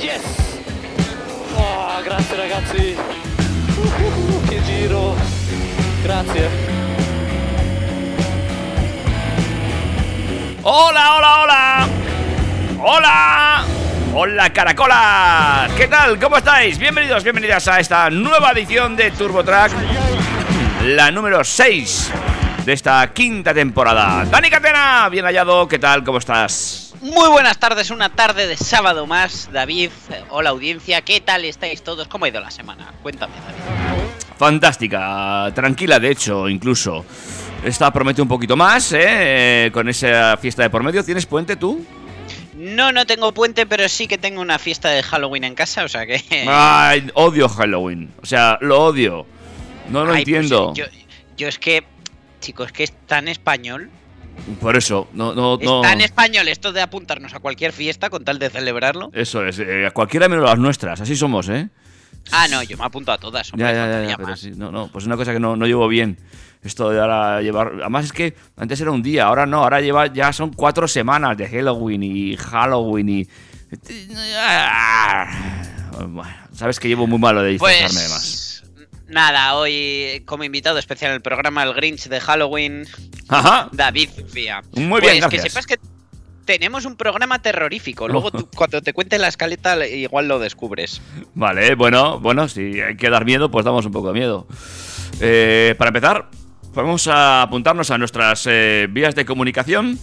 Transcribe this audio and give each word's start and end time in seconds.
Yes! 0.00 0.58
Oh, 1.54 2.02
grazie 2.02 2.36
ragazzi! 2.36 2.96
Uh, 3.76 4.48
che 4.48 4.60
giro! 4.64 5.14
Grazie! 6.02 6.50
Hola, 10.62 11.14
hola, 11.14 11.40
hola. 11.42 11.88
Hola. 12.78 13.64
Hola, 14.14 14.52
caracolas. 14.52 15.70
¿Qué 15.74 15.86
tal? 15.86 16.18
¿Cómo 16.18 16.38
estáis? 16.38 16.76
Bienvenidos, 16.76 17.22
bienvenidas 17.22 17.68
a 17.68 17.78
esta 17.78 18.10
nueva 18.10 18.50
edición 18.50 18.96
de 18.96 19.12
TurboTrack, 19.12 19.70
la 20.86 21.12
número 21.12 21.44
6 21.44 22.10
de 22.64 22.72
esta 22.72 23.06
quinta 23.12 23.54
temporada. 23.54 24.24
Dani 24.24 24.50
Catena, 24.50 25.08
bien 25.08 25.24
hallado. 25.24 25.68
¿Qué 25.68 25.78
tal? 25.78 26.02
¿Cómo 26.02 26.18
estás? 26.18 26.79
Muy 27.00 27.28
buenas 27.30 27.58
tardes, 27.58 27.90
una 27.90 28.10
tarde 28.10 28.46
de 28.46 28.56
sábado 28.56 29.06
más, 29.06 29.48
David. 29.52 29.90
Hola 30.28 30.50
audiencia, 30.50 31.00
¿qué 31.00 31.20
tal 31.20 31.44
estáis 31.46 31.82
todos? 31.82 32.08
¿Cómo 32.08 32.26
ha 32.26 32.28
ido 32.28 32.40
la 32.40 32.50
semana? 32.50 32.92
Cuéntame, 33.02 33.32
David. 33.36 34.00
Fantástica, 34.36 35.50
tranquila 35.54 35.98
de 35.98 36.10
hecho, 36.10 36.48
incluso. 36.48 37.04
Esta 37.64 37.90
promete 37.90 38.20
un 38.20 38.28
poquito 38.28 38.54
más, 38.56 38.92
¿eh? 38.92 39.66
Eh, 39.66 39.70
Con 39.72 39.88
esa 39.88 40.36
fiesta 40.36 40.62
de 40.62 40.70
por 40.70 40.82
medio. 40.82 41.02
¿Tienes 41.04 41.24
puente 41.26 41.56
tú? 41.56 41.84
No, 42.54 42.92
no 42.92 43.06
tengo 43.06 43.32
puente, 43.32 43.64
pero 43.66 43.88
sí 43.88 44.06
que 44.06 44.18
tengo 44.18 44.42
una 44.42 44.58
fiesta 44.58 44.90
de 44.90 45.02
Halloween 45.02 45.44
en 45.44 45.54
casa, 45.54 45.84
o 45.84 45.88
sea 45.88 46.04
que... 46.06 46.22
Ay, 46.48 47.10
odio 47.14 47.48
Halloween. 47.48 48.12
O 48.22 48.26
sea, 48.26 48.58
lo 48.60 48.78
odio. 48.84 49.26
No 49.88 50.04
lo 50.04 50.12
Ay, 50.12 50.24
pues, 50.24 50.36
entiendo. 50.36 50.74
yo, 50.74 50.84
yo 51.38 51.48
es 51.48 51.58
que, 51.58 51.82
chicos, 52.40 52.66
es 52.66 52.72
que 52.72 52.84
es 52.84 52.92
tan 53.06 53.28
español. 53.28 53.90
Por 54.60 54.76
eso, 54.76 55.08
no, 55.12 55.34
no, 55.34 55.58
no. 55.58 55.80
tan 55.80 56.00
español 56.00 56.48
esto 56.48 56.72
de 56.72 56.80
apuntarnos 56.80 57.34
a 57.34 57.40
cualquier 57.40 57.72
fiesta 57.72 58.10
con 58.10 58.24
tal 58.24 58.38
de 58.38 58.50
celebrarlo. 58.50 59.10
Eso 59.12 59.44
es, 59.44 59.58
eh, 59.58 59.86
a 59.86 59.90
cualquiera 59.90 60.28
menos 60.28 60.44
las 60.44 60.58
nuestras, 60.58 61.00
así 61.00 61.16
somos, 61.16 61.48
¿eh? 61.48 61.68
Ah, 62.32 62.46
no, 62.48 62.62
yo 62.62 62.76
me 62.76 62.84
apunto 62.84 63.12
a 63.12 63.18
todas. 63.18 63.52
hombre, 63.52 63.66
Ya, 63.66 63.72
ya, 63.72 64.08
ya, 64.08 64.16
pero 64.16 64.36
sí, 64.36 64.52
no, 64.56 64.70
no, 64.70 64.88
pues 64.88 65.04
es 65.04 65.06
una 65.06 65.16
cosa 65.16 65.32
que 65.32 65.40
no, 65.40 65.56
no 65.56 65.66
llevo 65.66 65.88
bien. 65.88 66.18
Esto 66.62 66.90
de 66.90 67.00
ahora 67.00 67.40
llevar. 67.40 67.72
Además 67.80 68.04
es 68.04 68.12
que 68.12 68.34
antes 68.56 68.80
era 68.80 68.90
un 68.90 69.02
día, 69.02 69.24
ahora 69.24 69.46
no, 69.46 69.62
ahora 69.62 69.80
lleva, 69.80 70.12
ya 70.12 70.32
son 70.32 70.52
cuatro 70.52 70.86
semanas 70.86 71.36
de 71.36 71.48
Halloween 71.48 72.02
y 72.02 72.36
Halloween 72.36 73.08
y. 73.08 73.28
Bueno, 75.98 76.34
sabes 76.52 76.78
que 76.78 76.88
llevo 76.88 77.06
muy 77.06 77.18
malo 77.18 77.42
de 77.42 77.52
disfrazarme 77.52 78.00
además. 78.00 78.49
Nada, 79.10 79.56
hoy 79.56 80.22
como 80.24 80.44
invitado 80.44 80.78
especial 80.78 81.10
en 81.10 81.16
el 81.16 81.20
programa 81.20 81.64
El 81.64 81.74
Grinch 81.74 82.08
de 82.08 82.20
Halloween, 82.20 82.86
Ajá. 83.28 83.68
David 83.72 84.08
Fía. 84.28 84.62
Muy 84.72 85.00
bien, 85.00 85.18
pues 85.18 85.30
que 85.42 85.50
sepas 85.50 85.66
que 85.66 85.78
tenemos 86.44 86.84
un 86.84 86.96
programa 86.96 87.42
terrorífico. 87.42 88.06
Luego 88.06 88.30
tú, 88.30 88.48
cuando 88.54 88.80
te 88.82 88.92
cuente 88.92 89.18
la 89.18 89.26
escaleta 89.26 89.84
igual 89.84 90.28
lo 90.28 90.38
descubres. 90.38 91.02
Vale, 91.34 91.74
bueno, 91.74 92.20
bueno, 92.20 92.46
si 92.48 92.80
hay 92.80 92.96
que 92.96 93.10
dar 93.10 93.24
miedo, 93.24 93.50
pues 93.50 93.64
damos 93.64 93.84
un 93.84 93.92
poco 93.92 94.12
de 94.12 94.14
miedo. 94.18 94.46
Eh, 95.20 95.74
para 95.76 95.88
empezar, 95.88 96.30
vamos 96.72 97.08
a 97.08 97.42
apuntarnos 97.42 97.90
a 97.90 97.98
nuestras 97.98 98.46
eh, 98.48 98.86
vías 98.90 99.16
de 99.16 99.24
comunicación. 99.24 99.98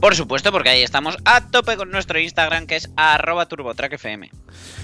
Por 0.00 0.16
supuesto, 0.16 0.50
porque 0.50 0.70
ahí 0.70 0.82
estamos 0.82 1.18
a 1.26 1.46
tope 1.50 1.76
con 1.76 1.90
nuestro 1.90 2.18
Instagram 2.18 2.66
que 2.66 2.76
es 2.76 2.90
arroba 2.96 3.46
turbotrackfm. 3.46 4.30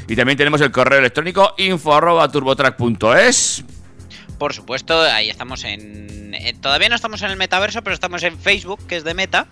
Y 0.09 0.16
también 0.16 0.37
tenemos 0.37 0.60
el 0.60 0.71
correo 0.71 0.99
electrónico 0.99 1.54
info 1.56 1.94
arroba 1.94 2.31
turbotrack.es. 2.31 3.65
Por 4.38 4.53
supuesto, 4.53 5.00
ahí 5.00 5.31
estamos 5.31 5.65
en, 5.65 6.37
Todavía 6.60 6.91
no 6.91 6.94
estamos 6.94 7.22
en 7.22 7.31
el 7.31 7.37
metaverso, 7.37 7.82
pero 7.82 7.94
estamos 7.94 8.22
en 8.25 8.38
Facebook, 8.38 8.87
que 8.87 8.97
es 8.97 9.05
de 9.05 9.15
Meta. 9.15 9.47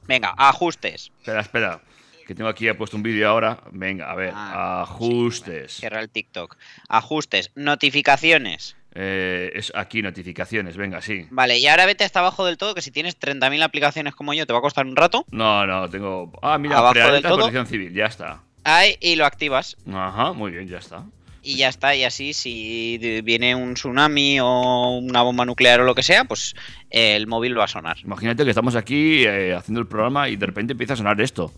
Venga, 0.07 0.33
ajustes. 0.37 1.11
Espera, 1.19 1.41
espera. 1.41 1.81
Que 2.27 2.35
tengo 2.35 2.49
aquí, 2.49 2.67
he 2.67 2.73
puesto 2.73 2.95
un 2.95 3.03
vídeo 3.03 3.27
ahora. 3.27 3.59
Venga, 3.71 4.09
a 4.11 4.15
ver. 4.15 4.31
Ah, 4.35 4.83
ajustes. 4.83 5.73
Cierra 5.77 5.99
el 5.99 6.09
TikTok. 6.09 6.55
Ajustes. 6.87 7.51
Notificaciones. 7.55 8.75
Eh, 8.95 9.51
es 9.55 9.71
aquí, 9.75 10.01
notificaciones. 10.01 10.77
Venga, 10.77 11.01
sí. 11.01 11.25
Vale, 11.31 11.57
y 11.57 11.67
ahora 11.67 11.85
vete 11.85 12.03
hasta 12.03 12.19
abajo 12.19 12.45
del 12.45 12.57
todo, 12.57 12.75
que 12.75 12.81
si 12.81 12.91
tienes 12.91 13.19
30.000 13.19 13.63
aplicaciones 13.63 14.13
como 14.15 14.33
yo, 14.33 14.45
te 14.45 14.53
va 14.53 14.59
a 14.59 14.61
costar 14.61 14.85
un 14.85 14.95
rato. 14.95 15.25
No, 15.31 15.65
no, 15.65 15.89
tengo. 15.89 16.31
Ah, 16.41 16.57
mira, 16.57 16.77
Abajo 16.77 16.93
del 17.11 17.23
todo. 17.23 17.35
protección 17.37 17.65
civil. 17.65 17.93
Ya 17.93 18.05
está. 18.05 18.41
Ahí, 18.63 18.95
y 19.01 19.15
lo 19.15 19.25
activas. 19.25 19.77
Ajá, 19.91 20.33
muy 20.33 20.51
bien, 20.51 20.67
ya 20.67 20.77
está. 20.77 21.05
Y 21.45 21.57
ya 21.57 21.67
está, 21.67 21.93
y 21.93 22.05
así 22.05 22.33
si 22.33 22.97
viene 23.23 23.53
un 23.53 23.73
tsunami 23.73 24.39
o 24.39 24.97
una 24.97 25.21
bomba 25.23 25.43
nuclear 25.43 25.81
o 25.81 25.83
lo 25.83 25.93
que 25.93 26.01
sea, 26.03 26.23
pues 26.23 26.55
eh, 26.89 27.17
el 27.17 27.27
móvil 27.27 27.59
va 27.59 27.65
a 27.65 27.67
sonar. 27.67 27.97
Imagínate 28.03 28.45
que 28.45 28.49
estamos 28.49 28.77
aquí 28.77 29.25
eh, 29.25 29.53
haciendo 29.53 29.81
el 29.81 29.87
programa 29.87 30.29
y 30.29 30.37
de 30.37 30.45
repente 30.45 30.71
empieza 30.71 30.93
a 30.93 30.97
sonar 30.97 31.19
esto. 31.19 31.51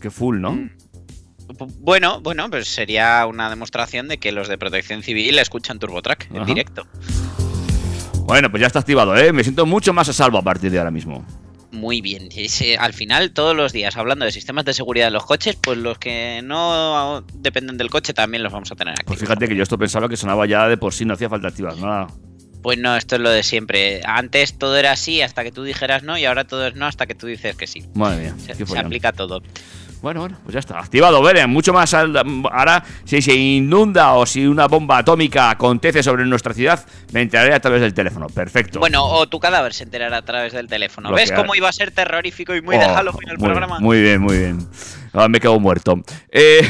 Qué 0.00 0.10
full, 0.10 0.40
¿no? 0.40 0.52
Mm. 0.52 0.70
Bueno, 1.80 2.20
bueno, 2.22 2.48
pues 2.48 2.66
sería 2.68 3.26
una 3.26 3.50
demostración 3.50 4.08
de 4.08 4.16
que 4.16 4.32
los 4.32 4.48
de 4.48 4.56
protección 4.56 5.02
civil 5.02 5.38
escuchan 5.38 5.78
TurboTrack 5.78 6.30
en 6.30 6.36
Ajá. 6.38 6.46
directo. 6.46 6.86
Bueno, 8.20 8.50
pues 8.50 8.62
ya 8.62 8.66
está 8.66 8.78
activado, 8.78 9.14
¿eh? 9.14 9.30
Me 9.32 9.42
siento 9.44 9.66
mucho 9.66 9.92
más 9.92 10.08
a 10.08 10.14
salvo 10.14 10.38
a 10.38 10.42
partir 10.42 10.70
de 10.70 10.78
ahora 10.78 10.90
mismo. 10.90 11.24
Muy 11.74 12.00
bien. 12.00 12.28
Ese- 12.34 12.76
al 12.78 12.92
final, 12.92 13.32
todos 13.32 13.54
los 13.54 13.72
días, 13.72 13.96
hablando 13.96 14.24
de 14.24 14.32
sistemas 14.32 14.64
de 14.64 14.72
seguridad 14.74 15.06
de 15.06 15.10
los 15.10 15.24
coches, 15.26 15.56
pues 15.60 15.76
los 15.78 15.98
que 15.98 16.40
no 16.44 17.24
dependen 17.34 17.76
del 17.76 17.90
coche 17.90 18.14
también 18.14 18.42
los 18.42 18.52
vamos 18.52 18.70
a 18.72 18.76
tener 18.76 18.92
aquí. 18.94 19.04
Pues 19.06 19.18
fíjate 19.20 19.48
que 19.48 19.56
yo 19.56 19.62
esto 19.62 19.76
pensaba 19.76 20.08
que 20.08 20.16
sonaba 20.16 20.46
ya 20.46 20.68
de 20.68 20.76
por 20.76 20.94
sí, 20.94 21.04
no 21.04 21.14
hacía 21.14 21.28
falta 21.28 21.48
activar 21.48 21.76
nada. 21.78 22.06
Pues 22.62 22.78
no, 22.78 22.96
esto 22.96 23.16
es 23.16 23.20
lo 23.20 23.28
de 23.28 23.42
siempre. 23.42 24.00
Antes 24.06 24.56
todo 24.56 24.76
era 24.78 24.92
así 24.92 25.20
hasta 25.20 25.42
que 25.44 25.52
tú 25.52 25.64
dijeras 25.64 26.02
no 26.02 26.16
y 26.16 26.24
ahora 26.24 26.44
todo 26.44 26.66
es 26.66 26.74
no 26.76 26.86
hasta 26.86 27.04
que 27.06 27.14
tú 27.14 27.26
dices 27.26 27.56
que 27.56 27.66
sí. 27.66 27.84
Madre 27.94 28.22
mía, 28.22 28.34
Se, 28.38 28.46
qué 28.46 28.54
se 28.54 28.66
follón. 28.66 28.86
aplica 28.86 29.12
todo. 29.12 29.42
Bueno, 30.04 30.20
bueno, 30.20 30.36
pues 30.42 30.52
ya 30.52 30.60
está. 30.60 30.80
Activado, 30.80 31.22
Beren. 31.22 31.48
Mucho 31.48 31.72
más. 31.72 31.94
ahora, 31.94 32.84
si 33.06 33.22
se 33.22 33.34
inunda 33.34 34.12
o 34.12 34.26
si 34.26 34.46
una 34.46 34.66
bomba 34.66 34.98
atómica 34.98 35.48
acontece 35.48 36.02
sobre 36.02 36.26
nuestra 36.26 36.52
ciudad, 36.52 36.84
me 37.12 37.22
enteraré 37.22 37.54
a 37.54 37.60
través 37.60 37.80
del 37.80 37.94
teléfono. 37.94 38.26
Perfecto. 38.26 38.80
Bueno, 38.80 39.02
o 39.02 39.26
tu 39.26 39.40
cadáver 39.40 39.72
se 39.72 39.84
enterará 39.84 40.18
a 40.18 40.22
través 40.22 40.52
del 40.52 40.68
teléfono. 40.68 41.10
¿Ves 41.10 41.32
cómo 41.32 41.54
iba 41.54 41.70
a 41.70 41.72
ser 41.72 41.90
terrorífico 41.90 42.54
y 42.54 42.60
muy 42.60 42.76
de 42.76 42.84
Oh, 42.84 42.94
Halloween 42.94 43.30
el 43.30 43.38
muy, 43.38 43.48
programa? 43.48 43.80
Muy 43.80 44.02
bien, 44.02 44.20
muy 44.20 44.36
bien. 44.36 44.68
Ahora 45.14 45.28
me 45.28 45.40
quedo 45.40 45.58
muerto. 45.58 45.98
Eh, 46.30 46.68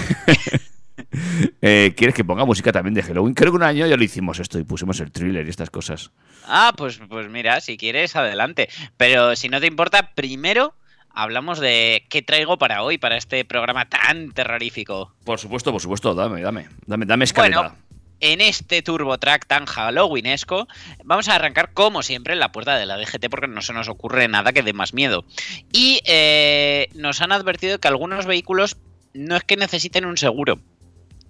eh, 1.61 1.93
¿Quieres 1.97 2.15
que 2.15 2.23
ponga 2.23 2.45
música 2.45 2.71
también 2.71 2.95
de 2.95 3.03
Halloween? 3.03 3.35
Creo 3.35 3.51
que 3.51 3.57
un 3.57 3.65
año 3.65 3.85
ya 3.85 3.97
lo 3.97 4.05
hicimos 4.05 4.39
esto 4.39 4.61
y 4.61 4.63
pusimos 4.63 5.01
el 5.01 5.11
thriller 5.11 5.45
y 5.45 5.51
estas 5.51 5.71
cosas. 5.71 6.13
Ah, 6.47 6.73
pues, 6.77 7.01
pues 7.09 7.29
mira, 7.29 7.61
si 7.61 7.77
quieres, 7.77 8.15
adelante. 8.15 8.69
Pero 8.97 9.35
si 9.35 9.49
no 9.49 9.61
te 9.61 9.67
importa, 9.67 10.13
primero 10.15 10.77
hablamos 11.15 11.61
de 11.61 12.05
qué 12.09 12.23
traigo 12.23 12.59
para 12.59 12.83
hoy, 12.83 12.99
para 12.99 13.17
este 13.17 13.45
programa 13.45 13.89
tan 13.89 14.33
terrorífico. 14.33 15.15
Por 15.25 15.39
supuesto, 15.39 15.73
por 15.73 15.81
supuesto. 15.81 16.15
Dame, 16.15 16.43
dame. 16.43 16.69
Dame, 16.87 17.07
dame 17.07 17.25
escalera. 17.25 17.61
Bueno, 17.61 17.77
en 18.21 18.41
este 18.41 18.83
Turbo 18.83 19.19
Track 19.19 19.47
tan 19.47 19.67
Halloweenesco, 19.67 20.67
vamos 21.05 21.29
a 21.29 21.37
arrancar 21.37 21.73
como 21.73 22.03
siempre 22.03 22.33
en 22.33 22.41
la 22.41 22.53
puerta 22.53 22.77
de 22.77 22.87
la 22.87 22.97
DGT 22.97 23.29
porque 23.31 23.49
no 23.49 23.63
se 23.63 23.73
nos 23.73 23.89
ocurre 23.89 24.29
nada 24.29 24.53
que 24.53 24.63
dé 24.63 24.73
más 24.73 24.95
miedo. 24.95 25.25
Y 25.73 26.01
eh, 26.07 26.89
nos 26.95 27.21
han 27.21 27.33
advertido 27.33 27.79
que 27.79 27.89
algunos 27.89 28.27
vehículos 28.27 28.77
no 29.13 29.37
es 29.37 29.45
que 29.45 29.57
necesiten 29.57 30.05
un 30.07 30.17
seguro, 30.17 30.59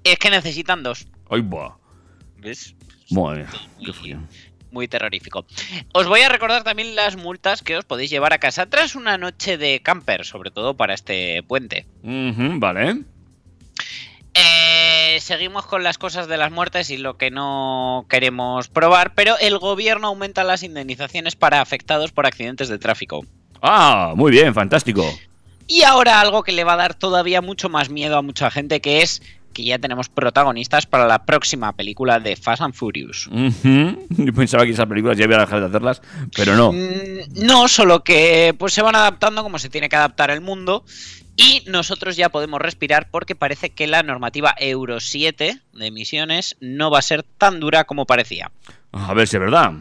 es 0.04 0.18
que 0.18 0.30
necesitan 0.30 0.82
dos. 0.82 1.06
Ay, 1.30 1.40
buah. 1.40 1.74
¿Ves? 2.38 2.74
Madre 3.10 3.44
mía, 3.44 3.68
qué 3.84 3.92
follón. 3.92 4.28
Muy 4.74 4.88
terrorífico. 4.88 5.46
Os 5.92 6.08
voy 6.08 6.22
a 6.22 6.28
recordar 6.28 6.64
también 6.64 6.96
las 6.96 7.14
multas 7.14 7.62
que 7.62 7.76
os 7.76 7.84
podéis 7.84 8.10
llevar 8.10 8.32
a 8.32 8.38
casa 8.38 8.66
tras 8.66 8.96
una 8.96 9.16
noche 9.18 9.56
de 9.56 9.80
camper, 9.80 10.24
sobre 10.24 10.50
todo 10.50 10.76
para 10.76 10.94
este 10.94 11.44
puente. 11.44 11.86
Vale. 12.02 13.02
Eh, 14.34 15.18
seguimos 15.20 15.64
con 15.66 15.84
las 15.84 15.96
cosas 15.96 16.26
de 16.26 16.36
las 16.38 16.50
muertes 16.50 16.90
y 16.90 16.96
lo 16.96 17.16
que 17.16 17.30
no 17.30 18.04
queremos 18.08 18.66
probar, 18.66 19.14
pero 19.14 19.38
el 19.38 19.60
gobierno 19.60 20.08
aumenta 20.08 20.42
las 20.42 20.64
indemnizaciones 20.64 21.36
para 21.36 21.60
afectados 21.60 22.10
por 22.10 22.26
accidentes 22.26 22.68
de 22.68 22.78
tráfico. 22.78 23.24
Ah, 23.62 24.14
muy 24.16 24.32
bien, 24.32 24.52
fantástico. 24.54 25.04
Y 25.68 25.84
ahora 25.84 26.20
algo 26.20 26.42
que 26.42 26.50
le 26.50 26.64
va 26.64 26.72
a 26.72 26.78
dar 26.78 26.94
todavía 26.94 27.40
mucho 27.40 27.68
más 27.68 27.90
miedo 27.90 28.18
a 28.18 28.22
mucha 28.22 28.50
gente, 28.50 28.80
que 28.80 29.02
es 29.02 29.22
que 29.54 29.64
ya 29.64 29.78
tenemos 29.78 30.10
protagonistas 30.10 30.84
para 30.84 31.06
la 31.06 31.24
próxima 31.24 31.72
película 31.72 32.20
de 32.20 32.36
Fast 32.36 32.60
and 32.60 32.74
Furious. 32.74 33.30
Yo 33.30 34.32
pensaba 34.34 34.64
que 34.64 34.72
esas 34.72 34.86
películas 34.86 35.16
ya 35.16 35.24
iban 35.24 35.40
a 35.40 35.44
dejar 35.46 35.60
de 35.60 35.66
hacerlas, 35.66 36.02
pero 36.36 36.54
no. 36.56 36.72
Mm, 36.72 37.46
No, 37.46 37.68
solo 37.68 38.04
que 38.04 38.54
pues 38.58 38.74
se 38.74 38.82
van 38.82 38.96
adaptando 38.96 39.42
como 39.42 39.58
se 39.58 39.70
tiene 39.70 39.88
que 39.88 39.96
adaptar 39.96 40.30
el 40.30 40.42
mundo 40.42 40.84
y 41.36 41.62
nosotros 41.66 42.16
ya 42.16 42.28
podemos 42.28 42.60
respirar 42.60 43.08
porque 43.10 43.34
parece 43.34 43.70
que 43.70 43.86
la 43.86 44.02
normativa 44.02 44.54
Euro 44.58 45.00
7 45.00 45.58
de 45.72 45.86
emisiones 45.86 46.56
no 46.60 46.90
va 46.90 46.98
a 46.98 47.02
ser 47.02 47.22
tan 47.22 47.60
dura 47.60 47.84
como 47.84 48.06
parecía. 48.06 48.50
A 48.92 49.14
ver 49.14 49.26
si 49.26 49.36
es 49.36 49.40
verdad. 49.40 49.72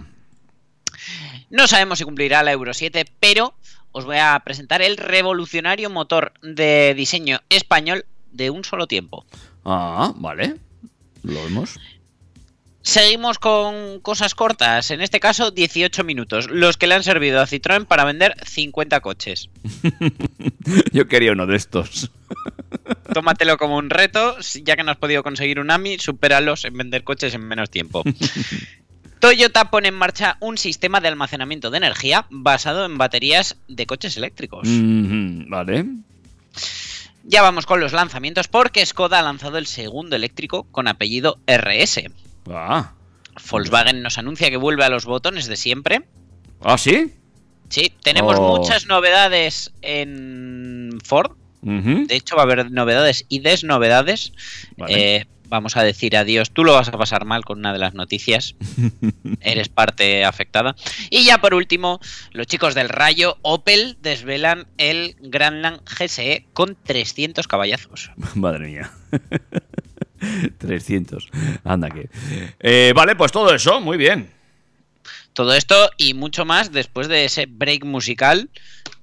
No 1.49 1.67
sabemos 1.67 1.99
si 1.99 2.05
cumplirá 2.05 2.41
la 2.41 2.51
Euro 2.51 2.73
7, 2.73 3.05
pero 3.19 3.53
os 3.91 4.05
voy 4.05 4.17
a 4.17 4.41
presentar 4.43 4.81
el 4.81 4.97
revolucionario 4.97 5.89
motor 5.89 6.33
de 6.41 6.95
diseño 6.95 7.41
español 7.49 8.05
de 8.31 8.49
un 8.49 8.63
solo 8.63 8.87
tiempo. 8.87 9.25
Ah, 9.65 10.13
vale. 10.18 10.56
Lo 11.24 11.44
vemos. 11.44 11.80
Seguimos 12.83 13.39
con 13.39 14.01
cosas 14.01 14.36
cortas, 14.36 14.92
en 14.92 15.01
este 15.01 15.21
caso 15.21 15.51
18 15.51 16.04
minutos, 16.04 16.50
los 16.50 16.75
que 16.75 16.86
le 16.86 16.95
han 16.95 17.04
servido 17.04 17.39
a 17.39 17.48
Citroën 17.48 17.86
para 17.86 18.04
vender 18.04 18.36
50 18.45 19.00
coches. 19.00 19.50
Yo 20.92 21.07
quería 21.07 21.31
uno 21.31 21.48
de 21.48 21.56
estos. 21.56 22.12
Tómatelo 23.13 23.57
como 23.57 23.77
un 23.77 23.89
reto, 23.89 24.36
ya 24.65 24.75
que 24.75 24.83
no 24.83 24.92
has 24.92 24.98
podido 24.98 25.24
conseguir 25.24 25.62
un 25.62 25.71
AMI, 25.71 25.98
supéralos 26.00 26.65
en 26.65 26.77
vender 26.77 27.06
coches 27.06 27.33
en 27.33 27.48
menos 27.48 27.69
tiempo. 27.69 28.04
Toyota 29.19 29.71
pone 29.71 29.88
en 29.88 29.94
marcha 29.94 30.36
un 30.42 30.57
sistema 30.57 31.00
de 31.00 31.07
almacenamiento 31.07 31.71
de 31.71 31.77
energía 31.77 32.25
basado 32.30 32.86
en 32.86 32.98
baterías 32.98 33.56
de 33.69 33.86
coches 33.86 34.18
eléctricos. 34.18 34.68
Vale. 34.68 35.86
Ya 37.23 37.41
vamos 37.41 37.65
con 37.65 37.79
los 37.79 37.93
lanzamientos 37.93 38.47
porque 38.47 38.85
Skoda 38.85 39.19
ha 39.19 39.21
lanzado 39.21 39.57
el 39.57 39.65
segundo 39.65 40.15
eléctrico 40.15 40.63
con 40.71 40.87
apellido 40.87 41.39
RS. 41.47 42.03
Ah. 42.49 42.93
Volkswagen 43.49 44.01
nos 44.03 44.17
anuncia 44.17 44.49
que 44.49 44.57
vuelve 44.57 44.83
a 44.83 44.89
los 44.89 45.05
botones 45.05 45.47
de 45.47 45.55
siempre. 45.55 46.03
¿Ah, 46.61 46.77
sí? 46.77 47.13
Sí, 47.69 47.91
tenemos 48.03 48.35
Oh. 48.37 48.57
muchas 48.57 48.85
novedades 48.87 49.71
en 49.81 50.99
Ford. 51.03 51.31
De 51.61 52.15
hecho, 52.15 52.35
va 52.35 52.41
a 52.41 52.45
haber 52.45 52.71
novedades 52.71 53.25
y 53.29 53.39
desnovedades. 53.39 54.33
Vale. 54.75 55.15
Eh, 55.15 55.27
vamos 55.47 55.77
a 55.77 55.83
decir 55.83 56.17
adiós. 56.17 56.51
Tú 56.51 56.63
lo 56.63 56.73
vas 56.73 56.89
a 56.89 56.97
pasar 56.97 57.25
mal 57.25 57.43
con 57.45 57.59
una 57.59 57.73
de 57.73 57.79
las 57.79 57.93
noticias. 57.93 58.55
Eres 59.41 59.69
parte 59.69 60.25
afectada. 60.25 60.75
Y 61.09 61.25
ya 61.25 61.39
por 61.39 61.53
último, 61.53 61.99
los 62.31 62.47
chicos 62.47 62.75
del 62.75 62.89
Rayo 62.89 63.37
Opel 63.41 63.97
desvelan 64.01 64.67
el 64.77 65.15
Grandland 65.19 65.81
GSE 65.83 66.45
con 66.53 66.77
300 66.83 67.47
caballazos. 67.47 68.11
Madre 68.35 68.67
mía. 68.67 68.91
300. 70.57 71.29
Anda 71.63 71.89
que. 71.89 72.09
Eh, 72.59 72.93
vale, 72.95 73.15
pues 73.15 73.31
todo 73.31 73.53
eso, 73.53 73.79
muy 73.81 73.97
bien. 73.97 74.29
Todo 75.33 75.53
esto 75.55 75.75
y 75.97 76.13
mucho 76.13 76.45
más 76.45 76.71
después 76.71 77.07
de 77.07 77.25
ese 77.25 77.47
break 77.47 77.85
musical 77.85 78.49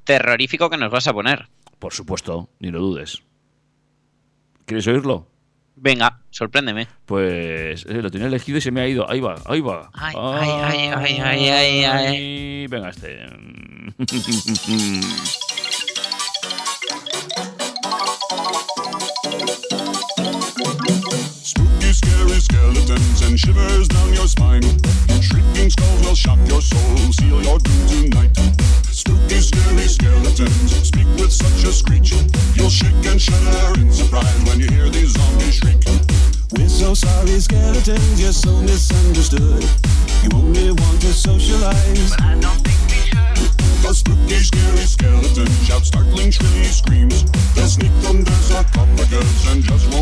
terrorífico 0.04 0.70
que 0.70 0.76
nos 0.76 0.90
vas 0.90 1.06
a 1.08 1.12
poner. 1.12 1.48
Por 1.78 1.92
supuesto, 1.92 2.48
ni 2.58 2.70
lo 2.70 2.80
dudes. 2.80 3.22
¿Quieres 4.64 4.86
oírlo? 4.86 5.29
Venga, 5.82 6.20
sorpréndeme. 6.28 6.88
Pues 7.06 7.86
eh, 7.86 8.02
lo 8.02 8.10
tenía 8.10 8.26
elegido 8.26 8.58
y 8.58 8.60
se 8.60 8.70
me 8.70 8.82
ha 8.82 8.86
ido. 8.86 9.10
Ahí 9.10 9.20
va, 9.20 9.36
ahí 9.46 9.62
va. 9.62 9.90
Ay, 9.94 10.14
ay, 10.14 10.50
ay, 10.50 10.92
ay, 10.94 11.20
ay, 11.20 11.48
ay, 11.48 11.84
ay. 11.84 12.66
Venga, 12.66 12.90
este. 12.90 13.24
Spooky, 21.92 22.14
scary 22.14 22.40
skeletons 22.40 23.22
and 23.22 23.40
shivers 23.40 23.88
down 23.88 24.12
your 24.12 24.28
spine. 24.28 24.62
Shrieking 25.20 25.70
skulls 25.70 26.06
will 26.06 26.14
shock 26.14 26.38
your 26.46 26.62
soul, 26.62 26.96
seal 27.12 27.42
your 27.42 27.58
doom 27.58 27.86
tonight. 27.88 28.36
Spooky, 28.92 29.40
scary 29.40 29.88
skeletons 29.88 30.86
speak 30.86 31.06
with 31.18 31.32
such 31.32 31.64
a 31.64 31.72
screech. 31.72 32.12
You'll 32.54 32.70
shake 32.70 33.04
and 33.06 33.20
shudder 33.20 33.80
in 33.80 33.92
surprise 33.92 34.44
when 34.44 34.60
you 34.60 34.68
hear 34.68 34.88
these 34.88 35.12
zombies 35.18 35.54
shriek. 35.54 35.82
We're 36.56 36.68
so 36.68 36.94
sorry, 36.94 37.40
skeletons, 37.40 38.20
you're 38.20 38.32
so 38.32 38.54
misunderstood. 38.62 39.64
You 40.22 40.30
only 40.34 40.70
want 40.70 41.00
to 41.00 41.12
socialize. 41.12 42.10
But 42.10 42.22
I 42.22 42.38
don't 42.38 42.60
think 42.62 42.80
we 42.86 43.02
should. 43.10 43.90
A 43.90 43.94
spooky, 43.94 44.38
scary 44.38 44.86
skeleton 44.86 45.50
shouts 45.66 45.88
startling, 45.88 46.30
shrilly 46.30 46.64
screams. 46.64 47.24
They'll 47.54 47.66
sneak 47.66 47.90
under 48.08 48.30
sarcophagus 48.30 49.48
and 49.50 49.64
just 49.64 49.92
won't 49.92 49.99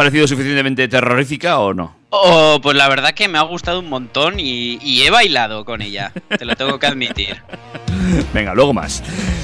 parecido 0.00 0.26
suficientemente 0.26 0.88
terrorífica 0.88 1.58
o 1.58 1.74
no? 1.74 1.94
Oh, 2.08 2.58
pues 2.62 2.74
la 2.74 2.88
verdad 2.88 3.12
que 3.12 3.28
me 3.28 3.36
ha 3.36 3.42
gustado 3.42 3.80
un 3.80 3.90
montón 3.90 4.40
y, 4.40 4.78
y 4.82 5.02
he 5.02 5.10
bailado 5.10 5.66
con 5.66 5.82
ella. 5.82 6.10
Te 6.38 6.46
lo 6.46 6.56
tengo 6.56 6.78
que 6.78 6.86
admitir. 6.86 7.36
Venga, 8.32 8.54
luego 8.54 8.72
más. 8.72 9.02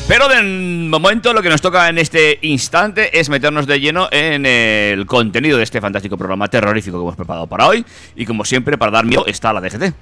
Pero 0.08 0.28
de 0.28 0.42
momento 0.42 1.34
lo 1.34 1.42
que 1.42 1.50
nos 1.50 1.60
toca 1.60 1.90
en 1.90 1.98
este 1.98 2.38
instante 2.40 3.20
es 3.20 3.28
meternos 3.28 3.66
de 3.66 3.80
lleno 3.80 4.08
en 4.10 4.46
el 4.46 5.04
contenido 5.04 5.58
de 5.58 5.64
este 5.64 5.82
fantástico 5.82 6.16
programa 6.16 6.48
terrorífico 6.48 6.96
que 6.96 7.02
hemos 7.02 7.16
preparado 7.16 7.46
para 7.46 7.66
hoy. 7.66 7.84
Y 8.16 8.24
como 8.24 8.46
siempre, 8.46 8.78
para 8.78 8.92
dar 8.92 9.04
miedo 9.04 9.26
está 9.26 9.52
la 9.52 9.60
DGT. 9.60 9.92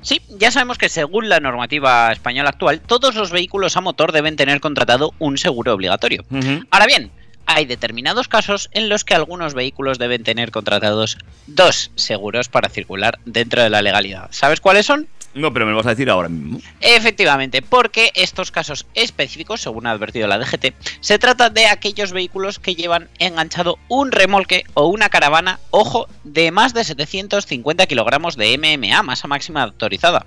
Sí, 0.00 0.22
ya 0.38 0.50
sabemos 0.50 0.78
que 0.78 0.88
según 0.88 1.28
la 1.28 1.38
normativa 1.38 2.10
española 2.12 2.48
actual, 2.48 2.80
todos 2.80 3.14
los 3.14 3.30
vehículos 3.30 3.76
a 3.76 3.82
motor 3.82 4.12
deben 4.12 4.36
tener 4.36 4.58
contratado 4.60 5.12
un 5.18 5.36
seguro 5.36 5.74
obligatorio. 5.74 6.24
Ahora 6.70 6.86
bien, 6.86 7.10
hay 7.54 7.66
determinados 7.66 8.28
casos 8.28 8.70
en 8.72 8.88
los 8.88 9.04
que 9.04 9.14
algunos 9.14 9.54
vehículos 9.54 9.98
deben 9.98 10.22
tener 10.22 10.50
contratados 10.50 11.18
dos 11.46 11.90
seguros 11.96 12.48
para 12.48 12.68
circular 12.68 13.18
dentro 13.24 13.62
de 13.62 13.70
la 13.70 13.82
legalidad. 13.82 14.28
¿Sabes 14.30 14.60
cuáles 14.60 14.86
son? 14.86 15.08
No, 15.32 15.52
pero 15.52 15.64
me 15.64 15.70
lo 15.70 15.76
vas 15.76 15.86
a 15.86 15.90
decir 15.90 16.10
ahora 16.10 16.28
mismo. 16.28 16.60
Efectivamente, 16.80 17.62
porque 17.62 18.10
estos 18.14 18.50
casos 18.50 18.86
específicos, 18.94 19.60
según 19.60 19.86
ha 19.86 19.92
advertido 19.92 20.26
la 20.26 20.38
DGT, 20.38 20.74
se 21.00 21.18
trata 21.18 21.50
de 21.50 21.66
aquellos 21.66 22.12
vehículos 22.12 22.58
que 22.58 22.74
llevan 22.74 23.08
enganchado 23.18 23.78
un 23.88 24.10
remolque 24.10 24.64
o 24.74 24.86
una 24.86 25.08
caravana, 25.08 25.60
ojo, 25.70 26.08
de 26.24 26.50
más 26.50 26.74
de 26.74 26.82
750 26.82 27.86
kilogramos 27.86 28.36
de 28.36 28.58
MMA, 28.58 29.02
masa 29.04 29.28
máxima 29.28 29.62
autorizada. 29.62 30.24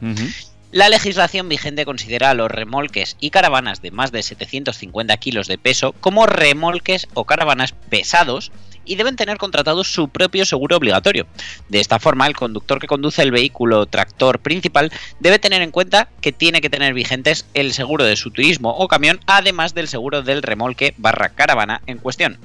La 0.73 0.89
legislación 0.89 1.49
vigente 1.49 1.85
considera 1.85 2.31
a 2.31 2.33
los 2.33 2.49
remolques 2.49 3.15
y 3.19 3.29
caravanas 3.29 3.83
de 3.83 3.91
más 3.91 4.11
de 4.11 4.23
750 4.23 5.15
kilos 5.17 5.45
de 5.45 5.59
peso 5.59 5.93
como 6.01 6.25
remolques 6.25 7.07
o 7.13 7.25
caravanas 7.25 7.73
pesados 7.91 8.51
y 8.83 8.95
deben 8.95 9.15
tener 9.15 9.37
contratado 9.37 9.83
su 9.83 10.09
propio 10.09 10.45
seguro 10.45 10.77
obligatorio. 10.77 11.27
De 11.69 11.79
esta 11.79 11.99
forma, 11.99 12.25
el 12.25 12.35
conductor 12.35 12.79
que 12.79 12.87
conduce 12.87 13.21
el 13.21 13.29
vehículo 13.29 13.85
tractor 13.85 14.39
principal 14.39 14.91
debe 15.19 15.37
tener 15.37 15.61
en 15.61 15.69
cuenta 15.69 16.09
que 16.21 16.31
tiene 16.31 16.59
que 16.59 16.71
tener 16.71 16.95
vigentes 16.95 17.45
el 17.53 17.71
seguro 17.73 18.03
de 18.03 18.15
su 18.15 18.31
turismo 18.31 18.71
o 18.71 18.87
camión, 18.87 19.19
además 19.27 19.75
del 19.75 19.87
seguro 19.87 20.23
del 20.23 20.41
remolque 20.41 20.95
barra 20.97 21.29
caravana 21.29 21.83
en 21.85 21.99
cuestión 21.99 22.39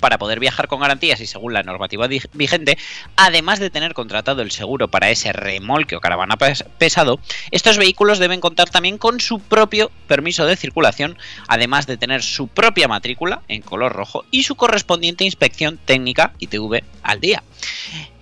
para 0.00 0.18
poder 0.18 0.40
viajar 0.40 0.66
con 0.66 0.80
garantías 0.80 1.20
y 1.20 1.26
según 1.26 1.52
la 1.52 1.62
normativa 1.62 2.08
vigente, 2.32 2.76
además 3.16 3.60
de 3.60 3.70
tener 3.70 3.94
contratado 3.94 4.42
el 4.42 4.50
seguro 4.50 4.88
para 4.88 5.10
ese 5.10 5.32
remolque 5.32 5.96
o 5.96 6.00
caravana 6.00 6.36
pes- 6.36 6.64
pesado, 6.78 7.20
estos 7.50 7.78
vehículos 7.78 8.18
deben 8.18 8.40
contar 8.40 8.70
también 8.70 8.98
con 8.98 9.20
su 9.20 9.38
propio 9.38 9.90
permiso 10.08 10.46
de 10.46 10.56
circulación, 10.56 11.16
además 11.46 11.86
de 11.86 11.96
tener 11.96 12.22
su 12.22 12.48
propia 12.48 12.88
matrícula 12.88 13.42
en 13.48 13.62
color 13.62 13.92
rojo 13.92 14.24
y 14.30 14.42
su 14.42 14.56
correspondiente 14.56 15.24
inspección 15.24 15.78
técnica 15.84 16.32
ITV 16.38 16.82
al 17.02 17.20
día. 17.20 17.42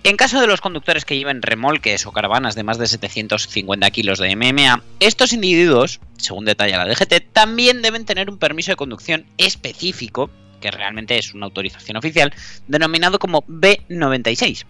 En 0.03 0.15
caso 0.17 0.39
de 0.39 0.47
los 0.47 0.61
conductores 0.61 1.03
que 1.05 1.17
lleven 1.17 1.41
remolques 1.41 2.05
o 2.05 2.11
caravanas 2.11 2.55
de 2.55 2.63
más 2.63 2.77
de 2.77 2.87
750 2.87 3.91
kilos 3.91 4.17
de 4.19 4.35
MMA, 4.35 4.81
estos 4.99 5.33
individuos, 5.33 5.99
según 6.17 6.45
detalla 6.45 6.77
la 6.77 6.85
DGT, 6.93 7.31
también 7.33 7.81
deben 7.81 8.05
tener 8.05 8.29
un 8.29 8.37
permiso 8.37 8.71
de 8.71 8.77
conducción 8.77 9.25
específico, 9.37 10.29
que 10.59 10.71
realmente 10.71 11.17
es 11.17 11.33
una 11.33 11.45
autorización 11.45 11.97
oficial, 11.97 12.33
denominado 12.67 13.19
como 13.19 13.43
B96. 13.43 14.65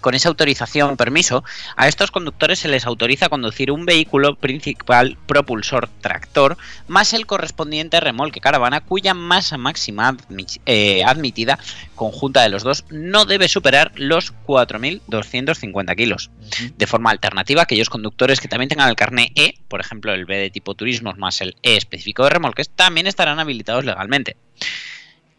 Con 0.00 0.14
esa 0.16 0.28
autorización 0.30 0.96
permiso, 0.96 1.44
a 1.76 1.86
estos 1.86 2.10
conductores 2.10 2.58
se 2.58 2.66
les 2.66 2.86
autoriza 2.86 3.28
conducir 3.28 3.70
un 3.70 3.86
vehículo 3.86 4.34
principal 4.34 5.16
propulsor 5.26 5.88
tractor 6.00 6.56
más 6.88 7.12
el 7.12 7.24
correspondiente 7.24 8.00
remolque 8.00 8.40
caravana 8.40 8.80
cuya 8.80 9.14
masa 9.14 9.58
máxima 9.58 10.10
admi- 10.12 10.60
eh, 10.66 11.04
admitida 11.04 11.56
conjunta 11.94 12.42
de 12.42 12.48
los 12.48 12.64
dos 12.64 12.84
no 12.90 13.26
debe 13.26 13.48
superar 13.48 13.92
los 13.94 14.32
4.250 14.44 15.94
kilos. 15.96 16.30
De 16.76 16.86
forma 16.88 17.10
alternativa, 17.10 17.62
aquellos 17.62 17.88
conductores 17.88 18.40
que 18.40 18.48
también 18.48 18.70
tengan 18.70 18.88
el 18.88 18.96
carné 18.96 19.30
E, 19.36 19.54
por 19.68 19.80
ejemplo 19.80 20.12
el 20.12 20.24
B 20.24 20.36
de 20.36 20.50
tipo 20.50 20.74
turismos 20.74 21.16
más 21.16 21.40
el 21.40 21.54
E 21.62 21.76
específico 21.76 22.24
de 22.24 22.30
remolques, 22.30 22.70
también 22.70 23.06
estarán 23.06 23.38
habilitados 23.38 23.84
legalmente. 23.84 24.36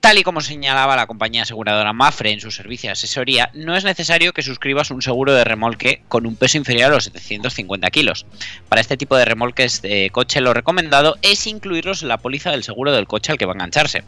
Tal 0.04 0.18
y 0.18 0.24
como 0.24 0.42
señalaba 0.42 0.98
la 0.98 1.08
compañía 1.08 1.44
aseguradora 1.44 1.94
Mafre 1.94 2.34
en 2.34 2.42
su 2.42 2.52
servicio 2.52 2.90
de 2.90 2.92
asesoría, 2.92 3.50
no 3.54 3.74
es 3.74 3.86
necesario 3.86 4.34
que 4.34 4.42
suscribas 4.42 4.92
un 4.92 5.02
seguro 5.02 5.34
de 5.34 5.46
remolque 5.46 6.02
con 6.10 6.26
un 6.26 6.36
peso 6.36 6.58
inferior 6.58 6.92
a 6.92 6.96
los 6.96 7.06
750 7.06 7.90
kilos. 7.90 8.26
Para 8.68 8.82
este 8.82 8.98
tipo 8.98 9.16
de 9.16 9.24
remolques 9.24 9.82
de 9.82 10.10
coche 10.12 10.42
lo 10.42 10.54
recomendado 10.54 11.16
es 11.22 11.48
incluirlos 11.48 12.02
en 12.02 12.10
la 12.10 12.18
póliza 12.18 12.52
del 12.52 12.66
seguro 12.66 12.92
del 12.92 13.08
coche 13.08 13.32
al 13.32 13.38
que 13.38 13.46
va 13.46 13.54
a 13.54 13.56
engancharse. 13.56 14.04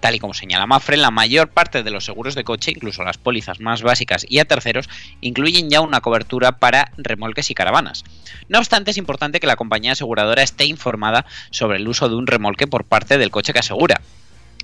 Tal 0.00 0.16
y 0.16 0.18
como 0.18 0.34
señala 0.34 0.66
Mafre, 0.66 0.96
la 0.96 1.12
mayor 1.12 1.50
parte 1.50 1.84
de 1.84 1.92
los 1.92 2.04
seguros 2.04 2.34
de 2.34 2.42
coche, 2.42 2.72
incluso 2.72 3.04
las 3.04 3.16
pólizas 3.16 3.60
más 3.60 3.82
básicas 3.82 4.26
y 4.28 4.40
a 4.40 4.44
terceros, 4.44 4.88
incluyen 5.20 5.70
ya 5.70 5.82
una 5.82 6.00
cobertura 6.00 6.58
para 6.58 6.90
remolques 6.96 7.48
y 7.48 7.54
caravanas. 7.54 8.02
No 8.48 8.58
obstante, 8.58 8.90
es 8.90 8.96
importante 8.96 9.38
que 9.38 9.46
la 9.46 9.54
compañía 9.54 9.92
aseguradora 9.92 10.42
esté 10.42 10.64
informada 10.64 11.26
sobre 11.52 11.78
el 11.78 11.86
uso 11.86 12.08
de 12.08 12.16
un 12.16 12.26
remolque 12.26 12.66
por 12.66 12.82
parte 12.82 13.18
del 13.18 13.30
coche 13.30 13.52
que 13.52 13.60
asegura. 13.60 14.00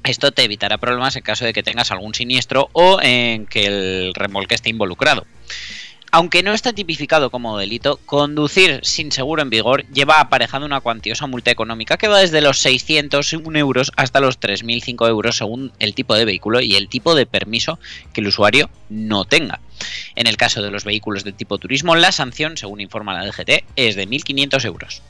Esto 0.04 0.32
te 0.32 0.44
evitará 0.44 0.78
problemas 0.78 1.16
en 1.16 1.22
caso 1.22 1.44
de 1.44 1.52
que 1.52 1.62
tengas 1.62 1.90
algún 1.90 2.14
siniestro 2.14 2.70
o 2.72 3.00
en 3.02 3.46
que 3.46 3.66
el 3.66 4.14
remolque 4.14 4.54
esté 4.54 4.70
involucrado. 4.70 5.26
Aunque 6.10 6.42
no 6.42 6.54
está 6.54 6.72
tipificado 6.72 7.28
como 7.28 7.58
delito, 7.58 8.00
conducir 8.06 8.80
sin 8.82 9.12
seguro 9.12 9.42
en 9.42 9.50
vigor 9.50 9.84
lleva 9.88 10.20
aparejado 10.20 10.64
una 10.64 10.80
cuantiosa 10.80 11.26
multa 11.26 11.50
económica 11.50 11.98
que 11.98 12.08
va 12.08 12.20
desde 12.20 12.40
los 12.40 12.60
601 12.60 13.58
euros 13.58 13.92
hasta 13.94 14.20
los 14.20 14.40
3.005 14.40 15.06
euros 15.06 15.36
según 15.36 15.70
el 15.78 15.94
tipo 15.94 16.14
de 16.14 16.24
vehículo 16.24 16.62
y 16.62 16.76
el 16.76 16.88
tipo 16.88 17.14
de 17.14 17.26
permiso 17.26 17.78
que 18.14 18.22
el 18.22 18.28
usuario 18.28 18.70
no 18.88 19.26
tenga. 19.26 19.60
En 20.14 20.26
el 20.26 20.38
caso 20.38 20.62
de 20.62 20.70
los 20.70 20.84
vehículos 20.84 21.24
de 21.24 21.32
tipo 21.32 21.58
turismo, 21.58 21.94
la 21.94 22.10
sanción, 22.10 22.56
según 22.56 22.80
informa 22.80 23.12
la 23.12 23.26
DGT, 23.26 23.64
es 23.76 23.94
de 23.94 24.08
1.500 24.08 24.64
euros. 24.64 25.02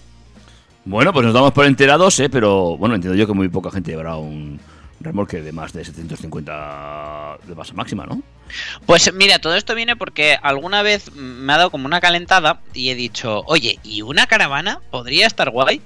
Bueno, 0.84 1.12
pues 1.12 1.24
nos 1.24 1.34
damos 1.34 1.52
por 1.52 1.66
enterados, 1.66 2.18
¿eh? 2.18 2.28
Pero 2.28 2.76
bueno, 2.76 2.96
entiendo 2.96 3.16
yo 3.16 3.26
que 3.26 3.34
muy 3.34 3.48
poca 3.48 3.70
gente 3.70 3.92
llevará 3.92 4.16
un 4.16 4.58
remolque 5.00 5.42
de 5.42 5.52
más 5.52 5.72
de 5.72 5.84
750 5.84 7.38
de 7.46 7.54
masa 7.54 7.74
máxima, 7.74 8.06
¿no? 8.06 8.22
Pues 8.86 9.12
mira, 9.12 9.38
todo 9.38 9.56
esto 9.56 9.74
viene 9.74 9.96
porque 9.96 10.38
alguna 10.42 10.82
vez 10.82 11.12
me 11.14 11.52
ha 11.52 11.58
dado 11.58 11.70
como 11.70 11.86
una 11.86 12.00
calentada 12.00 12.60
y 12.74 12.90
he 12.90 12.94
dicho, 12.94 13.42
oye, 13.46 13.78
¿y 13.84 14.02
una 14.02 14.26
caravana 14.26 14.80
podría 14.90 15.26
estar 15.26 15.50
guay? 15.50 15.82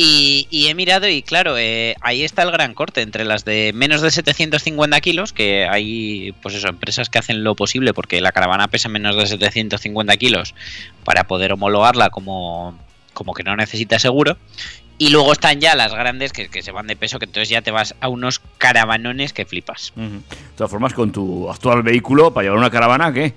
Y, 0.00 0.46
he 0.68 0.74
mirado 0.76 1.08
y 1.08 1.22
claro, 1.22 1.58
eh, 1.58 1.96
ahí 2.02 2.22
está 2.22 2.44
el 2.44 2.52
gran 2.52 2.72
corte 2.72 3.02
entre 3.02 3.24
las 3.24 3.44
de 3.44 3.72
menos 3.74 4.00
de 4.00 4.12
750 4.12 5.00
kilos, 5.00 5.32
que 5.32 5.66
hay 5.68 6.32
pues 6.40 6.54
eso, 6.54 6.68
empresas 6.68 7.08
que 7.08 7.18
hacen 7.18 7.42
lo 7.42 7.56
posible 7.56 7.92
porque 7.92 8.20
la 8.20 8.30
caravana 8.30 8.68
pesa 8.68 8.88
menos 8.88 9.16
de 9.16 9.26
750 9.26 10.16
kilos 10.16 10.54
para 11.02 11.24
poder 11.24 11.52
homologarla 11.52 12.10
como, 12.10 12.78
como 13.12 13.34
que 13.34 13.42
no 13.42 13.56
necesita 13.56 13.98
seguro. 13.98 14.38
Y 15.00 15.10
luego 15.10 15.32
están 15.32 15.60
ya 15.60 15.76
las 15.76 15.94
grandes 15.94 16.32
que, 16.32 16.48
que 16.48 16.60
se 16.62 16.72
van 16.72 16.88
de 16.88 16.96
peso, 16.96 17.18
que 17.20 17.26
entonces 17.26 17.48
ya 17.48 17.62
te 17.62 17.70
vas 17.70 17.94
a 18.00 18.08
unos 18.08 18.40
caravanones 18.58 19.32
que 19.32 19.44
flipas. 19.46 19.92
De 19.94 20.20
todas 20.56 20.70
formas, 20.70 20.92
con 20.92 21.12
tu 21.12 21.48
actual 21.48 21.82
vehículo, 21.84 22.32
para 22.32 22.44
llevar 22.46 22.58
una 22.58 22.70
caravana, 22.70 23.12
¿qué? 23.12 23.32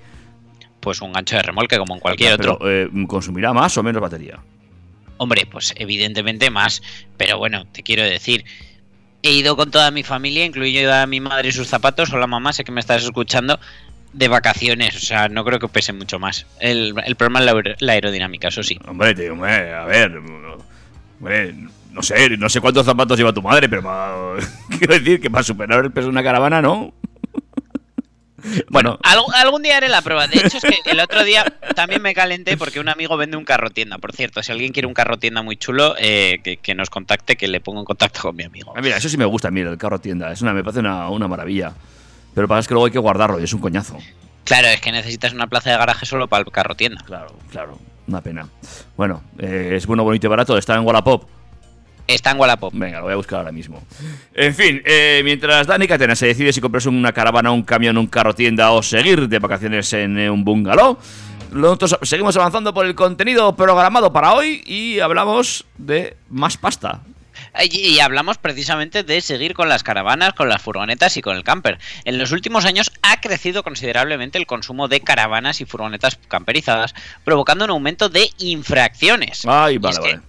Pues 0.80 1.00
un 1.00 1.12
gancho 1.12 1.36
de 1.36 1.42
remolque 1.42 1.78
como 1.78 1.94
en 1.94 2.00
cualquier 2.00 2.36
Pero, 2.36 2.54
otro. 2.54 2.68
eh, 2.70 2.88
¿Consumirá 3.06 3.52
más 3.52 3.76
o 3.78 3.82
menos 3.84 4.02
batería? 4.02 4.40
Hombre, 5.18 5.46
pues 5.46 5.72
evidentemente 5.76 6.50
más. 6.50 6.82
Pero 7.16 7.38
bueno, 7.38 7.64
te 7.70 7.84
quiero 7.84 8.02
decir, 8.02 8.44
he 9.22 9.30
ido 9.30 9.56
con 9.56 9.70
toda 9.70 9.92
mi 9.92 10.02
familia, 10.02 10.44
incluido 10.44 10.92
a 10.92 11.06
mi 11.06 11.20
madre 11.20 11.50
y 11.50 11.52
sus 11.52 11.68
zapatos. 11.68 12.12
Hola 12.12 12.26
mamá, 12.26 12.52
sé 12.52 12.64
que 12.64 12.72
me 12.72 12.80
estás 12.80 13.04
escuchando. 13.04 13.60
De 14.12 14.26
vacaciones, 14.28 14.96
o 14.96 15.00
sea, 15.00 15.28
no 15.28 15.44
creo 15.44 15.58
que 15.60 15.68
pese 15.68 15.92
mucho 15.92 16.18
más. 16.18 16.44
El, 16.58 16.92
el 17.06 17.14
problema 17.14 17.38
es 17.38 17.46
la, 17.46 17.76
la 17.78 17.92
aerodinámica, 17.92 18.48
eso 18.48 18.62
sí. 18.64 18.78
Hombre, 18.86 19.14
te- 19.14 19.30
hombre, 19.30 19.72
a 19.72 19.84
ver. 19.84 20.20
Hombre, 21.22 21.54
no 21.92 22.02
sé, 22.02 22.36
no 22.36 22.48
sé 22.48 22.60
cuántos 22.60 22.84
zapatos 22.84 23.16
lleva 23.16 23.32
tu 23.32 23.42
madre, 23.42 23.68
pero 23.68 23.80
va- 23.82 24.34
quiero 24.76 24.94
decir 24.94 25.20
que 25.20 25.30
para 25.30 25.44
superar 25.44 25.84
el 25.84 25.92
peso 25.92 26.06
de 26.06 26.10
una 26.10 26.22
caravana, 26.24 26.60
¿no? 26.60 26.92
Bueno, 28.70 28.98
algún, 29.04 29.32
algún 29.36 29.62
día 29.62 29.76
haré 29.76 29.88
la 29.88 30.02
prueba. 30.02 30.26
De 30.26 30.36
hecho, 30.40 30.56
es 30.58 30.64
que 30.64 30.90
el 30.90 30.98
otro 30.98 31.22
día 31.22 31.44
también 31.76 32.02
me 32.02 32.12
calenté 32.12 32.56
porque 32.56 32.80
un 32.80 32.88
amigo 32.88 33.16
vende 33.16 33.36
un 33.36 33.44
carro 33.44 33.70
tienda. 33.70 33.98
Por 33.98 34.12
cierto, 34.12 34.42
si 34.42 34.50
alguien 34.50 34.72
quiere 34.72 34.88
un 34.88 34.94
carro 34.94 35.16
tienda 35.16 35.42
muy 35.42 35.56
chulo, 35.56 35.94
eh, 35.96 36.40
que, 36.42 36.56
que 36.56 36.74
nos 36.74 36.90
contacte, 36.90 37.36
que 37.36 37.46
le 37.46 37.60
pongo 37.60 37.78
en 37.78 37.84
contacto 37.84 38.20
con 38.20 38.34
mi 38.34 38.42
amigo. 38.42 38.72
Ah, 38.76 38.80
mira, 38.82 38.96
eso 38.96 39.08
sí 39.08 39.16
me 39.16 39.24
gusta, 39.26 39.52
mira, 39.52 39.70
el 39.70 39.78
carro 39.78 40.00
tienda. 40.00 40.32
Es 40.32 40.42
una, 40.42 40.52
me 40.52 40.64
parece 40.64 40.80
una, 40.80 41.08
una 41.08 41.28
maravilla. 41.28 41.72
Pero 42.34 42.48
pasa 42.48 42.60
es 42.60 42.66
que 42.68 42.74
luego 42.74 42.86
hay 42.86 42.92
que 42.92 42.98
guardarlo 42.98 43.38
y 43.38 43.44
es 43.44 43.52
un 43.52 43.60
coñazo. 43.60 43.96
Claro, 44.42 44.66
es 44.66 44.80
que 44.80 44.90
necesitas 44.90 45.32
una 45.34 45.46
plaza 45.46 45.70
de 45.70 45.76
garaje 45.76 46.04
solo 46.04 46.26
para 46.26 46.42
el 46.44 46.50
carro 46.50 46.74
tienda. 46.74 47.00
Claro, 47.06 47.36
claro. 47.52 47.78
Una 48.08 48.20
pena. 48.20 48.48
Bueno, 48.96 49.22
eh, 49.38 49.74
es 49.76 49.86
bueno, 49.86 50.04
bonito 50.04 50.26
y 50.26 50.30
barato. 50.30 50.56
Está 50.56 50.74
en 50.76 50.86
Wallapop. 50.86 51.24
Está 52.06 52.32
en 52.32 52.40
Wallapop. 52.40 52.74
Venga, 52.74 52.98
lo 52.98 53.04
voy 53.04 53.12
a 53.12 53.16
buscar 53.16 53.38
ahora 53.38 53.52
mismo. 53.52 53.82
En 54.34 54.54
fin, 54.54 54.82
eh, 54.84 55.22
mientras 55.24 55.66
Dani 55.66 55.86
Catena 55.86 56.16
se 56.16 56.26
decide 56.26 56.52
si 56.52 56.60
comprarse 56.60 56.88
una 56.88 57.12
caravana, 57.12 57.52
un 57.52 57.62
camión, 57.62 57.96
un 57.96 58.06
carro 58.06 58.34
tienda 58.34 58.72
o 58.72 58.82
seguir 58.82 59.28
de 59.28 59.38
vacaciones 59.38 59.92
en 59.92 60.18
eh, 60.18 60.30
un 60.30 60.44
bungalow, 60.44 60.98
nosotros 61.52 61.98
seguimos 62.02 62.36
avanzando 62.36 62.74
por 62.74 62.86
el 62.86 62.94
contenido 62.94 63.54
programado 63.54 64.12
para 64.12 64.32
hoy 64.34 64.62
y 64.66 65.00
hablamos 65.00 65.64
de 65.78 66.16
más 66.28 66.56
pasta. 66.56 67.02
Y, 67.70 68.00
hablamos 68.00 68.38
precisamente 68.38 69.02
de 69.02 69.20
seguir 69.20 69.54
con 69.54 69.68
las 69.68 69.82
caravanas, 69.82 70.32
con 70.32 70.48
las 70.48 70.62
furgonetas 70.62 71.16
y 71.16 71.22
con 71.22 71.36
el 71.36 71.44
camper. 71.44 71.78
En 72.04 72.18
los 72.18 72.32
últimos 72.32 72.64
años 72.64 72.90
ha 73.02 73.20
crecido 73.20 73.62
considerablemente 73.62 74.38
el 74.38 74.46
consumo 74.46 74.88
de 74.88 75.00
caravanas 75.00 75.60
y 75.60 75.66
furgonetas 75.66 76.18
camperizadas, 76.28 76.94
provocando 77.24 77.64
un 77.64 77.70
aumento 77.72 78.08
de 78.08 78.30
infracciones. 78.38 79.42
Ay, 79.46 79.78
vale, 79.78 79.98
vale. 80.00 80.20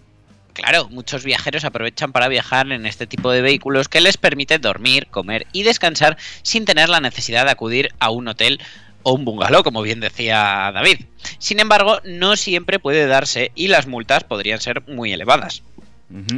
Claro, 0.54 0.88
muchos 0.90 1.24
viajeros 1.24 1.66
aprovechan 1.66 2.12
para 2.12 2.28
viajar 2.28 2.72
en 2.72 2.86
este 2.86 3.08
tipo 3.08 3.32
de 3.32 3.42
vehículos 3.42 3.90
que 3.90 4.02
les 4.02 4.18
permite 4.18 4.60
dormir, 4.60 5.08
comer 5.10 5.48
y 5.52 5.64
descansar 5.64 6.18
sin 6.44 6.66
tener 6.66 6.90
la 6.90 7.00
necesidad 7.00 7.46
de 7.46 7.52
acudir 7.52 7.90
a 8.00 8.12
un 8.12 8.28
hotel 8.28 8.60
o 9.02 9.14
un 9.14 9.26
bungalow, 9.26 9.64
como 9.64 9.82
bien 9.82 10.00
decía 10.00 10.72
David. 10.74 11.06
Sin 11.40 11.60
embargo, 11.60 12.00
no 12.04 12.36
siempre 12.36 12.80
puede 12.80 13.08
darse 13.08 13.52
y 13.56 13.68
las 13.68 13.88
multas 13.88 14.24
podrían 14.24 14.62
ser 14.62 14.88
muy 14.88 15.12
elevadas. 15.12 15.64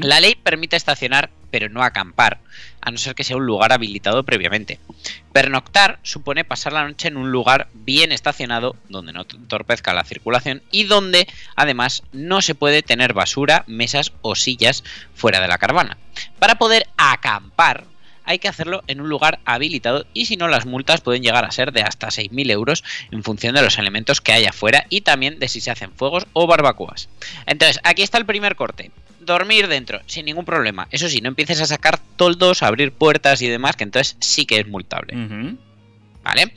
La 0.01 0.21
ley 0.21 0.35
permite 0.35 0.77
estacionar, 0.77 1.29
pero 1.51 1.67
no 1.67 1.83
acampar, 1.83 2.39
a 2.79 2.91
no 2.91 2.97
ser 2.97 3.13
que 3.13 3.25
sea 3.25 3.35
un 3.35 3.45
lugar 3.45 3.73
habilitado 3.73 4.23
previamente. 4.23 4.79
Pernoctar 5.33 5.99
supone 6.01 6.45
pasar 6.45 6.71
la 6.71 6.87
noche 6.87 7.09
en 7.09 7.17
un 7.17 7.31
lugar 7.31 7.67
bien 7.73 8.13
estacionado, 8.13 8.77
donde 8.87 9.11
no 9.11 9.21
entorpezca 9.21 9.93
la 9.93 10.05
circulación 10.05 10.61
y 10.71 10.85
donde, 10.85 11.27
además, 11.57 12.03
no 12.13 12.41
se 12.41 12.55
puede 12.55 12.83
tener 12.83 13.13
basura, 13.13 13.65
mesas 13.67 14.13
o 14.21 14.35
sillas 14.35 14.83
fuera 15.13 15.41
de 15.41 15.49
la 15.49 15.57
caravana. 15.57 15.97
Para 16.39 16.55
poder 16.55 16.87
acampar, 16.95 17.83
hay 18.25 18.39
que 18.39 18.47
hacerlo 18.47 18.83
en 18.87 19.01
un 19.01 19.09
lugar 19.09 19.39
habilitado 19.45 20.05
y 20.13 20.25
si 20.25 20.37
no 20.37 20.47
las 20.47 20.65
multas 20.65 21.01
pueden 21.01 21.23
llegar 21.23 21.45
a 21.45 21.51
ser 21.51 21.71
de 21.71 21.81
hasta 21.81 22.07
6.000 22.07 22.51
euros 22.51 22.83
en 23.11 23.23
función 23.23 23.55
de 23.55 23.61
los 23.61 23.77
elementos 23.77 24.21
que 24.21 24.33
haya 24.33 24.49
afuera 24.49 24.85
y 24.89 25.01
también 25.01 25.39
de 25.39 25.47
si 25.47 25.61
se 25.61 25.71
hacen 25.71 25.91
fuegos 25.91 26.27
o 26.33 26.47
barbacoas. 26.47 27.09
Entonces, 27.45 27.79
aquí 27.83 28.01
está 28.01 28.17
el 28.17 28.25
primer 28.25 28.55
corte. 28.55 28.91
Dormir 29.19 29.67
dentro, 29.67 30.01
sin 30.05 30.25
ningún 30.25 30.45
problema. 30.45 30.87
Eso 30.91 31.09
sí, 31.09 31.21
no 31.21 31.29
empieces 31.29 31.61
a 31.61 31.65
sacar 31.65 31.99
toldos, 32.15 32.61
a 32.61 32.67
abrir 32.67 32.91
puertas 32.91 33.41
y 33.41 33.47
demás, 33.47 33.75
que 33.75 33.83
entonces 33.83 34.17
sí 34.19 34.45
que 34.45 34.59
es 34.59 34.67
multable. 34.67 35.57
¿Vale? 36.23 36.53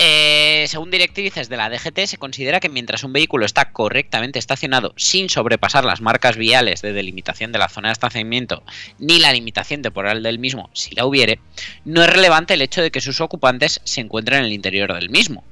Eh, 0.00 0.66
según 0.68 0.92
directrices 0.92 1.48
de 1.48 1.56
la 1.56 1.68
DGT, 1.68 2.06
se 2.06 2.18
considera 2.18 2.60
que 2.60 2.68
mientras 2.68 3.02
un 3.02 3.12
vehículo 3.12 3.44
está 3.44 3.72
correctamente 3.72 4.38
estacionado 4.38 4.94
sin 4.96 5.28
sobrepasar 5.28 5.84
las 5.84 6.00
marcas 6.00 6.36
viales 6.36 6.82
de 6.82 6.92
delimitación 6.92 7.50
de 7.50 7.58
la 7.58 7.68
zona 7.68 7.88
de 7.88 7.94
estacionamiento 7.94 8.62
ni 9.00 9.18
la 9.18 9.32
limitación 9.32 9.82
temporal 9.82 10.22
del 10.22 10.38
mismo, 10.38 10.70
si 10.72 10.94
la 10.94 11.04
hubiere, 11.04 11.40
no 11.84 12.00
es 12.00 12.08
relevante 12.08 12.54
el 12.54 12.62
hecho 12.62 12.80
de 12.80 12.92
que 12.92 13.00
sus 13.00 13.20
ocupantes 13.20 13.80
se 13.82 14.00
encuentren 14.00 14.38
en 14.38 14.44
el 14.44 14.52
interior 14.52 14.94
del 14.94 15.10
mismo. 15.10 15.42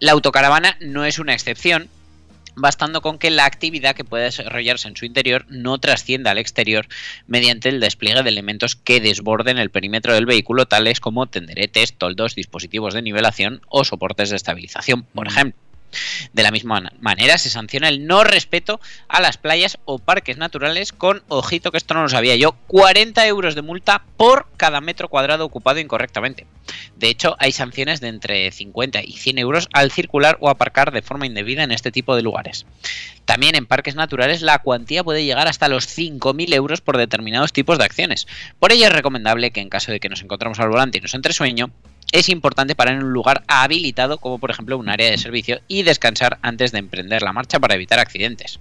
La 0.00 0.10
autocaravana 0.10 0.76
no 0.80 1.04
es 1.04 1.20
una 1.20 1.32
excepción, 1.32 1.88
bastando 2.56 3.00
con 3.00 3.18
que 3.18 3.30
la 3.30 3.44
actividad 3.44 3.94
que 3.94 4.04
pueda 4.04 4.24
desarrollarse 4.24 4.88
en 4.88 4.96
su 4.96 5.04
interior 5.04 5.46
no 5.48 5.78
trascienda 5.78 6.30
al 6.30 6.38
exterior 6.38 6.86
mediante 7.26 7.68
el 7.68 7.80
despliegue 7.80 8.22
de 8.22 8.28
elementos 8.28 8.76
que 8.76 9.00
desborden 9.00 9.58
el 9.58 9.70
perímetro 9.70 10.14
del 10.14 10.26
vehículo, 10.26 10.66
tales 10.66 11.00
como 11.00 11.26
tenderetes, 11.26 11.96
toldos, 11.96 12.34
dispositivos 12.34 12.94
de 12.94 13.02
nivelación 13.02 13.60
o 13.68 13.84
soportes 13.84 14.30
de 14.30 14.36
estabilización, 14.36 15.04
por 15.14 15.28
ejemplo. 15.28 15.63
De 16.32 16.42
la 16.42 16.50
misma 16.50 16.80
man- 16.80 16.92
manera, 17.00 17.38
se 17.38 17.50
sanciona 17.50 17.88
el 17.88 18.06
no 18.06 18.24
respeto 18.24 18.80
a 19.08 19.20
las 19.20 19.36
playas 19.36 19.78
o 19.84 19.98
parques 19.98 20.36
naturales 20.36 20.92
con, 20.92 21.22
ojito 21.28 21.70
que 21.70 21.78
esto 21.78 21.94
no 21.94 22.02
lo 22.02 22.08
sabía 22.08 22.36
yo, 22.36 22.52
40 22.68 23.26
euros 23.26 23.54
de 23.54 23.62
multa 23.62 24.02
por 24.16 24.46
cada 24.56 24.80
metro 24.80 25.08
cuadrado 25.08 25.44
ocupado 25.44 25.80
incorrectamente. 25.80 26.46
De 26.96 27.08
hecho, 27.08 27.36
hay 27.38 27.52
sanciones 27.52 28.00
de 28.00 28.08
entre 28.08 28.50
50 28.50 29.02
y 29.02 29.12
100 29.12 29.38
euros 29.38 29.68
al 29.72 29.90
circular 29.90 30.38
o 30.40 30.48
aparcar 30.48 30.92
de 30.92 31.02
forma 31.02 31.26
indebida 31.26 31.62
en 31.62 31.72
este 31.72 31.92
tipo 31.92 32.16
de 32.16 32.22
lugares. 32.22 32.64
También 33.24 33.54
en 33.54 33.66
parques 33.66 33.94
naturales 33.94 34.42
la 34.42 34.58
cuantía 34.60 35.02
puede 35.04 35.24
llegar 35.24 35.48
hasta 35.48 35.68
los 35.68 35.86
5.000 35.86 36.52
euros 36.54 36.80
por 36.80 36.96
determinados 36.98 37.52
tipos 37.52 37.78
de 37.78 37.84
acciones. 37.84 38.26
Por 38.58 38.72
ello 38.72 38.86
es 38.86 38.92
recomendable 38.92 39.50
que 39.50 39.60
en 39.60 39.68
caso 39.70 39.92
de 39.92 40.00
que 40.00 40.08
nos 40.08 40.22
encontremos 40.22 40.58
al 40.60 40.68
volante 40.68 40.98
y 40.98 41.00
nos 41.00 41.14
entre 41.14 41.32
sueño, 41.32 41.70
es 42.12 42.28
importante 42.28 42.74
parar 42.74 42.94
en 42.94 43.04
un 43.04 43.12
lugar 43.12 43.44
habilitado 43.48 44.18
como 44.18 44.38
por 44.38 44.50
ejemplo 44.50 44.78
un 44.78 44.88
área 44.88 45.10
de 45.10 45.18
servicio 45.18 45.60
y 45.68 45.82
descansar 45.82 46.38
antes 46.42 46.72
de 46.72 46.78
emprender 46.78 47.22
la 47.22 47.32
marcha 47.32 47.58
para 47.58 47.74
evitar 47.74 47.98
accidentes. 47.98 48.58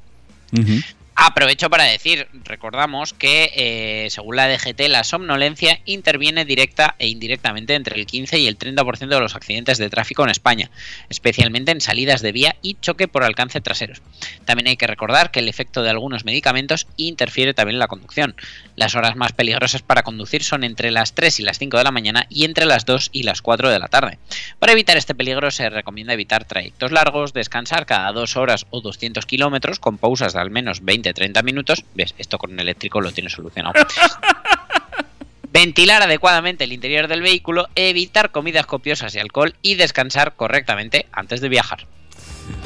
Aprovecho 1.16 1.70
para 1.70 1.84
decir, 1.84 2.28
recordamos 2.44 3.14
que 3.14 3.52
eh, 3.56 4.10
según 4.10 4.36
la 4.36 4.48
DGT 4.48 4.88
la 4.90 5.04
somnolencia 5.04 5.80
interviene 5.86 6.44
directa 6.44 6.96
e 6.98 7.08
indirectamente 7.08 7.76
entre 7.76 8.00
el 8.00 8.08
15 8.08 8.40
y 8.40 8.48
el 8.48 8.58
30% 8.58 9.08
de 9.08 9.20
los 9.20 9.36
accidentes 9.36 9.78
de 9.78 9.92
tráfico 9.92 10.24
en 10.24 10.32
España, 10.32 10.72
especialmente 11.10 11.72
en 11.72 11.82
salidas 11.82 12.24
de 12.24 12.32
vía 12.32 12.56
y 12.64 12.78
choque 12.82 13.08
por 13.08 13.24
alcance 13.24 13.62
traseros. 13.62 14.02
También 14.46 14.70
hay 14.70 14.78
que 14.78 14.88
recordar 14.88 15.30
que 15.30 15.40
el 15.40 15.50
efecto 15.50 15.84
de 15.84 15.92
algunos 15.92 16.26
medicamentos 16.26 16.88
interfiere 16.98 17.54
también 17.54 17.76
en 17.76 17.80
la 17.80 17.88
conducción. 17.88 18.36
Las 18.76 18.96
horas 18.96 19.16
más 19.16 19.34
peligrosas 19.34 19.84
para 19.84 20.02
conducir 20.02 20.44
son 20.44 20.64
entre 20.64 20.90
las 20.90 21.14
3 21.14 21.42
y 21.42 21.44
las 21.44 21.60
5 21.60 21.78
de 21.78 21.84
la 21.84 21.92
mañana 21.92 22.26
y 22.30 22.46
entre 22.46 22.66
las 22.66 22.86
2 22.86 23.12
y 23.12 23.22
las 23.22 23.44
4 23.44 23.70
de 23.70 23.78
la 23.78 23.88
tarde. 23.88 24.18
Para 24.58 24.72
evitar 24.72 24.98
este 24.98 25.14
peligro 25.14 25.52
se 25.52 25.70
recomienda 25.70 26.14
evitar 26.14 26.46
trayectos 26.46 26.92
largos, 26.92 27.34
descansar 27.34 27.86
cada 27.86 28.12
2 28.12 28.36
horas 28.36 28.66
o 28.72 28.82
200 28.82 29.28
kilómetros 29.28 29.78
con 29.78 30.00
pausas 30.00 30.34
de 30.34 30.40
al 30.40 30.50
menos 30.50 30.82
20-30 31.04 31.44
minutos. 31.44 31.86
¿Ves? 31.96 32.16
Esto 32.18 32.38
con 32.38 32.60
eléctrico 32.60 33.02
lo 33.02 33.12
tiene 33.12 33.30
solucionado. 33.30 33.74
Ventilar 35.52 36.02
adecuadamente 36.02 36.64
el 36.64 36.74
interior 36.74 37.08
del 37.08 37.22
vehículo, 37.22 37.68
evitar 37.76 38.32
comidas 38.32 38.66
copiosas 38.66 39.14
y 39.14 39.20
alcohol 39.20 39.54
y 39.62 39.76
descansar 39.76 40.34
correctamente 40.36 41.06
antes 41.12 41.42
de 41.42 41.50
viajar. 41.50 41.86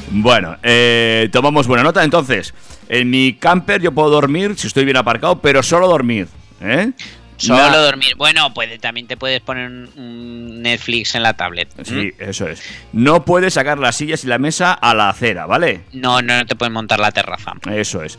Bueno, 0.09 0.55
eh, 0.63 1.27
tomamos 1.33 1.67
buena 1.67 1.83
nota 1.83 2.03
entonces. 2.03 2.53
En 2.87 3.09
mi 3.09 3.33
camper 3.33 3.81
yo 3.81 3.91
puedo 3.91 4.09
dormir 4.09 4.55
si 4.57 4.67
estoy 4.67 4.85
bien 4.85 4.95
aparcado, 4.95 5.41
pero 5.41 5.61
solo 5.63 5.89
dormir. 5.89 6.29
¿eh? 6.61 6.93
Solo 7.37 7.81
dormir. 7.81 8.15
Bueno, 8.17 8.53
puede, 8.53 8.79
también 8.79 9.07
te 9.07 9.15
puedes 9.17 9.41
poner 9.41 9.67
un- 9.69 10.61
Netflix 10.61 11.15
en 11.15 11.23
la 11.23 11.33
tablet. 11.35 11.69
Sí, 11.83 12.11
¿Mm? 12.19 12.23
eso 12.23 12.47
es. 12.47 12.61
No 12.93 13.23
puedes 13.25 13.53
sacar 13.53 13.77
las 13.79 13.95
sillas 13.95 14.23
y 14.23 14.27
la 14.27 14.37
mesa 14.39 14.73
a 14.73 14.93
la 14.93 15.09
acera, 15.09 15.45
¿vale? 15.45 15.81
No, 15.93 16.21
no, 16.21 16.35
no 16.37 16.45
te 16.45 16.55
pueden 16.55 16.73
montar 16.73 16.99
la 16.99 17.11
terraza. 17.11 17.53
Eso 17.71 18.03
es. 18.03 18.17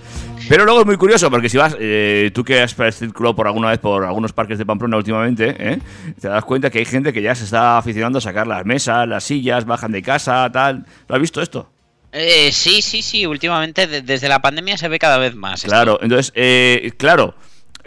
Pero 0.48 0.64
luego 0.64 0.80
es 0.80 0.86
muy 0.86 0.96
curioso 0.96 1.30
porque 1.30 1.48
si 1.48 1.56
vas, 1.58 1.76
eh, 1.78 2.30
tú 2.32 2.44
que 2.44 2.60
has 2.62 2.74
circulado 2.96 3.34
por 3.36 3.46
alguna 3.46 3.68
vez 3.70 3.78
por 3.80 4.04
algunos 4.04 4.32
parques 4.32 4.56
de 4.58 4.64
Pamplona 4.64 4.96
últimamente, 4.96 5.54
¿eh? 5.58 5.78
te 6.20 6.28
das 6.28 6.44
cuenta 6.44 6.70
que 6.70 6.78
hay 6.78 6.84
gente 6.84 7.12
que 7.12 7.20
ya 7.20 7.34
se 7.34 7.44
está 7.44 7.76
aficionando 7.78 8.18
a 8.18 8.22
sacar 8.22 8.46
las 8.46 8.64
mesas, 8.64 9.06
las 9.08 9.24
sillas, 9.24 9.64
bajan 9.66 9.92
de 9.92 10.02
casa, 10.02 10.48
tal. 10.52 10.86
¿Lo 11.08 11.14
has 11.16 11.20
visto 11.20 11.42
esto? 11.42 11.70
Eh, 12.12 12.50
sí, 12.52 12.80
sí, 12.80 13.02
sí. 13.02 13.26
Últimamente, 13.26 13.86
de- 13.86 14.00
desde 14.00 14.28
la 14.28 14.40
pandemia 14.40 14.78
se 14.78 14.88
ve 14.88 14.98
cada 14.98 15.18
vez 15.18 15.34
más. 15.34 15.56
esto. 15.56 15.68
Claro, 15.68 15.98
entonces, 16.00 16.32
eh, 16.34 16.92
claro, 16.96 17.34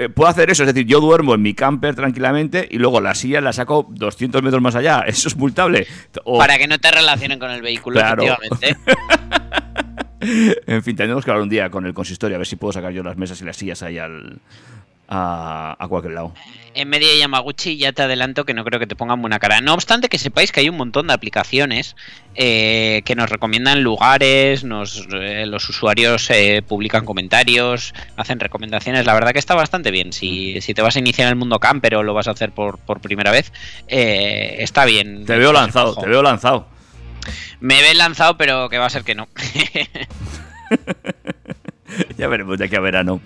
eh, 0.05 0.09
puedo 0.09 0.29
hacer 0.29 0.49
eso, 0.49 0.63
es 0.63 0.73
decir, 0.73 0.85
yo 0.87 0.99
duermo 0.99 1.35
en 1.35 1.41
mi 1.41 1.53
camper 1.53 1.95
tranquilamente 1.95 2.67
y 2.69 2.77
luego 2.77 2.99
la 3.01 3.13
silla 3.15 3.41
la 3.41 3.53
saco 3.53 3.87
200 3.89 4.41
metros 4.43 4.61
más 4.61 4.75
allá. 4.75 5.01
Eso 5.07 5.27
es 5.27 5.35
multable. 5.37 5.87
O- 6.23 6.37
Para 6.37 6.57
que 6.57 6.67
no 6.67 6.79
te 6.79 6.91
relacionen 6.91 7.39
con 7.39 7.51
el 7.51 7.61
vehículo, 7.61 7.99
Claro. 7.99 8.23
efectivamente. 8.23 8.77
En 10.67 10.83
fin, 10.83 10.95
tenemos 10.95 11.25
que 11.25 11.31
hablar 11.31 11.41
un 11.41 11.49
día 11.49 11.71
con 11.71 11.83
el 11.87 11.95
consistorio 11.95 12.35
a 12.35 12.37
ver 12.37 12.45
si 12.45 12.55
puedo 12.55 12.71
sacar 12.71 12.91
yo 12.91 13.01
las 13.01 13.17
mesas 13.17 13.41
y 13.41 13.43
las 13.45 13.57
sillas 13.57 13.81
ahí 13.81 13.97
al, 13.97 14.37
a, 15.11 15.75
a 15.77 15.87
cualquier 15.89 16.13
lado. 16.13 16.33
En 16.73 16.87
media 16.87 17.09
de 17.09 17.17
Yamaguchi 17.17 17.75
ya 17.75 17.91
te 17.91 18.01
adelanto 18.01 18.45
que 18.45 18.53
no 18.53 18.63
creo 18.63 18.79
que 18.79 18.87
te 18.87 18.95
pongan 18.95 19.19
buena 19.19 19.39
cara. 19.39 19.59
No 19.59 19.73
obstante 19.73 20.07
que 20.07 20.17
sepáis 20.17 20.53
que 20.53 20.61
hay 20.61 20.69
un 20.69 20.77
montón 20.77 21.07
de 21.07 21.13
aplicaciones 21.13 21.97
eh, 22.35 23.01
que 23.03 23.13
nos 23.15 23.29
recomiendan 23.29 23.83
lugares, 23.83 24.63
nos, 24.63 25.05
eh, 25.11 25.45
los 25.45 25.67
usuarios 25.67 26.29
eh, 26.29 26.63
publican 26.65 27.03
comentarios, 27.03 27.93
hacen 28.15 28.39
recomendaciones. 28.39 29.05
La 29.05 29.13
verdad 29.13 29.33
que 29.33 29.39
está 29.39 29.53
bastante 29.53 29.91
bien. 29.91 30.13
Si, 30.13 30.61
si 30.61 30.73
te 30.73 30.81
vas 30.81 30.95
a 30.95 30.99
iniciar 30.99 31.27
en 31.27 31.31
el 31.31 31.35
mundo 31.35 31.59
camper 31.59 31.95
o 31.95 32.03
lo 32.03 32.13
vas 32.13 32.29
a 32.29 32.31
hacer 32.31 32.51
por, 32.51 32.79
por 32.79 33.01
primera 33.01 33.31
vez, 33.31 33.51
está 33.87 34.85
bien. 34.85 35.25
Te 35.25 35.37
veo 35.37 35.51
lanzado, 35.51 35.93
te 35.95 36.07
veo 36.07 36.23
lanzado. 36.23 36.67
Me 37.59 37.81
ves 37.81 37.97
lanzado, 37.97 38.37
pero 38.37 38.69
que 38.69 38.77
va 38.77 38.85
a 38.85 38.89
ser 38.89 39.03
que 39.03 39.13
no. 39.13 39.27
Ya 42.17 42.27
veremos 42.27 42.57
de 42.57 42.65
aquí 42.65 42.75
a 42.75 42.79
verano. 42.79 43.21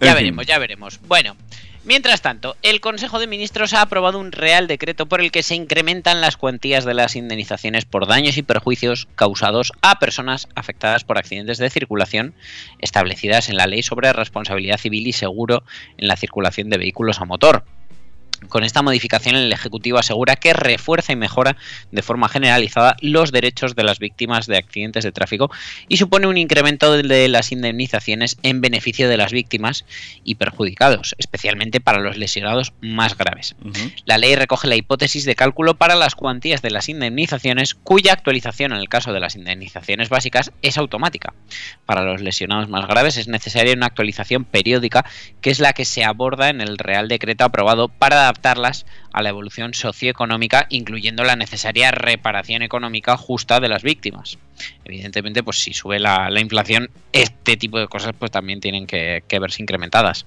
Ya 0.00 0.08
En 0.10 0.16
fin. 0.16 0.24
veremos, 0.24 0.46
ya 0.46 0.58
veremos. 0.58 1.00
Bueno, 1.06 1.36
mientras 1.84 2.22
tanto, 2.22 2.56
el 2.62 2.80
Consejo 2.80 3.18
de 3.18 3.26
Ministros 3.26 3.74
ha 3.74 3.82
aprobado 3.82 4.18
un 4.18 4.32
real 4.32 4.66
decreto 4.66 5.06
por 5.06 5.20
el 5.20 5.30
que 5.30 5.42
se 5.42 5.54
incrementan 5.54 6.20
las 6.20 6.36
cuantías 6.36 6.84
de 6.84 6.94
las 6.94 7.16
indemnizaciones 7.16 7.84
por 7.84 8.06
daños 8.06 8.36
y 8.36 8.42
perjuicios 8.42 9.08
causados 9.14 9.72
a 9.82 9.98
personas 9.98 10.48
afectadas 10.54 11.04
por 11.04 11.18
accidentes 11.18 11.58
de 11.58 11.70
circulación 11.70 12.34
establecidas 12.78 13.48
en 13.48 13.56
la 13.56 13.66
Ley 13.66 13.82
sobre 13.82 14.12
Responsabilidad 14.12 14.78
Civil 14.78 15.06
y 15.06 15.12
Seguro 15.12 15.64
en 15.98 16.08
la 16.08 16.16
Circulación 16.16 16.70
de 16.70 16.78
Vehículos 16.78 17.20
a 17.20 17.26
Motor. 17.26 17.64
Con 18.48 18.64
esta 18.64 18.82
modificación, 18.82 19.36
el 19.36 19.52
Ejecutivo 19.52 19.98
asegura 19.98 20.36
que 20.36 20.52
refuerza 20.52 21.12
y 21.12 21.16
mejora 21.16 21.56
de 21.92 22.02
forma 22.02 22.28
generalizada 22.28 22.96
los 23.00 23.32
derechos 23.32 23.74
de 23.76 23.84
las 23.84 23.98
víctimas 23.98 24.46
de 24.46 24.56
accidentes 24.56 25.04
de 25.04 25.12
tráfico 25.12 25.50
y 25.88 25.98
supone 25.98 26.26
un 26.26 26.36
incremento 26.36 26.96
de 26.96 27.28
las 27.28 27.52
indemnizaciones 27.52 28.38
en 28.42 28.60
beneficio 28.60 29.08
de 29.08 29.16
las 29.16 29.32
víctimas 29.32 29.84
y 30.24 30.36
perjudicados, 30.36 31.14
especialmente 31.18 31.80
para 31.80 32.00
los 32.00 32.16
lesionados 32.16 32.72
más 32.80 33.16
graves. 33.16 33.54
La 34.04 34.18
ley 34.18 34.34
recoge 34.34 34.68
la 34.68 34.76
hipótesis 34.76 35.24
de 35.24 35.34
cálculo 35.34 35.74
para 35.74 35.94
las 35.94 36.14
cuantías 36.14 36.62
de 36.62 36.70
las 36.70 36.88
indemnizaciones, 36.88 37.74
cuya 37.74 38.12
actualización 38.12 38.72
en 38.72 38.78
el 38.78 38.88
caso 38.88 39.12
de 39.12 39.20
las 39.20 39.36
indemnizaciones 39.36 40.08
básicas 40.08 40.52
es 40.62 40.78
automática. 40.78 41.34
Para 41.86 42.02
los 42.02 42.20
lesionados 42.20 42.68
más 42.68 42.86
graves 42.86 43.16
es 43.16 43.28
necesaria 43.28 43.74
una 43.74 43.86
actualización 43.86 44.44
periódica, 44.44 45.04
que 45.40 45.50
es 45.50 45.60
la 45.60 45.72
que 45.72 45.84
se 45.84 46.04
aborda 46.04 46.48
en 46.48 46.60
el 46.60 46.78
Real 46.78 47.08
Decreto 47.08 47.44
aprobado 47.44 47.88
para 47.88 48.29
adaptarlas 48.30 48.86
a 49.12 49.22
la 49.22 49.28
evolución 49.28 49.74
socioeconómica, 49.74 50.66
incluyendo 50.70 51.24
la 51.24 51.36
necesaria 51.36 51.90
reparación 51.90 52.62
económica 52.62 53.16
justa 53.16 53.60
de 53.60 53.68
las 53.68 53.82
víctimas. 53.82 54.38
Evidentemente, 54.84 55.42
pues 55.42 55.58
si 55.58 55.72
sube 55.72 55.98
la, 55.98 56.30
la 56.30 56.40
inflación, 56.40 56.90
este 57.12 57.56
tipo 57.56 57.78
de 57.78 57.88
cosas 57.88 58.12
pues 58.18 58.30
también 58.30 58.60
tienen 58.60 58.86
que 58.86 59.38
verse 59.40 59.62
incrementadas. 59.62 60.26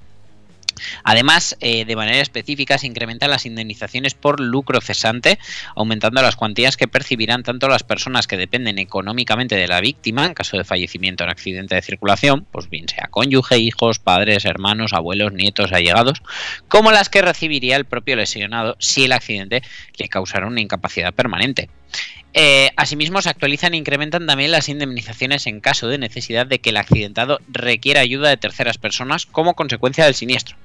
Además, 1.03 1.57
eh, 1.59 1.85
de 1.85 1.95
manera 1.95 2.19
específica, 2.19 2.77
se 2.77 2.87
incrementan 2.87 3.29
las 3.29 3.45
indemnizaciones 3.45 4.13
por 4.13 4.39
lucro 4.39 4.81
cesante, 4.81 5.39
aumentando 5.75 6.21
las 6.21 6.35
cuantías 6.35 6.77
que 6.77 6.87
percibirán 6.87 7.43
tanto 7.43 7.67
las 7.67 7.83
personas 7.83 8.27
que 8.27 8.37
dependen 8.37 8.77
económicamente 8.79 9.55
de 9.55 9.67
la 9.67 9.81
víctima 9.81 10.25
en 10.25 10.33
caso 10.33 10.57
de 10.57 10.63
fallecimiento 10.63 11.23
en 11.23 11.29
accidente 11.29 11.75
de 11.75 11.81
circulación, 11.81 12.45
pues 12.51 12.69
bien 12.69 12.87
sea 12.87 13.07
cónyuge, 13.09 13.57
hijos, 13.57 13.99
padres, 13.99 14.45
hermanos, 14.45 14.93
abuelos, 14.93 15.33
nietos, 15.33 15.71
allegados, 15.71 16.21
como 16.67 16.91
las 16.91 17.09
que 17.09 17.21
recibiría 17.21 17.75
el 17.75 17.85
propio 17.85 18.15
lesionado 18.15 18.75
si 18.79 19.05
el 19.05 19.11
accidente 19.11 19.63
le 19.97 20.09
causara 20.09 20.47
una 20.47 20.61
incapacidad 20.61 21.13
permanente. 21.13 21.69
Eh, 22.33 22.71
asimismo, 22.77 23.21
se 23.21 23.29
actualizan 23.29 23.73
e 23.73 23.77
incrementan 23.77 24.25
también 24.25 24.51
las 24.51 24.67
indemnizaciones 24.67 25.45
en 25.45 25.61
caso 25.61 25.87
de 25.87 25.99
necesidad 25.99 26.47
de 26.47 26.59
que 26.59 26.71
el 26.71 26.77
accidentado 26.77 27.39
requiera 27.47 28.01
ayuda 28.01 28.29
de 28.29 28.37
terceras 28.37 28.79
personas 28.79 29.27
como 29.27 29.53
consecuencia 29.53 30.05
del 30.05 30.15
siniestro. 30.15 30.57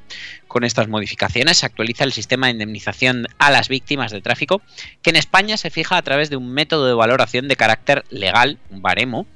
Con 0.46 0.64
estas 0.64 0.88
modificaciones 0.88 1.58
se 1.58 1.66
actualiza 1.66 2.04
el 2.04 2.12
sistema 2.12 2.46
de 2.46 2.52
indemnización 2.52 3.26
a 3.38 3.50
las 3.50 3.68
víctimas 3.68 4.12
de 4.12 4.22
tráfico, 4.22 4.62
que 5.02 5.10
en 5.10 5.16
España 5.16 5.56
se 5.56 5.70
fija 5.70 5.96
a 5.96 6.02
través 6.02 6.30
de 6.30 6.36
un 6.36 6.50
método 6.52 6.86
de 6.86 6.94
valoración 6.94 7.48
de 7.48 7.56
carácter 7.56 8.04
legal, 8.10 8.58
un 8.70 8.80
baremo, 8.80 9.26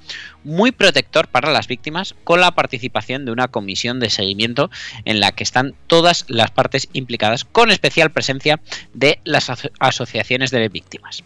muy 0.45 0.73
protector 0.73 1.29
para 1.29 1.53
las 1.53 1.69
víctimas, 1.69 2.15
con 2.25 2.41
la 2.41 2.51
participación 2.53 3.25
de 3.25 3.31
una 3.31 3.49
comisión 3.49 4.01
de 4.01 4.11
seguimiento 4.11 4.71
en 5.05 5.21
la 5.21 5.33
que 5.33 5.45
están 5.45 5.75
todas 5.87 6.25
las 6.29 6.51
partes 6.51 6.89
implicadas, 6.95 7.45
con 7.45 7.71
especial 7.71 8.11
presencia 8.11 8.61
de 8.95 9.21
las 9.25 9.51
aso- 9.51 9.71
asociaciones 9.79 10.51
de 10.51 10.69
víctimas. 10.69 11.23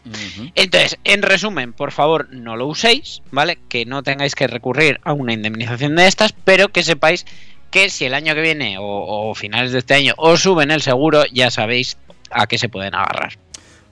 Entonces, 0.55 0.99
en 1.05 1.23
resumen, 1.23 1.73
por 1.73 1.93
favor, 1.93 2.29
no 2.31 2.57
lo 2.57 2.67
uséis, 2.67 3.23
¿vale? 3.31 3.59
Que 3.69 3.87
no 3.87 4.03
tengáis 4.03 4.35
que 4.35 4.49
recurrir 4.49 5.01
a 5.05 5.13
una 5.13 5.33
indemnización 5.33 5.97
de 5.97 6.09
estas, 6.09 6.33
pero 6.33 6.69
que 6.69 6.83
sepáis 6.83 7.25
que 7.71 7.91
si 7.91 8.05
el 8.05 8.15
año 8.15 8.35
que 8.35 8.41
viene 8.41 8.79
o, 8.79 8.85
o 8.85 9.35
finales 9.35 9.73
de 9.73 9.79
este 9.79 9.95
año 9.95 10.15
os 10.17 10.41
suben 10.43 10.71
el 10.71 10.83
seguro, 10.83 11.25
ya 11.33 11.51
sabéis 11.51 11.97
a 12.31 12.47
qué 12.47 12.59
se 12.59 12.69
pueden 12.69 12.95
agarrar. 12.95 13.39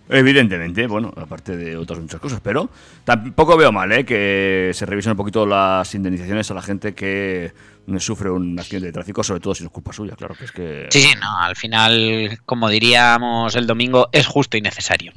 Evidentemente, 0.09 0.87
bueno, 0.87 1.15
aparte 1.17 1.57
de 1.57 1.79
otras 1.79 1.99
muchas 1.99 2.21
cosas, 2.21 2.41
pero 2.43 2.69
tampoco 3.05 3.57
veo 3.57 3.73
mal 3.73 3.91
¿eh? 3.91 4.05
que 4.05 4.71
se 4.75 4.85
revisen 4.85 5.13
un 5.13 5.17
poquito 5.17 5.47
las 5.47 5.95
indemnizaciones 5.95 6.51
a 6.51 6.55
la 6.55 6.61
gente 6.61 6.95
que 6.95 7.53
sufre 7.99 8.31
un 8.31 8.59
accidente 8.59 8.89
de 8.89 8.93
tráfico, 8.93 9.23
sobre 9.23 9.41
todo 9.41 9.55
si 9.55 9.63
no 9.63 9.69
es 9.69 9.73
culpa 9.73 9.95
suya, 9.95 10.15
claro 10.15 10.35
que 10.35 10.45
es 10.45 10.53
que... 10.53 10.87
Sí, 10.91 11.01
sí, 11.01 11.15
no, 11.19 11.39
al 11.39 11.57
final, 11.57 12.39
como 12.45 12.69
diríamos 12.69 13.57
el 13.57 13.67
domingo, 13.67 14.11
es 14.13 14.27
justo 14.27 14.59
y 14.59 14.61
necesario. 14.61 15.13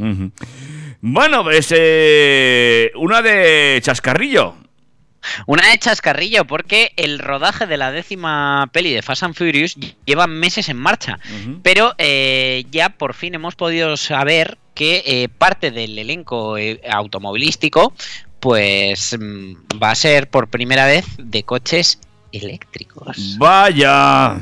Bueno, 1.02 1.43
pues 1.43 1.74
eh, 1.76 2.91
una 2.96 3.22
de 3.22 3.80
chascarrillo. 3.82 4.56
Una 5.46 5.70
de 5.70 5.78
chascarrillo, 5.78 6.46
porque 6.46 6.92
el 6.96 7.20
rodaje 7.20 7.68
de 7.68 7.78
la 7.78 7.92
décima 7.92 8.70
peli 8.72 8.94
de 8.94 9.02
Fast 9.02 9.24
and 9.24 9.36
Furious 9.36 9.78
lleva 10.06 10.28
meses 10.28 10.70
en 10.70 10.78
marcha. 10.78 11.20
Pero 11.63 11.94
eh, 11.98 12.66
ya 12.72 12.90
por 12.90 13.13
fin 13.13 13.36
hemos 13.36 13.56
podido 13.56 13.98
saber 13.98 14.58
que 14.74 15.04
eh, 15.06 15.30
parte 15.30 15.72
del 15.72 15.98
elenco 15.98 16.58
eh, 16.58 16.80
automovilístico 16.90 17.94
pues 18.40 19.18
mm, 19.20 19.54
va 19.82 19.92
a 19.92 19.96
ser 19.96 20.30
por 20.30 20.48
primera 20.48 20.86
vez 20.86 21.06
de 21.18 21.44
coches 21.44 22.00
eléctricos. 22.32 23.36
Vaya. 23.38 24.38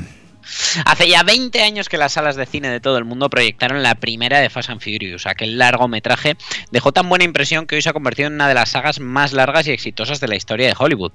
Hace 0.84 1.08
ya 1.08 1.22
20 1.22 1.62
años 1.62 1.88
que 1.88 1.98
las 1.98 2.12
salas 2.12 2.36
de 2.36 2.46
cine 2.46 2.68
de 2.68 2.80
todo 2.80 2.98
el 2.98 3.04
mundo 3.04 3.28
proyectaron 3.30 3.82
la 3.82 3.94
primera 3.94 4.40
de 4.40 4.50
Fast 4.50 4.70
and 4.70 4.80
Furious. 4.80 5.26
Aquel 5.26 5.58
largometraje 5.58 6.36
dejó 6.70 6.92
tan 6.92 7.08
buena 7.08 7.24
impresión 7.24 7.66
que 7.66 7.76
hoy 7.76 7.82
se 7.82 7.88
ha 7.88 7.92
convertido 7.92 8.28
en 8.28 8.34
una 8.34 8.48
de 8.48 8.54
las 8.54 8.70
sagas 8.70 9.00
más 9.00 9.32
largas 9.32 9.66
y 9.66 9.72
exitosas 9.72 10.20
de 10.20 10.28
la 10.28 10.36
historia 10.36 10.66
de 10.66 10.74
Hollywood. 10.78 11.12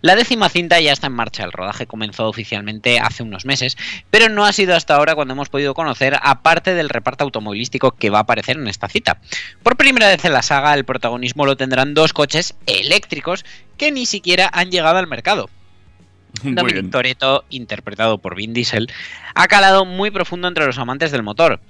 La 0.00 0.16
décima 0.16 0.48
cinta 0.48 0.80
ya 0.80 0.92
está 0.92 1.06
en 1.06 1.14
marcha. 1.14 1.44
El 1.44 1.52
rodaje 1.52 1.86
comenzó 1.86 2.28
oficialmente 2.28 2.98
hace 2.98 3.22
unos 3.22 3.44
meses, 3.44 3.76
pero 4.10 4.28
no 4.28 4.44
ha 4.44 4.52
sido 4.52 4.74
hasta 4.76 4.96
ahora 4.96 5.14
cuando 5.14 5.34
hemos 5.34 5.48
podido 5.48 5.74
conocer 5.74 6.16
a 6.20 6.42
parte 6.42 6.74
del 6.74 6.88
reparto 6.88 7.24
automovilístico 7.24 7.92
que 7.92 8.10
va 8.10 8.18
a 8.18 8.22
aparecer 8.22 8.56
en 8.56 8.68
esta 8.68 8.88
cita. 8.88 9.18
Por 9.62 9.76
primera 9.76 10.08
vez 10.08 10.24
en 10.24 10.32
la 10.32 10.42
saga, 10.42 10.74
el 10.74 10.84
protagonismo 10.84 11.46
lo 11.46 11.56
tendrán 11.56 11.94
dos 11.94 12.12
coches 12.12 12.54
eléctricos 12.66 13.44
que 13.76 13.92
ni 13.92 14.06
siquiera 14.06 14.50
han 14.52 14.70
llegado 14.70 14.98
al 14.98 15.06
mercado. 15.06 15.48
Dominic. 16.42 16.90
Toretto, 16.90 17.44
interpretado 17.50 18.18
por 18.18 18.34
Vin 18.34 18.52
Diesel, 18.52 18.90
ha 19.34 19.48
calado 19.48 19.84
muy 19.84 20.10
profundo 20.10 20.48
entre 20.48 20.66
los 20.66 20.78
amantes 20.78 21.10
del 21.12 21.22
motor. 21.22 21.60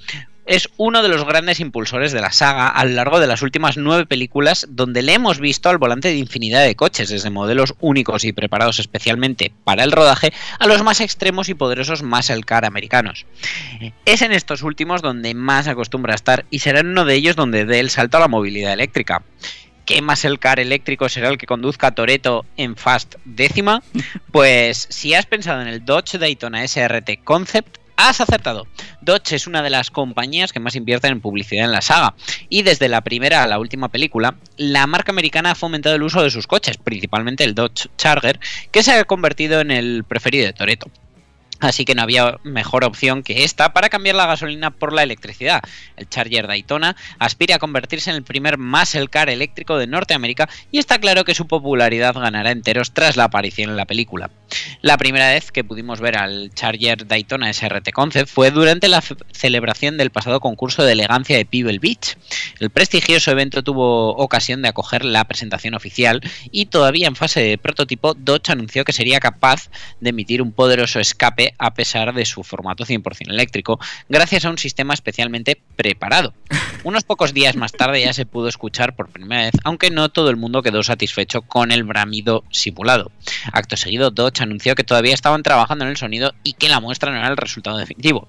Es 0.47 0.69
uno 0.77 1.03
de 1.03 1.09
los 1.09 1.25
grandes 1.25 1.59
impulsores 1.59 2.13
de 2.13 2.21
la 2.21 2.31
saga 2.31 2.69
a 2.69 2.85
lo 2.85 2.91
largo 2.91 3.19
de 3.19 3.27
las 3.27 3.41
últimas 3.41 3.79
nueve 3.79 4.05
películas, 4.05 4.67
donde 4.69 5.01
le 5.01 5.15
hemos 5.15 5.41
visto 5.41 5.71
al 5.71 5.79
volante 5.79 6.09
de 6.09 6.19
infinidad 6.19 6.63
de 6.63 6.75
coches, 6.75 7.09
desde 7.09 7.31
modelos 7.31 7.75
únicos 7.81 8.25
y 8.25 8.35
preparados 8.35 8.79
especialmente 8.79 9.53
para 9.65 9.85
el 9.85 9.93
rodaje, 9.93 10.35
a 10.59 10.67
los 10.67 10.83
más 10.83 11.01
extremos 11.01 11.49
y 11.49 11.55
poderosos 11.55 12.03
muscle 12.03 12.43
car 12.43 12.67
americanos. 12.67 13.25
Es 14.05 14.21
en 14.21 14.33
estos 14.33 14.63
últimos 14.63 15.01
donde 15.01 15.33
más 15.33 15.67
acostumbra 15.67 16.13
a 16.13 16.17
estar 16.17 16.45
y 16.51 16.59
será 16.59 16.81
en 16.81 16.89
uno 16.89 17.07
de 17.07 17.15
ellos 17.15 17.37
donde 17.37 17.65
dé 17.65 17.81
el 17.81 17.89
salto 17.89 18.19
a 18.19 18.21
la 18.21 18.29
movilidad 18.29 18.75
eléctrica. 18.75 19.23
¿Qué 19.85 20.01
más 20.01 20.25
el 20.25 20.39
car 20.39 20.61
eléctrico 20.61 21.09
será 21.09 21.29
el 21.29 21.39
que 21.39 21.47
conduzca 21.47 21.95
Toreto 21.95 22.47
en 22.57 22.77
Fast 22.77 23.17
décima? 23.25 23.83
Pues 24.33 24.87
si 24.91 25.15
has 25.15 25.27
pensado 25.27 25.63
en 25.63 25.69
el 25.69 25.85
Dodge 25.85 26.19
Daytona 26.19 26.67
SRT 26.67 27.23
Concept, 27.23 27.79
has 27.97 28.21
acertado. 28.21 28.67
Dodge 29.01 29.33
es 29.35 29.47
una 29.47 29.63
de 29.63 29.71
las 29.71 29.91
compañías 29.91 30.53
que 30.53 30.61
más 30.61 30.75
invierten 30.75 31.13
en 31.13 31.21
publicidad 31.21 31.67
en 31.67 31.73
la 31.73 31.83
saga. 31.83 32.15
Y 32.49 32.63
desde 32.63 32.89
la 32.89 33.03
primera 33.03 33.43
a 33.43 33.47
la 33.47 33.59
última 33.59 33.89
película, 33.89 34.37
la 34.57 34.87
marca 34.87 35.13
americana 35.13 35.53
ha 35.53 35.55
fomentado 35.55 35.95
el 35.95 36.03
uso 36.03 36.23
de 36.23 36.31
sus 36.31 36.47
coches, 36.47 36.79
principalmente 36.79 37.45
el 37.45 37.55
Dodge 37.55 37.89
Charger, 37.97 38.41
que 38.71 38.83
se 38.83 38.93
ha 38.93 39.05
convertido 39.05 39.61
en 39.61 39.71
el 39.71 40.05
preferido 40.05 40.47
de 40.47 40.53
Toreto. 40.53 40.91
Así 41.61 41.85
que 41.85 41.95
no 41.95 42.03
había 42.03 42.39
mejor 42.43 42.85
opción 42.85 43.23
que 43.23 43.45
esta 43.45 43.73
para 43.73 43.89
cambiar 43.89 44.17
la 44.17 44.27
gasolina 44.27 44.71
por 44.71 44.93
la 44.93 45.03
electricidad. 45.03 45.63
El 45.97 46.09
Charger 46.09 46.47
Daytona 46.47 46.97
aspira 47.19 47.57
a 47.57 47.59
convertirse 47.59 48.11
en 48.11 48.17
el 48.17 48.23
primer 48.23 48.59
muscle 48.59 49.09
car 49.09 49.29
eléctrico 49.31 49.79
de 49.79 49.87
Norteamérica 49.87 50.49
y 50.71 50.79
está 50.79 50.99
claro 50.99 51.25
que 51.25 51.35
su 51.35 51.47
popularidad 51.47 52.15
ganará 52.15 52.51
enteros 52.51 52.93
tras 52.93 53.17
la 53.17 53.25
aparición 53.25 53.71
en 53.71 53.77
la 53.77 53.87
película. 53.87 54.31
La 54.83 54.97
primera 54.99 55.31
vez 55.31 55.51
que 55.53 55.65
pudimos 55.65 56.01
ver 56.01 56.17
al 56.19 56.51
Charger 56.55 57.07
Daytona 57.07 57.53
SRT 57.53 57.91
Concept 57.93 58.29
fue 58.31 58.51
durante 58.51 58.89
la 58.89 59.01
ce- 59.01 59.17
celebración 59.33 59.97
del 59.97 60.11
pasado 60.11 60.41
concurso 60.41 60.83
de 60.85 60.93
elegancia 60.93 61.37
de 61.37 61.45
Pebble 61.45 61.79
Beach. 61.79 62.17
El 62.61 62.71
prestigioso 62.71 63.31
evento 63.31 63.63
tuvo 63.63 64.11
ocasión 64.17 64.63
de 64.63 64.69
acoger 64.69 65.05
la 65.05 65.25
presentación 65.25 65.75
oficial 65.75 66.21
y 66.51 66.67
todavía 66.67 67.07
en 67.09 67.17
fase 67.17 67.41
de 67.41 67.59
prototipo 67.59 68.15
Dodge 68.15 68.51
anunció 68.53 68.85
que 68.85 68.93
sería 68.93 69.21
capaz 69.21 69.71
de 70.01 70.11
emitir 70.11 70.43
un 70.43 70.53
poderoso 70.53 71.01
escape 71.01 71.55
a 71.59 71.75
pesar 71.75 72.15
de 72.15 72.25
su 72.25 72.43
formato 72.43 72.85
100% 72.85 73.31
eléctrico, 73.31 73.79
gracias 74.09 74.45
a 74.45 74.51
un 74.51 74.59
sistema 74.59 74.95
especialmente 74.95 75.61
preparado. 75.77 76.35
Unos 76.85 77.05
pocos 77.05 77.33
días 77.33 77.57
más 77.57 77.73
tarde 77.73 78.03
ya 78.03 78.13
se 78.13 78.27
pudo 78.27 78.49
escuchar 78.49 78.95
por 78.95 79.09
primera 79.09 79.43
vez, 79.43 79.55
aunque 79.65 79.91
no 79.91 80.11
todo 80.11 80.31
el 80.31 80.37
mundo 80.37 80.63
quedó 80.63 80.83
satisfecho 80.83 81.43
con 81.43 81.73
el 81.73 81.85
bramido 81.85 82.45
simulado. 82.51 83.11
Acto 83.53 83.77
seguido, 83.77 84.11
Dodge 84.11 84.43
anunció 84.45 84.75
que 84.75 84.85
todavía 84.85 85.15
estaban 85.15 85.43
trabajando 85.43 85.85
en 85.85 85.91
el 85.91 85.97
sonido 85.97 86.33
y 86.43 86.55
que 86.55 86.69
la 86.69 86.81
muestra 86.81 87.11
no 87.11 87.19
era 87.19 87.29
el 87.29 87.37
resultado 87.37 87.77
definitivo. 87.77 88.29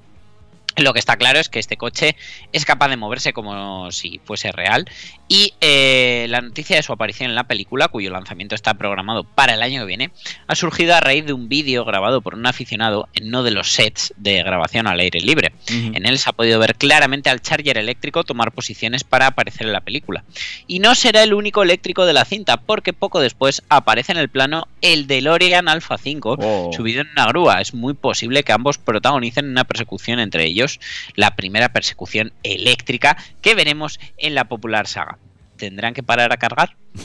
Lo 0.78 0.94
que 0.94 1.00
está 1.00 1.16
claro 1.16 1.40
es 1.40 1.50
que 1.50 1.60
este 1.60 1.78
coche 1.78 2.16
es 2.52 2.66
capaz 2.66 2.90
de 2.90 2.98
moverse 2.98 3.32
como 3.34 3.92
si 3.92 4.20
fuese 4.26 4.52
real 4.52 4.86
y 5.28 5.54
eh, 5.62 6.28
la 6.30 6.42
noticia 6.42 6.76
de 6.76 6.84
su 6.84 6.92
aparición 6.92 7.30
en 7.30 7.36
la 7.36 7.46
película, 7.46 7.88
cuyo 7.88 8.12
lanzamiento 8.12 8.56
está 8.56 8.74
programado 8.74 9.24
para 9.24 9.54
el 9.54 9.62
año 9.62 9.82
que 9.82 9.86
viene, 9.88 10.12
ha 10.48 10.56
surgido 10.56 10.94
a 10.94 11.00
raíz 11.00 11.26
de 11.26 11.34
un 11.34 11.48
vídeo 11.50 11.86
grabado 11.86 12.22
por 12.22 12.36
un 12.36 12.46
aficionado 12.46 13.08
en 13.14 13.28
uno 13.28 13.44
de 13.44 13.52
los 13.52 13.72
sets 13.72 14.14
de 14.18 14.44
grabación 14.44 14.88
al 14.88 15.00
aire 15.00 15.22
libre. 15.22 15.54
En 15.70 16.06
él 16.06 16.20
se 16.20 16.30
ha 16.30 16.34
podido 16.34 16.60
ver 16.60 16.76
claramente 16.76 17.30
al 17.30 17.42
Charger 17.42 17.78
eléctrico 17.78 18.24
tomar 18.24 18.52
posiciones 18.52 19.04
para 19.04 19.28
aparecer 19.28 19.68
en 19.68 19.74
la 19.74 19.82
película. 19.82 20.24
Y 20.68 20.80
no 20.80 20.94
será 20.96 21.24
el 21.24 21.34
único 21.34 21.64
eléctrico 21.64 22.06
de 22.06 22.14
la 22.14 22.26
cinta, 22.26 22.58
porque 22.58 22.94
poco 22.94 23.20
después 23.20 23.64
aparece 23.70 24.12
en 24.12 24.18
el 24.18 24.30
plano 24.30 24.68
el 24.82 25.08
DeLorean 25.08 25.70
Alpha 25.70 25.98
5, 25.98 26.36
Oh. 26.38 26.72
subido 26.76 27.02
en 27.02 27.10
una 27.10 27.28
grúa. 27.28 27.62
Es 27.62 27.74
muy 27.74 27.94
posible 27.94 28.44
que 28.44 28.52
ambos 28.52 28.78
protagonicen 28.78 29.50
una 29.50 29.64
persecución 29.64 30.20
entre 30.20 30.46
ellos 30.46 30.65
ellos 30.66 30.80
la 31.16 31.36
primera 31.36 31.70
persecución 31.70 32.34
eléctrica 32.44 33.18
que 33.42 33.56
veremos 33.56 34.00
en 34.18 34.36
la 34.36 34.46
popular 34.46 34.88
saga. 34.88 35.18
¿Tendrán 35.58 35.94
que 35.94 36.04
parar 36.04 36.34
a 36.34 36.38
cargar? 36.38 36.76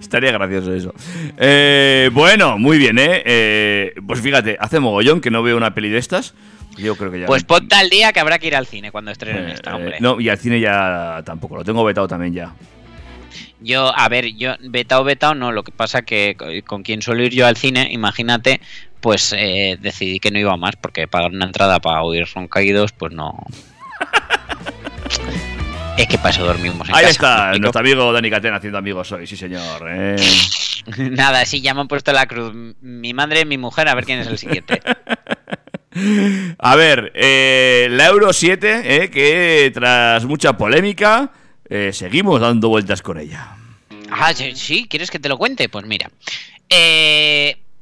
Estaría 0.00 0.30
gracioso 0.30 0.72
eso. 0.74 0.94
Eh, 1.38 2.08
bueno, 2.12 2.56
muy 2.56 2.78
bien, 2.78 2.98
¿eh? 2.98 3.22
¿eh? 3.24 3.94
Pues 4.06 4.20
fíjate, 4.20 4.56
hace 4.60 4.78
mogollón 4.78 5.20
que 5.20 5.30
no 5.30 5.42
veo 5.42 5.56
una 5.56 5.74
peli 5.74 5.88
de 5.88 5.98
estas. 5.98 6.34
Yo 6.78 6.96
creo 6.96 7.10
que 7.10 7.20
ya. 7.20 7.26
Pues 7.26 7.42
ponte 7.44 7.74
al 7.74 7.90
día 7.90 8.12
que 8.12 8.20
habrá 8.20 8.38
que 8.38 8.46
ir 8.46 8.54
al 8.56 8.66
cine 8.66 8.92
cuando 8.92 9.10
estrenen 9.10 9.48
Eh, 9.48 9.52
esta, 9.54 9.74
hombre. 9.74 9.96
no, 10.00 10.20
y 10.20 10.28
al 10.28 10.38
cine 10.38 10.60
ya 10.60 11.22
tampoco, 11.24 11.56
lo 11.56 11.64
tengo 11.64 11.84
vetado 11.84 12.06
también 12.06 12.32
ya. 12.32 12.54
Yo, 13.60 13.92
a 13.96 14.08
ver, 14.08 14.34
yo, 14.36 14.54
vetao, 14.60 15.02
vetao, 15.04 15.34
no. 15.34 15.50
Lo 15.52 15.64
que 15.64 15.72
pasa 15.72 16.02
que 16.02 16.36
co- 16.38 16.46
con 16.66 16.82
quien 16.82 17.02
suelo 17.02 17.22
ir 17.24 17.32
yo 17.32 17.46
al 17.46 17.56
cine, 17.56 17.88
imagínate, 17.90 18.60
pues 19.02 19.34
eh, 19.36 19.76
decidí 19.80 20.18
que 20.20 20.30
no 20.30 20.38
iba 20.38 20.56
más, 20.56 20.76
porque 20.76 21.06
pagar 21.08 21.32
una 21.32 21.44
entrada 21.44 21.80
para 21.80 22.02
oír 22.02 22.26
roncaídos, 22.34 22.92
pues 22.92 23.12
no. 23.12 23.36
es 25.98 26.06
que 26.06 26.16
para 26.16 26.30
eso 26.30 26.46
dormimos 26.46 26.88
en 26.88 26.94
Ahí 26.94 27.04
casa, 27.04 27.10
está, 27.10 27.50
¿me 27.50 27.58
nuestro 27.58 27.80
amigo 27.80 28.12
Dani 28.12 28.30
Catena 28.30 28.56
haciendo 28.56 28.78
amigos 28.78 29.12
hoy, 29.12 29.26
sí 29.26 29.36
señor. 29.36 29.86
eh. 29.90 30.16
Nada, 31.10 31.44
sí, 31.44 31.60
ya 31.60 31.74
me 31.74 31.80
han 31.82 31.88
puesto 31.88 32.12
la 32.12 32.26
cruz. 32.26 32.54
Mi 32.80 33.12
madre 33.12 33.44
mi 33.44 33.58
mujer, 33.58 33.88
a 33.88 33.94
ver 33.94 34.04
quién 34.04 34.20
es 34.20 34.28
el 34.28 34.38
siguiente. 34.38 34.80
A 36.58 36.74
ver, 36.74 37.12
eh, 37.14 37.86
la 37.90 38.06
Euro 38.06 38.32
7, 38.32 38.82
eh, 39.04 39.10
que 39.10 39.70
tras 39.74 40.24
mucha 40.24 40.56
polémica, 40.56 41.30
eh, 41.68 41.90
seguimos 41.92 42.40
dando 42.40 42.70
vueltas 42.70 43.02
con 43.02 43.18
ella. 43.18 43.56
Ah, 44.10 44.32
sí, 44.32 44.52
sí, 44.54 44.86
¿quieres 44.88 45.10
que 45.10 45.18
te 45.18 45.28
lo 45.28 45.36
cuente? 45.36 45.68
Pues 45.68 45.84
mira. 45.84 46.10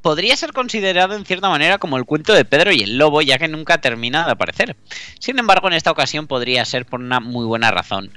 Podría 0.03 0.37
ser 0.37 0.53
considerado 0.53 1.15
en 1.15 1.27
cierta 1.27 1.51
manera 1.51 1.79
como 1.79 1.99
el 1.99 2.05
cuento 2.05 2.33
de 2.33 2.45
Pedro 2.45 2.73
y 2.73 2.83
el 2.83 2.97
Lobo, 2.97 3.21
ya 3.21 3.39
que 3.39 3.49
nunca 3.49 3.81
termina 3.81 4.25
de 4.25 4.33
aparecer. 4.33 4.77
Sin 5.19 5.39
embargo, 5.39 5.69
en 5.69 5.75
esta 5.75 5.91
ocasión 5.91 6.27
podría 6.27 6.65
ser 6.65 6.87
por 6.87 7.01
una 7.01 7.21
muy 7.21 7.45
buena 7.45 7.71
razón, 7.71 8.11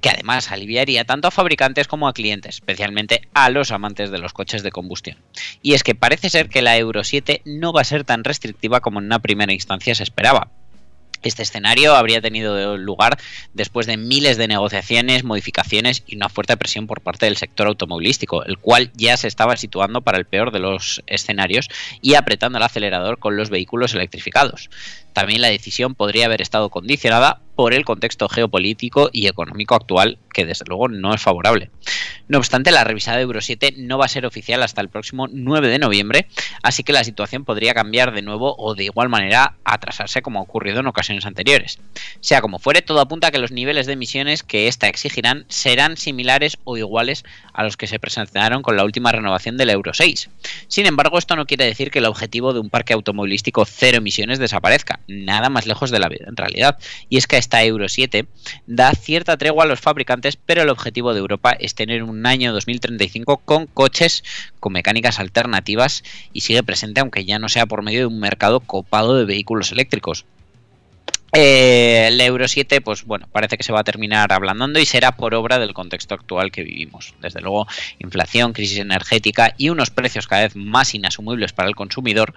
que 0.00 0.08
además 0.08 0.50
aliviaría 0.50 1.04
tanto 1.04 1.28
a 1.28 1.30
fabricantes 1.30 1.88
como 1.88 2.08
a 2.08 2.14
clientes, 2.14 2.56
especialmente 2.56 3.28
a 3.34 3.50
los 3.50 3.70
amantes 3.70 4.10
de 4.10 4.18
los 4.18 4.32
coches 4.32 4.62
de 4.62 4.72
combustión. 4.72 5.18
Y 5.62 5.74
es 5.74 5.82
que 5.82 5.94
parece 5.94 6.30
ser 6.30 6.48
que 6.48 6.62
la 6.62 6.76
Euro 6.78 7.04
7 7.04 7.42
no 7.44 7.72
va 7.72 7.82
a 7.82 7.84
ser 7.84 8.04
tan 8.04 8.24
restrictiva 8.24 8.80
como 8.80 9.00
en 9.00 9.06
una 9.06 9.18
primera 9.18 9.52
instancia 9.52 9.94
se 9.94 10.04
esperaba. 10.04 10.50
Este 11.22 11.42
escenario 11.42 11.94
habría 11.94 12.20
tenido 12.20 12.76
lugar 12.76 13.18
después 13.54 13.86
de 13.86 13.96
miles 13.96 14.36
de 14.36 14.48
negociaciones, 14.48 15.24
modificaciones 15.24 16.02
y 16.06 16.16
una 16.16 16.28
fuerte 16.28 16.56
presión 16.56 16.86
por 16.86 17.00
parte 17.00 17.26
del 17.26 17.36
sector 17.36 17.66
automovilístico, 17.66 18.44
el 18.44 18.58
cual 18.58 18.90
ya 18.94 19.16
se 19.16 19.28
estaba 19.28 19.56
situando 19.56 20.02
para 20.02 20.18
el 20.18 20.24
peor 20.24 20.52
de 20.52 20.60
los 20.60 21.02
escenarios 21.06 21.68
y 22.00 22.14
apretando 22.14 22.58
el 22.58 22.64
acelerador 22.64 23.18
con 23.18 23.36
los 23.36 23.50
vehículos 23.50 23.94
electrificados. 23.94 24.70
También 25.16 25.40
la 25.40 25.48
decisión 25.48 25.94
podría 25.94 26.26
haber 26.26 26.42
estado 26.42 26.68
condicionada 26.68 27.40
por 27.54 27.72
el 27.72 27.86
contexto 27.86 28.28
geopolítico 28.28 29.08
y 29.14 29.28
económico 29.28 29.74
actual, 29.74 30.18
que 30.30 30.44
desde 30.44 30.66
luego 30.66 30.88
no 30.88 31.14
es 31.14 31.22
favorable. 31.22 31.70
No 32.28 32.38
obstante, 32.38 32.70
la 32.70 32.84
revisada 32.84 33.20
Euro 33.20 33.40
7 33.40 33.76
no 33.78 33.96
va 33.96 34.04
a 34.04 34.08
ser 34.08 34.26
oficial 34.26 34.62
hasta 34.62 34.82
el 34.82 34.90
próximo 34.90 35.26
9 35.30 35.68
de 35.68 35.78
noviembre, 35.78 36.26
así 36.62 36.82
que 36.82 36.92
la 36.92 37.02
situación 37.02 37.46
podría 37.46 37.72
cambiar 37.72 38.12
de 38.12 38.20
nuevo 38.20 38.56
o 38.58 38.74
de 38.74 38.84
igual 38.84 39.08
manera 39.08 39.54
atrasarse 39.64 40.20
como 40.20 40.40
ha 40.40 40.42
ocurrido 40.42 40.80
en 40.80 40.86
ocasiones 40.86 41.24
anteriores. 41.24 41.78
Sea 42.20 42.42
como 42.42 42.58
fuere, 42.58 42.82
todo 42.82 43.00
apunta 43.00 43.28
a 43.28 43.30
que 43.30 43.38
los 43.38 43.52
niveles 43.52 43.86
de 43.86 43.94
emisiones 43.94 44.42
que 44.42 44.68
ésta 44.68 44.88
exigirán 44.88 45.46
serán 45.48 45.96
similares 45.96 46.58
o 46.64 46.76
iguales 46.76 47.24
a 47.54 47.62
los 47.62 47.78
que 47.78 47.86
se 47.86 47.98
presentaron 47.98 48.60
con 48.60 48.76
la 48.76 48.84
última 48.84 49.12
renovación 49.12 49.56
del 49.56 49.70
Euro 49.70 49.94
6. 49.94 50.28
Sin 50.68 50.84
embargo, 50.84 51.16
esto 51.16 51.36
no 51.36 51.46
quiere 51.46 51.64
decir 51.64 51.90
que 51.90 52.00
el 52.00 52.06
objetivo 52.06 52.52
de 52.52 52.60
un 52.60 52.68
parque 52.68 52.92
automovilístico 52.92 53.64
cero 53.64 53.98
emisiones 53.98 54.38
desaparezca, 54.38 55.00
nada 55.08 55.48
más 55.48 55.66
lejos 55.66 55.90
de 55.90 55.98
la 55.98 56.08
vida 56.08 56.26
en 56.28 56.36
realidad. 56.36 56.78
Y 57.08 57.16
es 57.16 57.26
que 57.26 57.36
esta 57.36 57.64
Euro 57.64 57.88
7 57.88 58.26
da 58.66 58.92
cierta 58.92 59.36
tregua 59.36 59.64
a 59.64 59.66
los 59.66 59.80
fabricantes, 59.80 60.36
pero 60.36 60.62
el 60.62 60.68
objetivo 60.68 61.12
de 61.12 61.20
Europa 61.20 61.52
es 61.52 61.74
tener 61.74 62.02
un 62.02 62.26
año 62.26 62.52
2035 62.52 63.38
con 63.38 63.66
coches 63.66 64.24
con 64.60 64.72
mecánicas 64.72 65.20
alternativas 65.20 66.02
y 66.32 66.40
sigue 66.40 66.62
presente 66.62 67.00
aunque 67.00 67.24
ya 67.24 67.38
no 67.38 67.48
sea 67.48 67.66
por 67.66 67.82
medio 67.82 68.00
de 68.00 68.06
un 68.06 68.20
mercado 68.20 68.60
copado 68.60 69.16
de 69.16 69.24
vehículos 69.24 69.72
eléctricos. 69.72 70.24
Eh, 71.32 72.06
el 72.08 72.20
Euro 72.20 72.48
7, 72.48 72.80
pues 72.80 73.04
bueno, 73.04 73.28
parece 73.30 73.58
que 73.58 73.62
se 73.62 73.72
va 73.72 73.80
a 73.80 73.84
terminar 73.84 74.32
ablandando 74.32 74.80
y 74.80 74.86
será 74.86 75.12
por 75.12 75.34
obra 75.34 75.58
del 75.58 75.74
contexto 75.74 76.14
actual 76.14 76.50
que 76.50 76.62
vivimos. 76.62 77.14
Desde 77.20 77.40
luego, 77.40 77.66
inflación, 77.98 78.54
crisis 78.54 78.78
energética 78.78 79.52
y 79.58 79.68
unos 79.68 79.90
precios 79.90 80.28
cada 80.28 80.42
vez 80.42 80.56
más 80.56 80.94
inasumibles 80.94 81.52
para 81.52 81.68
el 81.68 81.74
consumidor 81.74 82.32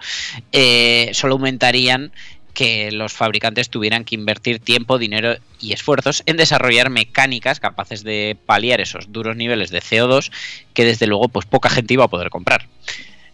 eh, 0.52 1.10
solo 1.14 1.34
aumentarían 1.34 2.12
que 2.52 2.90
los 2.92 3.12
fabricantes 3.12 3.70
tuvieran 3.70 4.04
que 4.04 4.14
invertir 4.14 4.60
tiempo, 4.60 4.98
dinero 4.98 5.36
y 5.60 5.72
esfuerzos 5.72 6.22
en 6.26 6.36
desarrollar 6.36 6.90
mecánicas 6.90 7.60
capaces 7.60 8.02
de 8.02 8.36
paliar 8.46 8.80
esos 8.80 9.12
duros 9.12 9.36
niveles 9.36 9.70
de 9.70 9.80
CO2 9.80 10.30
que 10.74 10.84
desde 10.84 11.06
luego 11.06 11.28
pues 11.28 11.46
poca 11.46 11.70
gente 11.70 11.94
iba 11.94 12.04
a 12.04 12.08
poder 12.08 12.30
comprar. 12.30 12.68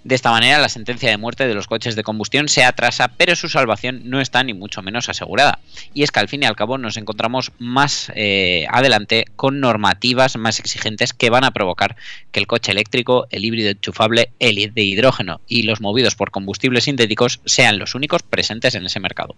De 0.07 0.15
esta 0.15 0.31
manera, 0.31 0.61
la 0.61 0.69
sentencia 0.69 1.11
de 1.11 1.17
muerte 1.17 1.49
de 1.49 1.55
los 1.55 1.67
coches 1.67 1.97
de 1.97 2.05
combustión 2.05 2.49
se 2.49 2.63
atrasa, 2.63 3.09
pero 3.17 3.35
su 3.35 3.49
salvación 3.49 4.03
no 4.05 4.21
está 4.21 4.45
ni 4.45 4.55
mucho 4.55 4.81
menos 4.81 5.09
asegurada. 5.09 5.59
Y 5.95 6.05
es 6.05 6.13
que 6.13 6.21
al 6.21 6.29
fin 6.29 6.45
y 6.45 6.47
al 6.47 6.55
cabo 6.55 6.79
nos 6.79 6.97
encontramos 6.97 7.51
más 7.59 8.13
eh, 8.15 8.67
adelante 8.71 9.25
con 9.35 9.59
normativas 9.59 10.37
más 10.37 10.61
exigentes 10.61 11.13
que 11.13 11.29
van 11.29 11.43
a 11.43 11.51
provocar 11.51 11.97
que 12.31 12.39
el 12.39 12.47
coche 12.47 12.71
eléctrico, 12.71 13.27
el 13.31 13.45
híbrido 13.45 13.69
enchufable, 13.71 14.31
el 14.39 14.73
de 14.73 14.83
hidrógeno 14.85 15.41
y 15.49 15.65
los 15.65 15.81
movidos 15.81 16.15
por 16.15 16.31
combustibles 16.31 16.85
sintéticos 16.85 17.41
sean 17.45 17.81
los 17.81 17.97
únicos 17.97 18.23
presentes 18.23 18.77
en 18.77 18.87
ese 18.87 19.01
mercado. 19.01 19.35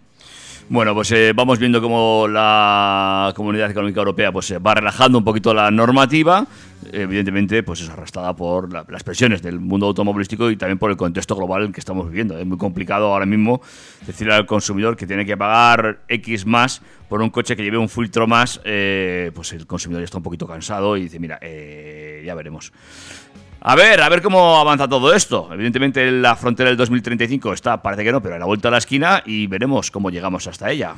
Bueno, 0.71 0.95
pues 0.95 1.11
eh, 1.13 1.33
vamos 1.35 1.59
viendo 1.59 1.81
cómo 1.81 2.27
la 2.29 3.33
Comunidad 3.35 3.71
Económica 3.71 4.01
Europea 4.01 4.31
pues, 4.33 4.47
se 4.47 4.59
va 4.59 4.75
relajando 4.75 5.17
un 5.17 5.25
poquito 5.25 5.55
la 5.55 5.71
normativa, 5.71 6.47
evidentemente 6.93 7.63
pues 7.63 7.81
es 7.81 7.89
arrastrada 7.89 8.37
por 8.37 8.71
la- 8.71 8.85
las 8.87 9.03
presiones 9.03 9.41
del 9.41 9.61
mundo 9.61 9.87
automovilístico 9.87 10.51
y 10.51 10.57
también 10.59 10.79
por 10.79 10.91
el 10.91 10.99
contexto 10.99 11.35
global 11.37 11.65
en 11.65 11.73
que 11.73 11.81
estamos 11.81 12.07
viviendo. 12.11 12.39
Es 12.39 12.45
muy 12.45 12.59
complicado 12.59 13.07
ahora 13.15 13.25
mismo 13.25 13.63
decirle 14.07 14.35
al 14.35 14.45
consumidor 14.45 14.95
que 14.95 15.07
tiene 15.07 15.25
que 15.25 15.39
pagar 15.39 16.01
X 16.07 16.45
más 16.45 16.83
por 17.09 17.23
un 17.23 17.31
coche 17.31 17.57
que 17.57 17.63
lleve 17.63 17.79
un 17.79 17.89
filtro 17.89 18.27
más, 18.27 18.61
eh, 18.65 19.31
pues 19.35 19.55
el 19.55 19.67
consumidor 19.67 20.03
ya 20.03 20.05
está 20.05 20.19
un 20.19 20.23
poquito 20.23 20.47
cansado 20.47 20.99
y 20.99 21.05
dice, 21.05 21.19
mira, 21.19 21.39
eh, 21.41 22.23
ya 22.27 22.35
veremos. 22.35 22.73
A 23.61 23.75
ver, 23.75 24.01
a 24.01 24.09
ver 24.09 24.23
cómo 24.23 24.59
avanza 24.59 24.89
todo 24.89 25.13
esto. 25.15 25.49
Evidentemente 25.53 26.11
la 26.11 26.37
frontera 26.37 26.71
del 26.71 26.77
2035 26.77 27.53
está, 27.53 27.83
parece 27.83 28.05
que 28.05 28.13
no, 28.13 28.23
pero 28.23 28.37
a 28.37 28.39
la 28.39 28.47
vuelta 28.47 28.69
a 28.69 28.71
la 28.71 28.79
esquina 28.79 29.23
y 29.27 29.47
veremos 29.47 29.91
cómo 29.91 30.11
llegamos 30.11 30.47
hasta 30.47 30.71
ella. 30.71 30.95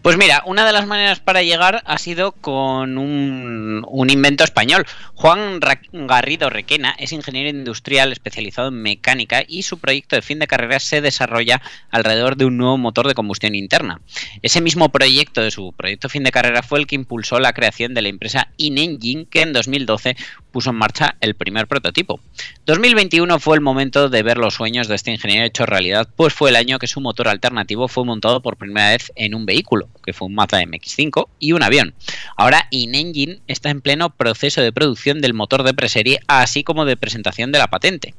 Pues 0.00 0.16
mira, 0.16 0.42
una 0.46 0.66
de 0.66 0.72
las 0.72 0.86
maneras 0.86 1.20
para 1.20 1.42
llegar 1.42 1.82
ha 1.84 1.98
sido 1.98 2.32
con 2.32 2.98
un, 2.98 4.10
invento 4.10 4.44
español. 4.44 4.84
Juan 5.14 5.60
Garrido 5.92 6.50
Requena 6.50 6.94
es 6.98 7.12
ingeniero 7.12 7.48
industrial 7.48 8.12
especializado 8.12 8.68
en 8.68 8.82
mecánica 8.82 9.42
y 9.46 9.62
su 9.62 9.78
proyecto 9.78 10.16
de 10.16 10.22
fin 10.22 10.38
de 10.38 10.48
carrera 10.48 10.80
se 10.80 11.00
desarrolla 11.00 11.62
alrededor 11.90 12.36
de 12.36 12.44
un 12.44 12.56
nuevo 12.56 12.78
motor 12.78 13.06
de 13.06 13.14
combustión 13.14 13.54
interna. 13.54 14.00
Ese 14.42 14.60
mismo 14.60 14.88
proyecto 14.90 15.40
de 15.40 15.50
su 15.50 15.72
proyecto 15.72 16.08
fin 16.08 16.24
de 16.24 16.32
carrera 16.32 16.62
fue 16.62 16.80
el 16.80 16.86
que 16.86 16.96
impulsó 16.96 17.38
la 17.38 17.52
creación 17.52 17.94
de 17.94 18.02
la 18.02 18.08
empresa 18.08 18.48
InEngine, 18.56 19.26
que 19.26 19.42
en 19.42 19.52
2012 19.52 20.16
puso 20.52 20.70
en 20.70 20.76
marcha 20.76 21.16
el 21.20 21.34
primer 21.34 21.66
prototipo. 21.66 22.20
2021 22.66 23.40
fue 23.40 23.56
el 23.56 23.60
momento 23.60 24.08
de 24.08 24.22
ver 24.22 24.38
los 24.38 24.54
sueños 24.54 24.86
de 24.86 24.94
este 24.94 25.10
ingeniero 25.10 25.44
hechos 25.44 25.68
realidad, 25.68 26.08
pues 26.14 26.32
fue 26.32 26.50
el 26.50 26.56
año 26.56 26.78
que 26.78 26.86
su 26.86 27.00
motor 27.00 27.28
alternativo 27.28 27.88
fue 27.88 28.04
montado 28.04 28.42
por 28.42 28.56
primera 28.56 28.90
vez 28.90 29.10
en 29.16 29.34
un 29.34 29.46
vehículo, 29.46 29.88
que 30.04 30.12
fue 30.12 30.28
un 30.28 30.34
Mazda 30.34 30.62
MX-5 30.62 31.28
y 31.40 31.52
un 31.52 31.62
avión. 31.62 31.94
Ahora 32.36 32.68
InEngine 32.70 33.40
está 33.48 33.70
en 33.70 33.80
pleno 33.80 34.10
proceso 34.10 34.60
de 34.60 34.72
producción 34.72 35.20
del 35.20 35.34
motor 35.34 35.62
de 35.64 35.74
preserie, 35.74 36.20
así 36.28 36.62
como 36.62 36.84
de 36.84 36.96
presentación 36.96 37.50
de 37.50 37.58
la 37.58 37.68
patente. 37.68 38.14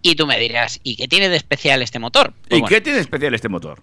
Y 0.00 0.16
tú 0.16 0.26
me 0.26 0.38
dirás, 0.38 0.80
¿y 0.82 0.96
qué 0.96 1.08
tiene 1.08 1.28
de 1.28 1.36
especial 1.36 1.82
este 1.82 1.98
motor? 1.98 2.34
Pues 2.48 2.58
¿Y 2.58 2.60
bueno, 2.60 2.68
qué 2.68 2.80
tiene 2.80 2.96
de 2.96 3.02
especial 3.02 3.34
este 3.34 3.48
motor? 3.48 3.82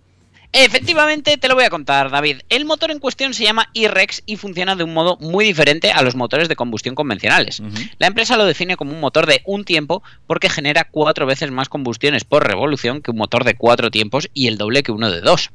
Efectivamente, 0.54 1.38
te 1.38 1.48
lo 1.48 1.56
voy 1.56 1.64
a 1.64 1.70
contar, 1.70 2.12
David. 2.12 2.42
El 2.50 2.66
motor 2.66 2.92
en 2.92 3.00
cuestión 3.00 3.34
se 3.34 3.44
llama 3.44 3.70
IREX 3.74 4.24
y 4.26 4.36
funciona 4.36 4.76
de 4.76 4.84
un 4.84 4.94
modo 4.94 5.18
muy 5.22 5.46
diferente 5.46 5.92
a 5.92 6.02
los 6.02 6.16
motores 6.16 6.50
de 6.50 6.58
combustión 6.58 6.94
convencionales. 6.94 7.62
La 8.00 8.08
empresa 8.08 8.36
lo 8.36 8.46
define 8.46 8.76
como 8.76 8.92
un 8.92 9.00
motor 9.00 9.28
de 9.28 9.42
un 9.46 9.64
tiempo 9.64 10.04
porque 10.28 10.50
genera 10.50 10.90
cuatro 10.90 11.26
veces 11.26 11.52
más 11.52 11.70
combustiones 11.70 12.26
por 12.26 12.46
revolución 12.46 13.02
que 13.02 13.12
un 13.12 13.18
motor 13.18 13.46
de 13.46 13.56
cuatro 13.56 13.92
tiempos 13.92 14.30
y 14.34 14.48
el 14.48 14.58
doble 14.58 14.84
que 14.84 14.92
uno 14.92 15.10
de 15.10 15.22
dos. 15.22 15.52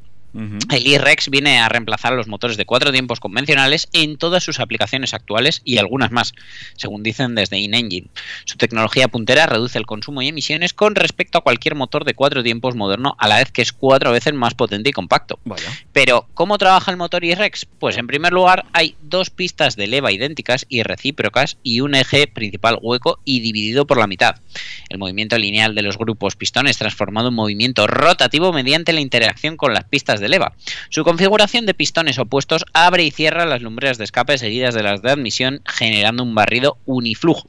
El 0.71 0.87
E-Rex 0.87 1.31
viene 1.31 1.59
a 1.59 1.69
reemplazar 1.69 2.13
a 2.13 2.17
los 2.17 2.29
motores 2.29 2.57
de 2.57 2.67
cuatro 2.67 2.93
tiempos 2.93 3.21
convencionales 3.21 3.89
en 3.93 4.19
todas 4.19 4.45
sus 4.45 4.61
aplicaciones 4.61 5.15
actuales 5.15 5.63
y 5.65 5.79
algunas 5.79 6.13
más, 6.13 6.35
según 6.77 7.03
dicen 7.03 7.35
desde 7.35 7.59
InEngine. 7.59 8.09
Su 8.45 8.57
tecnología 8.57 9.09
puntera 9.09 9.47
reduce 9.47 9.79
el 9.79 9.87
consumo 9.87 10.23
y 10.23 10.29
emisiones 10.29 10.75
con 10.75 10.95
respecto 10.95 11.39
a 11.39 11.41
cualquier 11.41 11.75
motor 11.75 12.05
de 12.05 12.15
cuatro 12.15 12.43
tiempos 12.43 12.77
moderno, 12.77 13.17
a 13.19 13.29
la 13.29 13.39
vez 13.39 13.51
que 13.51 13.63
es 13.63 13.73
cuatro 13.73 14.13
veces 14.13 14.35
más 14.35 14.55
potente 14.55 14.91
y 14.91 14.93
compacto. 14.93 15.39
Pero, 15.93 16.29
¿cómo 16.35 16.59
trabaja 16.59 16.91
el 16.91 16.97
motor 16.97 17.25
E-Rex? 17.25 17.67
Pues 17.79 17.97
en 17.97 18.07
primer 18.07 18.33
lugar 18.33 18.67
hay 18.73 18.95
dos 19.03 19.31
pistas 19.31 19.77
de 19.77 19.87
leva 19.87 20.13
idénticas 20.13 20.67
y 20.69 20.83
recíprocas 20.83 21.57
y 21.63 21.81
un 21.81 21.95
eje 21.95 22.27
principal 22.27 22.79
hueco 22.81 23.21
y 23.25 23.41
dividido 23.41 23.87
por 23.87 23.99
la 23.99 24.07
mitad. 24.07 24.37
El 24.89 24.99
movimiento 24.99 25.39
lineal 25.39 25.75
de 25.75 25.83
los 25.83 25.99
grupos 25.99 26.37
pistones 26.37 26.79
transformado 26.79 27.29
en 27.29 27.35
movimiento 27.35 27.87
rotativo 27.87 28.53
mediante 28.53 28.93
la 28.93 29.01
interacción 29.01 29.57
con 29.57 29.75
las 29.75 29.85
pistas 29.85 30.21
de 30.21 30.26
leva. 30.29 30.55
Su 30.89 31.05
configuración 31.05 31.67
de 31.67 31.75
pistones 31.75 32.19
opuestos 32.19 32.65
abre 32.73 33.05
y 33.05 33.11
cierra 33.11 33.47
las 33.47 33.63
lumbreras 33.63 33.99
de 33.99 34.05
escape 34.05 34.39
seguidas 34.39 34.75
de 34.75 34.83
las 34.83 35.03
de 35.03 35.11
admisión 35.11 35.63
generando 35.67 36.23
un 36.23 36.35
barrido 36.35 36.79
uniflujo. 36.87 37.49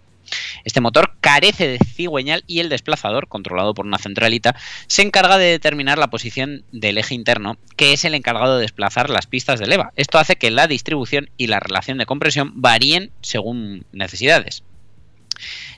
Este 0.63 0.81
motor 0.81 1.13
carece 1.21 1.67
de 1.67 1.79
cigüeñal 1.79 2.43
y 2.47 2.59
el 2.59 2.69
desplazador, 2.69 3.27
controlado 3.27 3.73
por 3.73 3.85
una 3.85 3.97
centralita, 3.97 4.55
se 4.87 5.01
encarga 5.01 5.37
de 5.37 5.45
determinar 5.45 5.97
la 5.97 6.09
posición 6.09 6.63
del 6.71 6.97
eje 6.97 7.15
interno, 7.15 7.57
que 7.75 7.93
es 7.93 8.05
el 8.05 8.15
encargado 8.15 8.55
de 8.55 8.61
desplazar 8.61 9.09
las 9.09 9.27
pistas 9.27 9.59
de 9.59 9.67
leva. 9.67 9.93
Esto 9.95 10.19
hace 10.19 10.35
que 10.35 10.51
la 10.51 10.67
distribución 10.67 11.29
y 11.37 11.47
la 11.47 11.59
relación 11.59 11.97
de 11.97 12.05
compresión 12.05 12.51
varíen 12.55 13.11
según 13.21 13.85
necesidades. 13.91 14.63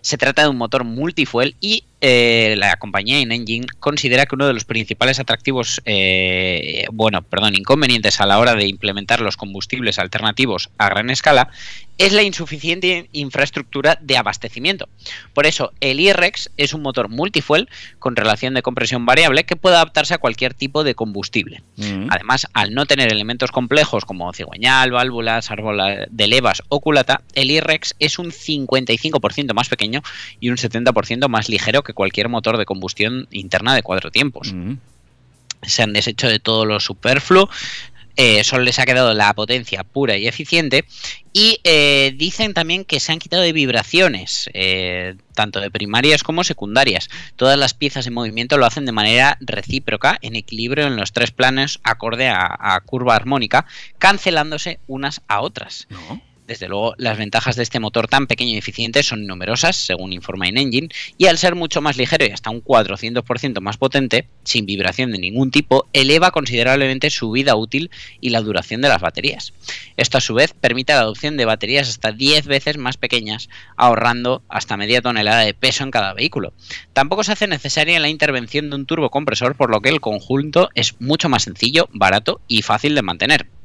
Se 0.02 0.18
trata 0.18 0.44
de 0.44 0.50
un 0.50 0.58
motor 0.58 0.84
multifuel 0.84 1.56
y 1.60 1.84
eh, 2.02 2.56
la 2.58 2.78
compañía 2.78 3.20
InEngine 3.20 3.68
considera 3.80 4.26
que 4.26 4.36
uno 4.36 4.48
de 4.48 4.54
los 4.54 4.64
principales 4.64 5.20
atractivos, 5.20 5.82
eh, 5.86 6.86
bueno, 6.94 7.22
perdón, 7.22 7.56
inconvenientes 7.56 8.22
a 8.22 8.26
la 8.26 8.40
hora 8.40 8.56
de 8.56 8.68
implementar 8.68 9.20
los 9.20 9.36
combustibles 9.36 10.00
alternativos 10.00 10.70
a 10.78 10.90
gran 10.90 11.10
escala 11.10 11.50
es 12.00 12.14
la 12.14 12.24
insuficiente 12.24 13.10
infraestructura 13.12 14.00
de 14.02 14.16
abastecimiento. 14.16 14.88
Por 15.34 15.46
eso, 15.46 15.74
el 15.82 16.00
IREX 16.00 16.50
es 16.56 16.74
un 16.74 16.82
motor 16.82 17.10
multifuel 17.10 17.68
con 18.00 18.16
relación 18.16 18.54
de 18.54 18.62
compresión 18.62 19.06
variable 19.06 19.44
que 19.44 19.58
puede 19.58 19.76
adaptarse 19.76 20.14
a 20.14 20.18
cualquier 20.18 20.54
tipo 20.54 20.86
de 20.86 20.96
combustible. 20.96 21.62
Mm. 21.76 22.08
Además, 22.10 22.48
al 22.54 22.74
no 22.74 22.86
tener 22.86 23.12
elementos 23.12 23.52
complejos 23.52 24.06
como 24.06 24.32
cigüeñal, 24.32 24.92
válvulas, 24.92 25.52
árbol 25.52 26.08
de 26.10 26.28
levas 26.28 26.64
o 26.70 26.80
culata, 26.80 27.22
el 27.36 27.52
IREX 27.52 27.94
es 28.00 28.18
un 28.18 28.32
55% 28.32 29.54
más 29.54 29.68
pequeño 29.68 30.02
y 30.40 30.52
un 30.52 30.56
70% 30.56 31.28
más 31.28 31.50
ligero 31.50 31.84
que 31.84 31.89
cualquier 31.94 32.30
motor 32.30 32.58
de 32.58 32.66
combustión 32.66 33.28
interna 33.32 33.76
de 33.76 33.84
cuatro 33.84 34.12
tiempos. 34.12 34.54
Mm. 34.54 34.74
Se 35.64 35.84
han 35.84 35.94
deshecho 35.94 36.28
de 36.28 36.40
todo 36.40 36.66
lo 36.66 36.80
superfluo, 36.80 37.50
eh, 38.22 38.44
solo 38.44 38.64
les 38.64 38.78
ha 38.80 38.86
quedado 38.86 39.14
la 39.14 39.34
potencia 39.34 39.86
pura 39.86 40.18
y 40.18 40.28
eficiente. 40.28 40.84
Y 41.32 41.62
eh, 41.64 42.14
dicen 42.18 42.54
también 42.54 42.84
que 42.84 43.00
se 43.00 43.14
han 43.14 43.20
quitado 43.20 43.44
de 43.44 43.54
vibraciones, 43.54 44.50
eh, 44.54 45.16
tanto 45.36 45.62
de 45.62 45.72
primarias 45.72 46.22
como 46.22 46.44
secundarias. 46.44 47.08
Todas 47.38 47.58
las 47.58 47.74
piezas 47.74 48.08
en 48.08 48.14
movimiento 48.14 48.58
lo 48.58 48.66
hacen 48.66 48.86
de 48.86 48.92
manera 48.92 49.38
recíproca, 49.40 50.18
en 50.22 50.36
equilibrio 50.36 50.88
en 50.88 50.98
los 50.98 51.14
tres 51.14 51.32
planos, 51.32 51.80
acorde 51.84 52.28
a, 52.28 52.58
a 52.60 52.82
curva 52.82 53.16
armónica, 53.16 53.66
cancelándose 54.00 54.80
unas 54.88 55.22
a 55.30 55.40
otras. 55.40 55.88
No. 55.90 56.22
Desde 56.50 56.68
luego, 56.68 56.96
las 56.98 57.16
ventajas 57.16 57.56
de 57.56 57.62
este 57.62 57.80
motor 57.80 58.08
tan 58.08 58.26
pequeño 58.26 58.56
y 58.56 58.58
eficiente 58.58 59.04
son 59.04 59.28
numerosas, 59.28 59.76
según 59.76 60.14
informa 60.14 60.48
InEngine, 60.48 60.90
y 61.16 61.28
al 61.28 61.38
ser 61.38 61.54
mucho 61.54 61.80
más 61.80 61.96
ligero 61.96 62.26
y 62.26 62.32
hasta 62.32 62.50
un 62.50 62.64
400% 62.64 63.62
más 63.62 63.78
potente, 63.78 64.28
sin 64.46 64.66
vibración 64.66 65.12
de 65.12 65.20
ningún 65.20 65.52
tipo, 65.52 65.88
eleva 65.94 66.32
considerablemente 66.32 67.12
su 67.12 67.30
vida 67.30 67.56
útil 67.56 67.92
y 68.20 68.32
la 68.32 68.42
duración 68.42 68.82
de 68.82 68.90
las 68.90 69.00
baterías. 69.00 69.54
Esto 69.96 70.18
a 70.18 70.22
su 70.22 70.34
vez 70.34 70.56
permite 70.60 70.94
la 70.94 71.02
adopción 71.02 71.38
de 71.38 71.46
baterías 71.46 71.88
hasta 71.88 72.14
10 72.14 72.48
veces 72.48 72.78
más 72.78 72.98
pequeñas, 72.98 73.48
ahorrando 73.78 74.42
hasta 74.50 74.76
media 74.76 75.04
tonelada 75.04 75.42
de 75.42 75.54
peso 75.54 75.84
en 75.84 75.92
cada 75.92 76.16
vehículo. 76.16 76.54
Tampoco 76.94 77.24
se 77.24 77.34
hace 77.34 77.46
necesaria 77.46 78.00
la 78.00 78.10
intervención 78.10 78.72
de 78.72 78.76
un 78.76 78.88
turbocompresor, 78.88 79.54
por 79.54 79.70
lo 79.70 79.82
que 79.82 79.90
el 79.90 80.02
conjunto 80.02 80.70
es 80.74 81.00
mucho 81.00 81.30
más 81.30 81.44
sencillo, 81.44 81.90
barato 81.94 82.42
y 82.48 82.64
fácil 82.64 82.96
de 82.96 83.04
mantener. 83.04 83.59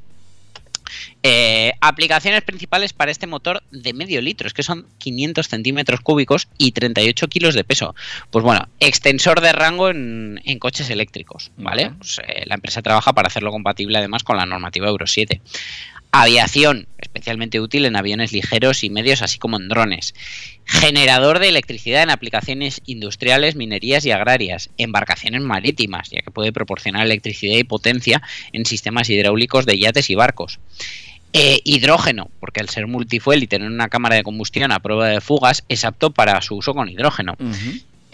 Eh, 1.22 1.72
aplicaciones 1.80 2.42
principales 2.42 2.92
para 2.92 3.10
este 3.10 3.26
motor 3.26 3.62
de 3.70 3.92
medio 3.92 4.20
litro, 4.20 4.46
es 4.46 4.54
que 4.54 4.62
son 4.62 4.86
500 4.98 5.48
centímetros 5.48 6.00
cúbicos 6.00 6.48
y 6.58 6.72
38 6.72 7.28
kilos 7.28 7.54
de 7.54 7.64
peso. 7.64 7.94
Pues 8.30 8.44
bueno, 8.44 8.68
extensor 8.80 9.40
de 9.40 9.52
rango 9.52 9.90
en, 9.90 10.40
en 10.44 10.58
coches 10.58 10.90
eléctricos, 10.90 11.50
¿vale? 11.56 11.92
Pues, 11.98 12.20
eh, 12.26 12.44
la 12.46 12.56
empresa 12.56 12.82
trabaja 12.82 13.12
para 13.12 13.28
hacerlo 13.28 13.50
compatible 13.50 13.98
además 13.98 14.22
con 14.22 14.36
la 14.36 14.46
normativa 14.46 14.88
Euro 14.88 15.06
7. 15.06 15.40
Aviación, 16.12 16.86
especialmente 17.14 17.60
útil 17.60 17.86
en 17.86 17.94
aviones 17.94 18.32
ligeros 18.32 18.82
y 18.82 18.90
medios, 18.90 19.22
así 19.22 19.38
como 19.38 19.56
en 19.56 19.68
drones. 19.68 20.14
Generador 20.64 21.38
de 21.38 21.48
electricidad 21.48 22.02
en 22.02 22.10
aplicaciones 22.10 22.82
industriales, 22.86 23.54
minerías 23.54 24.04
y 24.04 24.10
agrarias. 24.10 24.70
Embarcaciones 24.78 25.40
marítimas, 25.40 26.10
ya 26.10 26.22
que 26.22 26.32
puede 26.32 26.52
proporcionar 26.52 27.04
electricidad 27.06 27.56
y 27.56 27.62
potencia 27.62 28.20
en 28.52 28.66
sistemas 28.66 29.08
hidráulicos 29.10 29.64
de 29.64 29.78
yates 29.78 30.10
y 30.10 30.16
barcos. 30.16 30.58
Eh, 31.32 31.60
hidrógeno, 31.64 32.30
porque 32.40 32.60
al 32.60 32.68
ser 32.68 32.88
multifuel 32.88 33.44
y 33.44 33.46
tener 33.46 33.68
una 33.68 33.88
cámara 33.88 34.16
de 34.16 34.24
combustión 34.24 34.72
a 34.72 34.80
prueba 34.80 35.08
de 35.08 35.20
fugas, 35.20 35.64
es 35.68 35.84
apto 35.84 36.10
para 36.10 36.40
su 36.42 36.56
uso 36.56 36.74
con 36.74 36.88
hidrógeno. 36.88 37.36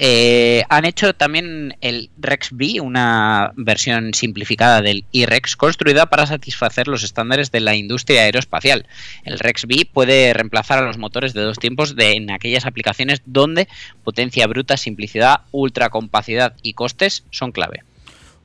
Eh, 0.03 0.65
han 0.71 0.87
hecho 0.87 1.15
también 1.15 1.77
el 1.83 2.09
Rex 2.17 2.53
B, 2.53 2.81
una 2.81 3.53
versión 3.55 4.15
simplificada 4.15 4.81
del 4.81 5.05
E-Rex 5.13 5.57
construida 5.57 6.07
para 6.07 6.27
satisfacer 6.27 6.89
los 6.89 7.03
estándares 7.03 7.53
de 7.53 7.61
la 7.61 7.77
industria 7.77 8.23
aeroespacial. 8.23 8.87
El 9.25 9.39
Rex 9.39 9.67
B 9.67 9.87
puede 9.93 10.33
reemplazar 10.33 10.79
a 10.79 10.87
los 10.87 10.97
motores 10.97 11.35
de 11.35 11.43
dos 11.43 11.59
tiempos 11.59 11.95
en 11.99 12.31
aquellas 12.31 12.65
aplicaciones 12.65 13.21
donde 13.27 13.69
potencia 14.03 14.47
bruta, 14.47 14.79
simplicidad, 14.79 15.43
ultracompacidad 15.51 16.55
y 16.63 16.73
costes 16.73 17.25
son 17.31 17.53
clave. 17.53 17.83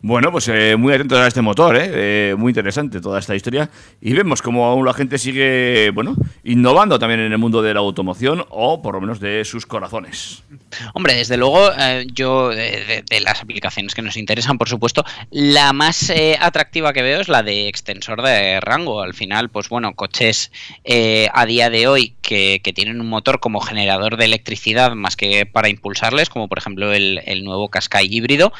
Bueno, 0.01 0.31
pues 0.31 0.47
eh, 0.49 0.75
muy 0.77 0.93
atentos 0.93 1.17
a 1.17 1.25
este 1.25 1.41
motor, 1.41 1.75
¿eh? 1.75 1.89
Eh, 1.91 2.35
muy 2.37 2.51
interesante 2.51 3.01
toda 3.01 3.17
esta 3.17 3.35
historia. 3.35 3.71
Y 4.01 4.13
vemos 4.13 4.41
cómo 4.43 4.65
aún 4.65 4.85
la 4.85 4.93
gente 4.93 5.17
sigue, 5.17 5.89
bueno, 5.95 6.15
innovando 6.43 6.99
también 6.99 7.21
en 7.21 7.31
el 7.31 7.37
mundo 7.39 7.63
de 7.63 7.73
la 7.73 7.79
automoción 7.79 8.45
o 8.49 8.83
por 8.83 8.93
lo 8.93 9.01
menos 9.01 9.19
de 9.19 9.43
sus 9.45 9.65
corazones. 9.65 10.43
Hombre, 10.93 11.15
desde 11.15 11.37
luego, 11.37 11.71
eh, 11.75 12.05
yo 12.13 12.49
de, 12.49 13.03
las 13.21 13.41
aplicaciones 13.41 13.95
que 13.95 14.03
nos 14.03 14.15
interesan, 14.15 14.59
por 14.59 14.69
supuesto, 14.69 15.03
la 15.31 15.73
más 15.73 16.11
eh, 16.11 16.37
atractiva 16.39 16.93
que 16.93 17.01
veo 17.01 17.21
es 17.21 17.27
la 17.27 17.41
de 17.41 17.67
extensor 17.67 18.21
de 18.21 18.59
rango. 18.61 19.01
Al 19.01 19.15
final, 19.15 19.49
pues 19.49 19.69
bueno, 19.69 19.95
coches 19.95 20.51
a 21.33 21.45
día 21.47 21.71
de 21.71 21.87
hoy 21.87 22.15
que, 22.21 22.61
tienen 22.75 22.99
un 22.99 23.07
motor 23.07 23.39
como 23.39 23.61
generador 23.61 24.17
de 24.17 24.25
electricidad 24.25 24.93
más 24.93 25.15
que 25.15 25.45
para 25.45 25.69
impulsarles, 25.69 26.29
como 26.29 26.47
por 26.49 26.57
ejemplo 26.57 26.93
el, 26.93 27.21
el 27.25 27.43
nuevo 27.43 27.69
Qashqai 27.69 28.05
híbrido, 28.13 28.51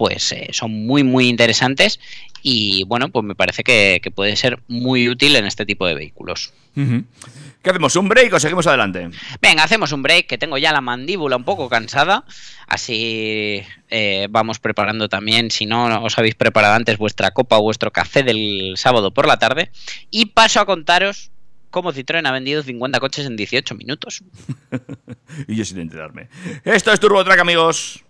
pues 0.00 0.32
eh, 0.32 0.48
son 0.52 0.86
muy, 0.86 1.04
muy 1.04 1.28
interesantes 1.28 2.00
y 2.42 2.84
bueno, 2.84 3.10
pues 3.10 3.22
me 3.22 3.34
parece 3.34 3.62
que, 3.62 4.00
que 4.02 4.10
puede 4.10 4.34
ser 4.34 4.58
muy 4.66 5.10
útil 5.10 5.36
en 5.36 5.44
este 5.44 5.66
tipo 5.66 5.86
de 5.86 5.94
vehículos. 5.94 6.54
¿Qué 6.74 7.68
hacemos? 7.68 7.94
¿Un 7.96 8.08
break 8.08 8.32
o 8.32 8.40
seguimos 8.40 8.66
adelante? 8.66 9.10
Venga, 9.42 9.62
hacemos 9.62 9.92
un 9.92 10.02
break, 10.02 10.26
que 10.26 10.38
tengo 10.38 10.56
ya 10.56 10.72
la 10.72 10.80
mandíbula 10.80 11.36
un 11.36 11.44
poco 11.44 11.68
cansada. 11.68 12.24
Así 12.66 13.60
eh, 13.90 14.26
vamos 14.30 14.58
preparando 14.58 15.10
también, 15.10 15.50
si 15.50 15.66
no 15.66 16.02
os 16.02 16.18
habéis 16.18 16.34
preparado 16.34 16.76
antes, 16.76 16.96
vuestra 16.96 17.32
copa 17.32 17.58
o 17.58 17.62
vuestro 17.62 17.90
café 17.90 18.22
del 18.22 18.72
sábado 18.76 19.12
por 19.12 19.28
la 19.28 19.38
tarde. 19.38 19.70
Y 20.10 20.26
paso 20.26 20.60
a 20.60 20.64
contaros 20.64 21.30
cómo 21.68 21.92
Citroën 21.92 22.26
ha 22.26 22.32
vendido 22.32 22.62
50 22.62 23.00
coches 23.00 23.26
en 23.26 23.36
18 23.36 23.74
minutos. 23.74 24.24
y 25.46 25.56
yo 25.56 25.64
sin 25.66 25.78
enterarme. 25.80 26.30
Esto 26.64 26.90
es 26.90 27.00
Turbo 27.00 27.22
Track, 27.22 27.40
amigos. 27.40 28.02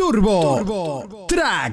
Turbo, 0.00 1.26
Track. 1.26 1.72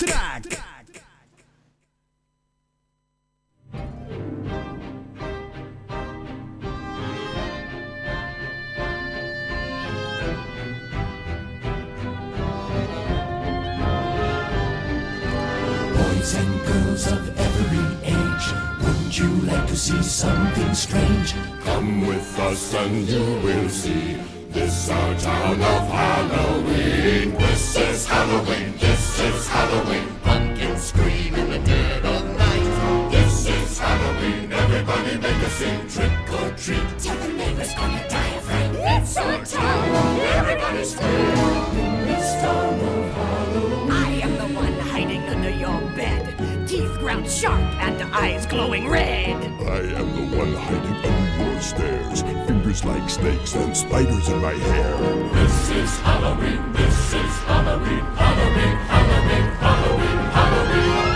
Boys 15.94 16.36
and 16.36 16.66
girls 16.66 17.08
of 17.08 17.40
every 17.40 17.80
age, 18.04 18.18
wouldn't 18.82 19.18
you 19.18 19.30
like 19.50 19.68
to 19.68 19.76
see 19.78 20.04
something 20.04 20.74
strange? 20.74 21.34
Come 21.64 22.06
with 22.06 22.40
us 22.40 22.74
and 22.74 23.08
you 23.08 23.24
will 23.42 23.70
see. 23.70 24.37
This 24.50 24.90
our 24.90 25.16
town 25.20 25.62
of 25.62 25.88
Halloween. 25.90 27.34
This 27.38 27.76
is 27.78 28.06
Halloween. 28.08 28.74
This 28.78 29.20
is 29.20 29.48
Halloween. 29.48 30.08
Pumpkins 30.24 30.84
scream 30.84 31.36
in 31.36 31.50
the 31.50 31.60
dead 31.60 32.06
of 32.06 32.24
night. 32.38 33.12
This 33.12 33.48
is 33.48 33.78
Halloween. 33.78 34.52
Everybody 34.52 35.18
make 35.18 35.44
a 35.44 35.50
scene. 35.50 35.88
Trick 35.90 36.12
or 36.40 36.50
treat. 36.56 37.00
Tell 37.00 37.18
the 37.18 37.34
neighbors 37.34 37.74
on 37.78 37.92
your 37.92 38.08
diaphragm. 38.08 38.76
It's 38.76 39.18
our 39.18 39.46
town. 39.46 40.20
Everybody 40.40 40.84
scream. 40.86 42.06
This 42.06 42.42
town 42.42 42.80
of 42.80 43.14
Halloween. 43.14 43.92
I 43.92 44.10
am 44.22 44.38
the 44.38 44.60
one 44.60 44.80
hiding 44.80 45.24
under 45.24 45.50
your 45.50 45.82
bed. 45.96 46.68
Teeth 46.68 46.98
ground 47.00 47.30
sharp 47.30 47.62
and 47.82 48.02
eyes 48.16 48.46
glowing 48.46 48.88
red. 48.88 49.36
I 49.62 49.80
am 50.00 50.16
the 50.16 50.38
one 50.38 50.54
hiding 50.54 50.96
under 51.06 51.52
your 51.52 51.62
stairs. 51.62 52.24
Fingers 52.78 53.02
like 53.02 53.10
snakes 53.10 53.56
and 53.56 53.76
spiders 53.76 54.30
in 54.30 54.40
my 54.42 54.54
hair. 54.54 54.98
This 55.34 55.70
is 55.72 56.00
Halloween, 56.00 56.72
this 56.74 57.14
is 57.14 57.38
Halloween, 57.46 58.06
Halloween, 58.16 58.78
Halloween, 58.94 59.48
Halloween, 59.66 60.18
Halloween. 60.38 61.08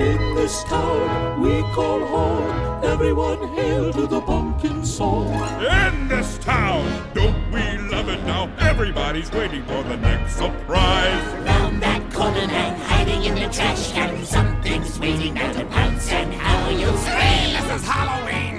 In 0.00 0.34
this 0.34 0.64
town 0.64 1.40
we 1.40 1.62
call 1.72 2.04
home, 2.06 2.84
everyone 2.84 3.48
hail 3.54 3.92
to 3.92 4.06
the 4.06 4.20
pumpkin 4.20 4.84
song. 4.84 5.32
In 5.62 6.08
this 6.08 6.36
town, 6.38 6.84
don't 7.14 7.50
we 7.50 7.78
love 7.88 8.08
it 8.08 8.22
now? 8.24 8.50
Everybody's 8.58 9.30
waiting 9.32 9.64
for 9.64 9.82
the 9.84 9.96
next 9.96 10.36
surprise. 10.36 11.24
Round 11.46 11.80
that 11.82 12.12
corner 12.12 12.38
and 12.40 12.82
hiding 12.82 13.24
in 13.24 13.34
the 13.34 13.48
trash 13.48 13.92
can, 13.92 14.24
something's 14.26 14.98
waiting 14.98 15.34
now 15.34 15.52
to 15.52 15.64
pounce 15.66 16.10
and 16.12 16.34
how 16.34 16.68
you'll 16.68 16.96
scream. 16.98 17.54
This 17.54 17.80
is 17.80 17.88
Halloween, 17.88 18.58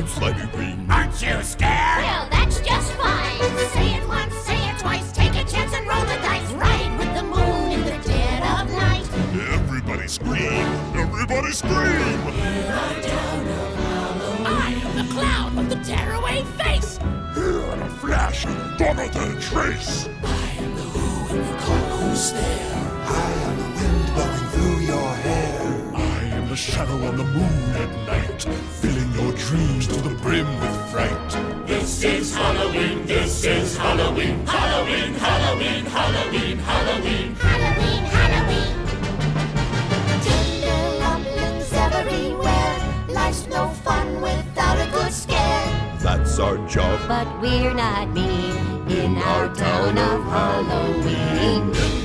red 0.00 0.08
and 0.08 0.20
black. 0.20 0.36
Slimy 0.36 0.52
green. 0.52 0.90
Aren't 0.90 1.22
you 1.22 1.42
scared? 1.42 2.04
Well, 2.04 2.28
that's 2.30 2.60
just 2.60 2.92
fine. 2.92 3.38
Say 3.72 3.94
it 3.94 4.08
once, 4.08 4.34
say 4.34 4.70
it 4.70 4.78
twice, 4.78 5.12
take 5.12 5.34
a 5.34 5.44
chance 5.44 5.72
and 5.74 5.86
roll 5.86 6.00
the 6.00 6.16
dice. 6.22 6.50
Ride 6.52 6.98
with 6.98 7.14
the 7.14 7.22
moon 7.22 7.72
in 7.72 7.84
the 7.84 7.98
dead 8.08 8.42
of 8.42 8.70
night. 8.70 9.08
Everybody 9.52 10.08
scream! 10.08 10.66
Everybody 10.96 11.52
scream! 11.52 12.20
I 14.46 14.74
am 14.84 14.96
the 14.96 15.12
clown 15.14 15.56
with 15.56 15.68
the 15.68 15.76
tearaway 15.84 16.42
face. 16.58 16.98
Here 17.34 17.60
in 17.72 17.82
a 17.82 17.88
flash, 17.88 18.44
gone 18.78 18.96
without 18.96 19.36
a 19.36 19.40
trace. 19.40 20.08
I 20.22 20.50
am 20.58 20.74
the 20.74 20.82
who 20.82 21.36
and 21.36 21.44
the 21.46 21.58
call 21.62 21.98
who's 21.98 22.32
there? 22.32 22.74
I 23.06 23.32
am 23.46 23.56
the 23.56 23.64
wind 23.78 24.06
blowing 24.14 24.48
through 24.50 24.78
your 24.86 25.14
hair. 25.14 25.92
I 25.94 26.24
am 26.36 26.48
the 26.48 26.56
shadow 26.56 27.06
on 27.06 27.16
the 27.16 27.24
moon 27.24 27.76
at 27.76 27.90
night, 28.06 28.46
filling 29.50 29.66
dreams 29.66 29.86
to 29.86 30.00
the 30.02 30.14
brim 30.16 30.46
with 30.60 30.90
fright. 30.90 31.66
This 31.66 32.02
is 32.04 32.34
Halloween, 32.34 33.06
this 33.06 33.44
is 33.44 33.76
Halloween, 33.76 34.46
Halloween, 34.46 35.14
Halloween, 35.14 35.84
Halloween, 35.86 36.58
Halloween, 36.58 37.34
Halloween, 37.34 38.02
Halloween. 38.16 38.74
Tinder 40.22 40.98
lumblings 40.98 41.72
everywhere. 41.72 43.04
Life's 43.08 43.46
no 43.46 43.68
fun 43.68 44.20
without 44.20 44.76
a 44.76 44.90
good 44.92 45.12
scare. 45.12 45.98
That's 46.00 46.38
our 46.38 46.56
job. 46.66 47.00
But 47.08 47.28
we're 47.40 47.74
not 47.74 48.10
mean 48.10 48.88
in 48.88 49.16
our 49.18 49.54
town 49.54 49.98
of 49.98 50.24
Halloween. 50.24 51.99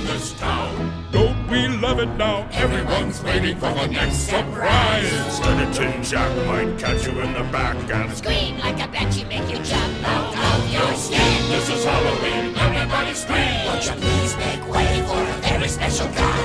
We 1.55 1.67
love 1.67 1.99
it 1.99 2.11
now? 2.17 2.47
Everyone's 2.51 3.23
waiting 3.23 3.57
for 3.57 3.71
the 3.73 3.87
next 3.87 4.19
surprise. 4.27 5.09
Skeleton 5.37 6.03
Jack 6.03 6.31
might 6.47 6.77
catch 6.77 7.07
you 7.07 7.13
in 7.21 7.31
the 7.33 7.43
back 7.55 7.75
and 7.91 8.11
Scream 8.13 8.57
like 8.59 8.79
a 8.83 8.87
banshee, 8.91 9.23
make 9.25 9.49
you 9.49 9.59
jump 9.63 9.93
out 10.03 10.35
of 10.49 10.73
your 10.73 10.93
skin. 10.95 11.39
This 11.51 11.69
is 11.69 11.85
Halloween, 11.85 12.55
everybody 12.57 13.13
scream. 13.13 13.55
Won't 13.67 13.85
you 13.87 13.95
please 14.03 14.35
make 14.37 14.63
way 14.73 14.91
for 15.07 15.21
a 15.21 15.37
very 15.47 15.69
special 15.69 16.09
guy? 16.09 16.39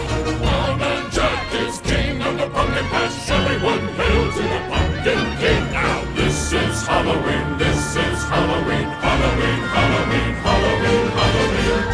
Wild 0.44 0.78
Man 0.78 1.11
Jack 1.11 1.54
is 1.54 1.78
king 1.80 2.22
of 2.22 2.38
the 2.38 2.48
pumpkin 2.54 2.86
patch. 2.92 3.30
Everyone 3.30 3.84
hail 3.98 4.22
to 4.36 4.42
the 4.54 4.61
pumpkin 4.70 5.22
king. 5.42 5.62
Now 5.72 5.98
this 6.14 6.52
is 6.52 6.86
Halloween, 6.86 7.58
this 7.58 7.96
is 7.96 8.18
Halloween, 8.30 8.88
Halloween, 9.04 9.61
Halloween, 9.74 10.32
Halloween, 10.46 11.06
Halloween. 11.18 11.84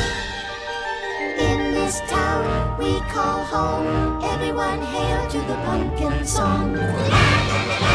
In 1.46 1.74
this 1.74 2.00
town 2.10 2.25
we 2.86 3.00
call 3.10 3.44
home, 3.44 4.22
everyone 4.22 4.80
hail 4.80 5.28
to 5.28 5.38
the 5.38 5.54
pumpkin 5.64 6.24
song. 6.24 7.85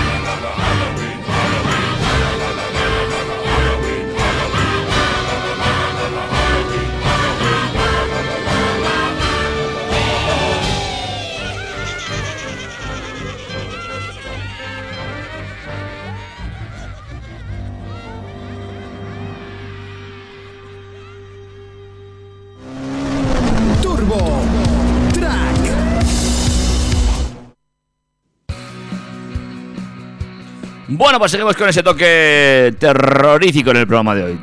Bueno, 31.02 31.18
pues 31.18 31.32
seguimos 31.32 31.56
con 31.56 31.68
ese 31.68 31.82
toque 31.82 32.76
terrorífico 32.78 33.72
en 33.72 33.78
el 33.78 33.88
programa 33.88 34.14
de 34.14 34.24
hoy. 34.24 34.40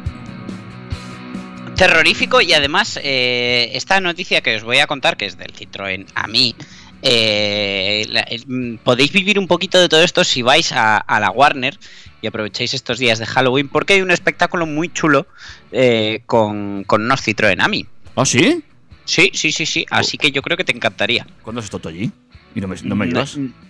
terrorífico 1.76 2.40
y 2.40 2.52
además 2.52 2.98
eh, 3.00 3.70
esta 3.74 4.00
noticia 4.00 4.40
que 4.40 4.56
os 4.56 4.64
voy 4.64 4.78
a 4.78 4.88
contar, 4.88 5.16
que 5.16 5.26
es 5.26 5.38
del 5.38 5.52
Citroën 5.52 6.04
a 6.16 6.26
mí, 6.26 6.56
eh, 7.02 8.04
la- 8.08 8.26
eh, 8.28 8.40
podéis 8.82 9.12
vivir 9.12 9.38
un 9.38 9.46
poquito 9.46 9.80
de 9.80 9.88
todo 9.88 10.02
esto 10.02 10.24
si 10.24 10.42
vais 10.42 10.72
a, 10.72 10.96
a 10.96 11.20
la 11.20 11.30
Warner 11.30 11.78
y 12.20 12.26
aprovecháis 12.26 12.74
estos 12.74 12.98
días 12.98 13.20
de 13.20 13.26
Halloween 13.26 13.68
porque 13.68 13.92
hay 13.92 14.00
un 14.02 14.10
espectáculo 14.10 14.66
muy 14.66 14.88
chulo 14.92 15.28
eh, 15.70 16.22
con, 16.26 16.82
con 16.82 17.02
unos 17.04 17.24
Citroën 17.24 17.62
a 17.62 17.68
mí. 17.68 17.86
¿Ah, 18.16 18.24
sí? 18.26 18.64
Sí, 19.04 19.30
sí, 19.32 19.52
sí, 19.52 19.64
sí, 19.64 19.86
así 19.90 20.18
que 20.18 20.32
yo 20.32 20.42
creo 20.42 20.56
que 20.56 20.64
te 20.64 20.74
encantaría. 20.74 21.24
¿Cuándo 21.42 21.60
has 21.60 21.66
estado 21.66 21.88
allí? 21.88 22.10
¿Y 22.54 22.60
no 22.60 22.68
me, 22.68 22.76
no 22.82 22.96
me 22.96 23.06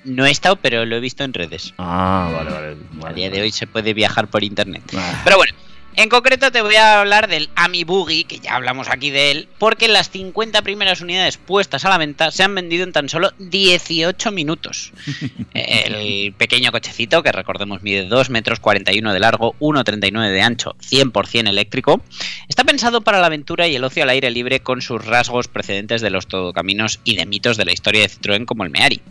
No, 0.05 0.27
he 0.27 0.31
estado, 0.31 0.57
pero 0.57 0.85
lo 0.85 0.97
he 0.97 1.01
visto 1.01 1.25
en 1.25 1.35
redes. 1.35 1.75
Ah, 1.79 2.31
vale, 2.33 2.51
vale. 2.51 2.69
A 2.69 3.01
vale, 3.01 3.15
día 3.15 3.31
de 3.31 3.43
hoy 3.43 3.51
se 3.51 3.67
puede 3.67 3.93
viajar 3.95 4.29
por 4.29 4.45
internet. 4.45 4.83
Ah. 4.97 5.21
Pero 5.25 5.37
bueno, 5.37 5.53
en 5.99 6.09
concreto 6.09 6.53
te 6.53 6.63
voy 6.63 6.77
a 6.77 7.01
hablar 7.01 7.27
del 7.27 7.51
Ami 7.57 7.83
Boogie, 7.83 8.23
que 8.23 8.39
ya 8.39 8.55
hablamos 8.55 8.89
aquí 8.89 9.11
de 9.11 9.33
él, 9.33 9.49
porque 9.59 9.89
las 9.89 10.11
50 10.11 10.63
primeras 10.63 11.01
unidades 11.01 11.39
puestas 11.39 11.85
a 11.85 11.89
la 11.89 11.99
venta 11.99 12.31
se 12.31 12.45
han 12.45 12.55
vendido 12.55 12.85
en 12.85 12.93
tan 12.93 13.09
solo 13.09 13.33
18 13.41 14.31
minutos. 14.31 14.93
El 15.55 16.33
pequeño 16.35 16.71
cochecito, 16.71 17.25
que 17.25 17.33
recordemos 17.33 17.83
mide 17.83 18.05
2 18.05 18.31
metros 18.31 18.61
41 18.61 19.13
de 19.13 19.19
largo, 19.19 19.57
1,39 19.59 20.31
de 20.31 20.41
ancho, 20.41 20.77
100% 20.89 21.49
eléctrico, 21.49 22.01
está 22.49 22.63
pensado 22.63 23.01
para 23.01 23.19
la 23.19 23.27
aventura 23.27 23.67
y 23.67 23.75
el 23.75 23.83
ocio 23.83 24.05
al 24.05 24.11
aire 24.11 24.31
libre 24.31 24.61
con 24.61 24.81
sus 24.81 25.05
rasgos 25.05 25.49
precedentes 25.49 26.01
de 26.01 26.11
los 26.11 26.29
todocaminos 26.29 27.01
y 27.03 27.17
de 27.17 27.27
mitos 27.27 27.57
de 27.57 27.65
la 27.65 27.73
historia 27.73 28.03
de 28.03 28.09
Citroën 28.09 28.45
como 28.45 28.63
el 28.63 28.71
Meari. 28.71 29.03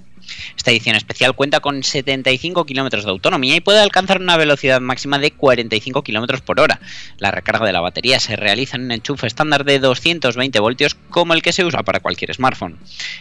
Esta 0.55 0.71
edición 0.71 0.95
especial 0.95 1.35
cuenta 1.35 1.59
con 1.59 1.83
75 1.83 2.65
kilómetros 2.65 3.05
de 3.05 3.11
autonomía 3.11 3.55
y 3.55 3.61
puede 3.61 3.79
alcanzar 3.79 4.21
una 4.21 4.37
velocidad 4.37 4.81
máxima 4.81 5.19
de 5.19 5.31
45 5.31 6.03
kilómetros 6.03 6.41
por 6.41 6.59
hora. 6.59 6.79
La 7.17 7.31
recarga 7.31 7.65
de 7.65 7.73
la 7.73 7.81
batería 7.81 8.19
se 8.19 8.35
realiza 8.35 8.77
en 8.77 8.85
un 8.85 8.91
enchufe 8.91 9.27
estándar 9.27 9.63
de 9.63 9.79
220 9.79 10.59
voltios 10.59 10.95
como 11.09 11.33
el 11.33 11.41
que 11.41 11.53
se 11.53 11.65
usa 11.65 11.83
para 11.83 11.99
cualquier 11.99 12.33
smartphone. 12.33 12.77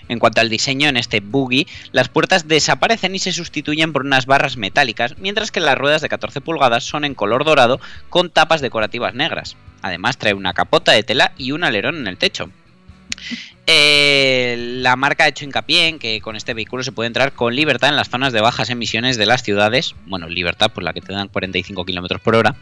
En 0.09 0.19
cuanto 0.19 0.41
al 0.41 0.51
diseño 0.51 0.89
en 0.89 0.97
este 0.97 1.21
buggy, 1.21 1.67
las 1.93 2.09
puertas 2.09 2.49
desaparecen 2.49 3.15
y 3.15 3.19
se 3.19 3.33
sustituyen 3.33 3.93
por 3.93 4.05
unas 4.05 4.27
barras 4.27 4.57
metálicas, 4.57 5.19
mientras 5.19 5.51
que 5.51 5.61
las 5.61 5.79
ruedas 5.79 6.03
de 6.03 6.09
14 6.09 6.41
pulgadas 6.41 6.85
son 6.85 7.05
en 7.05 7.15
color 7.15 7.45
dorado 7.45 7.81
con 8.09 8.31
tapas 8.31 8.61
decorativas 8.61 9.15
negras. 9.15 9.57
Además 9.83 10.19
trae 10.19 10.35
una 10.35 10.55
capota 10.55 10.93
de 10.93 11.03
tela 11.03 11.33
y 11.37 11.53
un 11.53 11.65
alerón 11.65 11.97
en 11.97 12.07
el 12.07 12.19
techo. 12.19 12.51
Eh, 13.69 14.55
la 14.81 14.95
marca 14.95 15.25
ha 15.25 15.29
hecho 15.29 15.45
hincapié 15.45 15.89
en 15.89 15.99
que 15.99 16.21
con 16.21 16.37
este 16.37 16.55
vehículo 16.55 16.85
se 16.85 16.93
puede 16.93 17.09
entrar 17.09 17.33
con 17.33 17.57
libertad 17.57 17.91
en 17.91 17.97
las 17.97 18.09
zonas 18.09 18.33
de 18.33 18.41
bajas 18.41 18.71
emisiones 18.71 19.17
de 19.17 19.27
las 19.27 19.43
ciudades, 19.43 19.97
bueno, 20.07 20.29
libertad 20.29 20.71
por 20.71 20.85
la 20.85 20.93
que 20.93 21.01
te 21.01 21.13
dan 21.13 21.27
45 21.27 21.85
km 21.85 22.21
por 22.21 22.37
hora, 22.37 22.55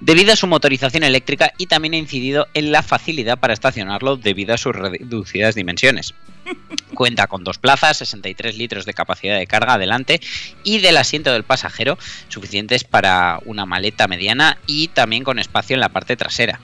debido 0.00 0.32
a 0.32 0.36
su 0.36 0.46
motorización 0.46 1.02
eléctrica 1.02 1.52
y 1.58 1.66
también 1.66 1.92
ha 1.92 1.98
incidido 1.98 2.48
en 2.54 2.72
la 2.72 2.82
facilidad 2.82 3.38
para 3.38 3.52
estacionarlo 3.52 4.16
debido 4.16 4.54
a 4.54 4.58
sus 4.58 4.74
reducidas 4.74 5.54
dimensiones. 5.54 6.14
Cuenta 6.94 7.26
con 7.26 7.44
dos 7.44 7.58
plazas, 7.58 7.98
63 7.98 8.56
litros 8.56 8.86
de 8.86 8.94
capacidad 8.94 9.36
de 9.38 9.46
carga 9.46 9.74
adelante 9.74 10.20
y 10.64 10.78
del 10.78 10.96
asiento 10.96 11.32
del 11.32 11.42
pasajero, 11.42 11.98
suficientes 12.28 12.84
para 12.84 13.40
una 13.44 13.66
maleta 13.66 14.08
mediana 14.08 14.56
y 14.66 14.88
también 14.88 15.24
con 15.24 15.38
espacio 15.38 15.74
en 15.74 15.80
la 15.80 15.90
parte 15.90 16.16
trasera. 16.16 16.60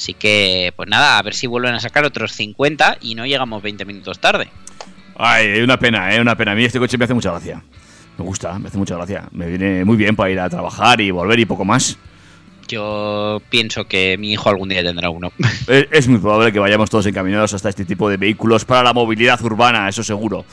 Así 0.00 0.14
que, 0.14 0.72
pues 0.76 0.88
nada, 0.88 1.18
a 1.18 1.22
ver 1.22 1.34
si 1.34 1.46
vuelven 1.46 1.74
a 1.74 1.78
sacar 1.78 2.06
otros 2.06 2.32
50 2.32 2.96
y 3.02 3.14
no 3.14 3.26
llegamos 3.26 3.62
20 3.62 3.84
minutos 3.84 4.18
tarde. 4.18 4.48
Ay, 5.14 5.60
una 5.60 5.78
pena, 5.78 6.14
eh, 6.14 6.22
una 6.22 6.34
pena. 6.38 6.52
A 6.52 6.54
mí 6.54 6.64
este 6.64 6.78
coche 6.78 6.96
me 6.96 7.04
hace 7.04 7.12
mucha 7.12 7.30
gracia. 7.32 7.62
Me 8.16 8.24
gusta, 8.24 8.58
me 8.58 8.68
hace 8.68 8.78
mucha 8.78 8.96
gracia. 8.96 9.28
Me 9.30 9.46
viene 9.46 9.84
muy 9.84 9.98
bien 9.98 10.16
para 10.16 10.30
ir 10.30 10.40
a 10.40 10.48
trabajar 10.48 11.02
y 11.02 11.10
volver 11.10 11.38
y 11.38 11.44
poco 11.44 11.66
más. 11.66 11.98
Yo 12.66 13.42
pienso 13.50 13.86
que 13.86 14.16
mi 14.16 14.32
hijo 14.32 14.48
algún 14.48 14.70
día 14.70 14.82
tendrá 14.82 15.10
uno. 15.10 15.32
Es, 15.68 15.86
es 15.90 16.08
muy 16.08 16.18
probable 16.18 16.50
que 16.50 16.60
vayamos 16.60 16.88
todos 16.88 17.04
encaminados 17.04 17.52
hasta 17.52 17.68
este 17.68 17.84
tipo 17.84 18.08
de 18.08 18.16
vehículos 18.16 18.64
para 18.64 18.82
la 18.82 18.94
movilidad 18.94 19.38
urbana, 19.42 19.86
eso 19.86 20.02
seguro. 20.02 20.46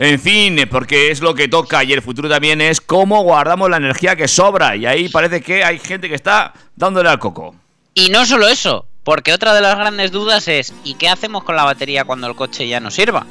En 0.00 0.20
fin, 0.20 0.68
porque 0.70 1.10
es 1.10 1.22
lo 1.22 1.34
que 1.34 1.48
toca 1.48 1.82
y 1.82 1.94
el 1.94 2.02
futuro 2.02 2.28
también 2.28 2.60
es 2.60 2.82
cómo 2.82 3.22
guardamos 3.22 3.70
la 3.70 3.78
energía 3.78 4.16
que 4.16 4.28
sobra. 4.28 4.76
Y 4.76 4.84
ahí 4.84 5.08
parece 5.08 5.40
que 5.40 5.64
hay 5.64 5.78
gente 5.78 6.10
que 6.10 6.14
está 6.14 6.52
dándole 6.76 7.08
al 7.08 7.18
coco. 7.18 7.61
Y 7.94 8.08
no 8.08 8.24
solo 8.24 8.48
eso, 8.48 8.86
porque 9.04 9.34
otra 9.34 9.52
de 9.52 9.60
las 9.60 9.76
grandes 9.76 10.12
dudas 10.12 10.48
es 10.48 10.72
¿y 10.82 10.94
qué 10.94 11.08
hacemos 11.08 11.44
con 11.44 11.56
la 11.56 11.64
batería 11.64 12.04
cuando 12.04 12.26
el 12.26 12.34
coche 12.34 12.66
ya 12.66 12.80
no 12.80 12.90
sirva? 12.90 13.26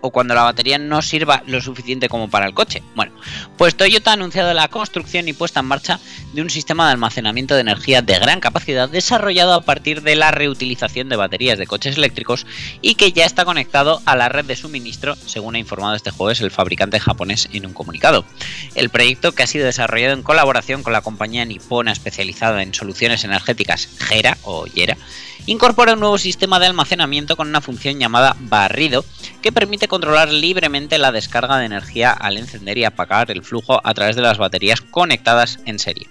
O 0.00 0.10
cuando 0.10 0.34
la 0.34 0.42
batería 0.42 0.78
no 0.78 1.02
sirva 1.02 1.42
lo 1.46 1.60
suficiente 1.60 2.08
como 2.08 2.28
para 2.28 2.46
el 2.46 2.54
coche. 2.54 2.82
Bueno, 2.94 3.12
pues 3.56 3.76
Toyota 3.76 4.10
ha 4.10 4.14
anunciado 4.14 4.54
la 4.54 4.68
construcción 4.68 5.28
y 5.28 5.32
puesta 5.32 5.60
en 5.60 5.66
marcha 5.66 6.00
de 6.32 6.42
un 6.42 6.50
sistema 6.50 6.86
de 6.86 6.92
almacenamiento 6.92 7.54
de 7.54 7.62
energía 7.62 8.02
de 8.02 8.18
gran 8.18 8.40
capacidad 8.40 8.88
desarrollado 8.88 9.54
a 9.54 9.62
partir 9.62 10.02
de 10.02 10.16
la 10.16 10.30
reutilización 10.30 11.08
de 11.08 11.16
baterías 11.16 11.58
de 11.58 11.66
coches 11.66 11.96
eléctricos 11.96 12.46
y 12.82 12.94
que 12.94 13.12
ya 13.12 13.24
está 13.24 13.44
conectado 13.44 14.00
a 14.04 14.16
la 14.16 14.28
red 14.28 14.44
de 14.44 14.56
suministro, 14.56 15.16
según 15.16 15.54
ha 15.54 15.58
informado 15.58 15.94
este 15.94 16.10
jueves 16.10 16.40
el 16.40 16.50
fabricante 16.50 17.00
japonés 17.00 17.48
en 17.52 17.66
un 17.66 17.72
comunicado. 17.72 18.24
El 18.74 18.90
proyecto, 18.90 19.32
que 19.32 19.42
ha 19.42 19.46
sido 19.46 19.66
desarrollado 19.66 20.14
en 20.14 20.22
colaboración 20.22 20.82
con 20.82 20.92
la 20.92 21.02
compañía 21.02 21.44
nipona 21.44 21.92
especializada 21.92 22.62
en 22.62 22.74
soluciones 22.74 23.24
energéticas 23.24 23.88
Gera 23.98 24.38
o 24.42 24.66
Yera, 24.66 24.96
incorpora 25.46 25.94
un 25.94 26.00
nuevo 26.00 26.18
sistema 26.18 26.58
de 26.58 26.66
almacenamiento 26.66 27.36
con 27.36 27.48
una 27.48 27.60
función 27.60 27.98
llamada 27.98 28.36
barrido 28.38 29.04
que 29.48 29.52
permite 29.52 29.88
controlar 29.88 30.30
libremente 30.30 30.98
la 30.98 31.10
descarga 31.10 31.56
de 31.56 31.64
energía 31.64 32.10
al 32.10 32.36
encender 32.36 32.76
y 32.76 32.84
apagar 32.84 33.30
el 33.30 33.42
flujo 33.42 33.80
a 33.82 33.94
través 33.94 34.14
de 34.14 34.20
las 34.20 34.36
baterías 34.36 34.82
conectadas 34.82 35.58
en 35.64 35.78
serie. 35.78 36.06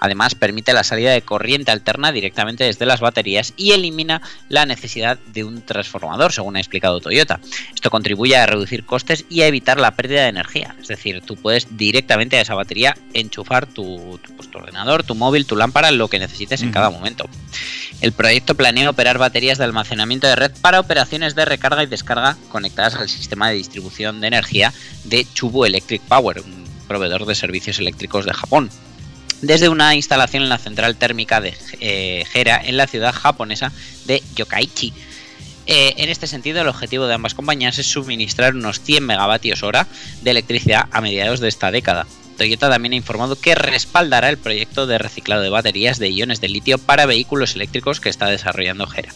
Además, 0.00 0.34
permite 0.34 0.72
la 0.72 0.84
salida 0.84 1.10
de 1.10 1.20
corriente 1.20 1.70
alterna 1.70 2.12
directamente 2.12 2.64
desde 2.64 2.86
las 2.86 3.00
baterías 3.00 3.52
y 3.58 3.72
elimina 3.72 4.22
la 4.48 4.64
necesidad 4.64 5.18
de 5.18 5.44
un 5.44 5.60
transformador, 5.60 6.32
según 6.32 6.56
ha 6.56 6.60
explicado 6.60 7.00
Toyota. 7.00 7.40
Esto 7.74 7.90
contribuye 7.90 8.36
a 8.36 8.46
reducir 8.46 8.86
costes 8.86 9.26
y 9.28 9.42
a 9.42 9.48
evitar 9.48 9.78
la 9.78 9.90
pérdida 9.90 10.22
de 10.22 10.28
energía. 10.28 10.74
Es 10.80 10.88
decir, 10.88 11.20
tú 11.20 11.36
puedes 11.36 11.76
directamente 11.76 12.38
a 12.38 12.40
esa 12.40 12.54
batería 12.54 12.96
enchufar 13.12 13.66
tu, 13.66 14.18
tu, 14.22 14.34
pues, 14.34 14.50
tu 14.50 14.58
ordenador, 14.58 15.02
tu 15.02 15.14
móvil, 15.14 15.44
tu 15.44 15.56
lámpara, 15.56 15.90
lo 15.90 16.08
que 16.08 16.18
necesites 16.18 16.62
en 16.62 16.72
cada 16.72 16.88
momento. 16.88 17.28
El 18.00 18.12
proyecto 18.12 18.54
planea 18.54 18.90
operar 18.90 19.18
baterías 19.18 19.58
de 19.58 19.64
almacenamiento 19.64 20.28
de 20.28 20.36
red 20.36 20.52
para 20.60 20.78
operaciones 20.78 21.34
de 21.34 21.44
recarga 21.44 21.82
y 21.82 21.86
descarga 21.86 22.36
conectadas 22.48 22.77
al 22.78 23.08
sistema 23.08 23.48
de 23.48 23.56
distribución 23.56 24.20
de 24.20 24.28
energía 24.28 24.72
de 25.04 25.26
Chubu 25.34 25.64
Electric 25.64 26.02
Power, 26.02 26.40
un 26.40 26.64
proveedor 26.86 27.26
de 27.26 27.34
servicios 27.34 27.78
eléctricos 27.78 28.24
de 28.24 28.32
Japón 28.32 28.70
desde 29.42 29.68
una 29.68 29.94
instalación 29.94 30.42
en 30.42 30.48
la 30.48 30.58
central 30.58 30.96
térmica 30.96 31.40
de 31.40 31.54
eh, 31.80 32.24
en 32.34 32.76
la 32.76 32.86
ciudad 32.86 33.14
japonesa 33.14 33.72
de 34.06 34.22
Yokkaichi. 34.34 34.92
Eh, 35.66 35.94
en 35.98 36.08
este 36.08 36.26
sentido, 36.26 36.62
el 36.62 36.68
objetivo 36.68 37.06
de 37.06 37.14
ambas 37.14 37.34
compañías 37.34 37.78
es 37.78 37.86
suministrar 37.86 38.54
unos 38.54 38.80
100 38.80 39.04
megavatios 39.04 39.62
hora 39.62 39.86
de 40.22 40.30
electricidad 40.30 40.86
a 40.90 41.00
mediados 41.00 41.40
de 41.40 41.48
esta 41.48 41.70
década. 41.70 42.06
Toyota 42.38 42.70
también 42.70 42.94
ha 42.94 42.96
informado 42.96 43.38
que 43.38 43.54
respaldará 43.54 44.30
el 44.30 44.38
proyecto 44.38 44.86
de 44.86 44.96
reciclado 44.96 45.42
de 45.42 45.50
baterías 45.50 45.98
de 45.98 46.08
iones 46.08 46.40
de 46.40 46.48
litio 46.48 46.78
para 46.78 47.04
vehículos 47.04 47.54
eléctricos 47.54 48.00
que 48.00 48.08
está 48.08 48.26
desarrollando 48.26 48.86
Gera. 48.86 49.12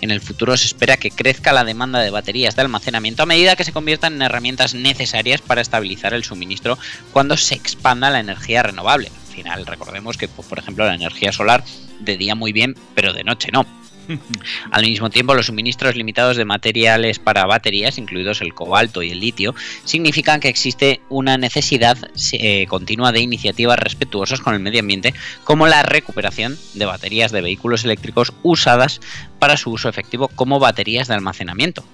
En 0.00 0.10
el 0.10 0.20
futuro 0.20 0.56
se 0.56 0.66
espera 0.66 0.96
que 0.96 1.10
crezca 1.10 1.52
la 1.52 1.64
demanda 1.64 2.00
de 2.00 2.10
baterías 2.10 2.56
de 2.56 2.62
almacenamiento 2.62 3.22
a 3.22 3.26
medida 3.26 3.54
que 3.54 3.64
se 3.64 3.72
conviertan 3.72 4.14
en 4.14 4.22
herramientas 4.22 4.74
necesarias 4.74 5.40
para 5.40 5.60
estabilizar 5.60 6.14
el 6.14 6.24
suministro 6.24 6.78
cuando 7.12 7.36
se 7.36 7.54
expanda 7.54 8.10
la 8.10 8.20
energía 8.20 8.62
renovable. 8.62 9.08
Al 9.08 9.34
final, 9.34 9.66
recordemos 9.66 10.16
que, 10.16 10.28
pues, 10.28 10.48
por 10.48 10.58
ejemplo, 10.58 10.86
la 10.86 10.94
energía 10.94 11.32
solar 11.32 11.64
de 12.00 12.16
día 12.16 12.34
muy 12.34 12.52
bien, 12.52 12.76
pero 12.94 13.12
de 13.12 13.24
noche 13.24 13.50
no. 13.52 13.83
Al 14.70 14.82
mismo 14.82 15.10
tiempo, 15.10 15.34
los 15.34 15.46
suministros 15.46 15.96
limitados 15.96 16.36
de 16.36 16.44
materiales 16.44 17.18
para 17.18 17.46
baterías, 17.46 17.98
incluidos 17.98 18.40
el 18.40 18.54
cobalto 18.54 19.02
y 19.02 19.10
el 19.10 19.20
litio, 19.20 19.54
significan 19.84 20.40
que 20.40 20.48
existe 20.48 21.00
una 21.08 21.36
necesidad 21.38 21.96
eh, 22.32 22.66
continua 22.66 23.12
de 23.12 23.20
iniciativas 23.20 23.78
respetuosas 23.78 24.40
con 24.40 24.54
el 24.54 24.60
medio 24.60 24.80
ambiente, 24.80 25.14
como 25.44 25.66
la 25.66 25.82
recuperación 25.82 26.58
de 26.74 26.84
baterías 26.84 27.32
de 27.32 27.42
vehículos 27.42 27.84
eléctricos 27.84 28.32
usadas 28.42 29.00
para 29.38 29.56
su 29.56 29.70
uso 29.70 29.88
efectivo 29.88 30.28
como 30.28 30.58
baterías 30.58 31.08
de 31.08 31.14
almacenamiento. 31.14 31.84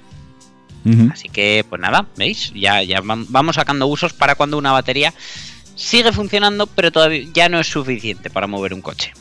Uh 0.85 0.89
-huh. 0.89 1.13
Así 1.13 1.29
que, 1.29 1.65
pues 1.69 1.81
nada, 1.81 2.07
¿veis? 2.17 2.53
Ya, 2.55 2.83
ya 2.83 3.03
vamos 3.03 3.57
sacando 3.57 3.87
usos 3.87 4.13
para 4.15 4.35
cuando 4.35 4.57
una 4.57 4.73
batería 4.73 5.13
sigue 5.75 6.13
funcionando, 6.13 6.67
pero 6.67 6.91
todavía 6.91 7.27
ya 7.33 7.49
no 7.49 7.61
es 7.61 7.67
suficiente 7.67 8.31
para 8.31 8.47
mover 8.47 8.75
un 8.75 8.83
coche. 8.83 9.13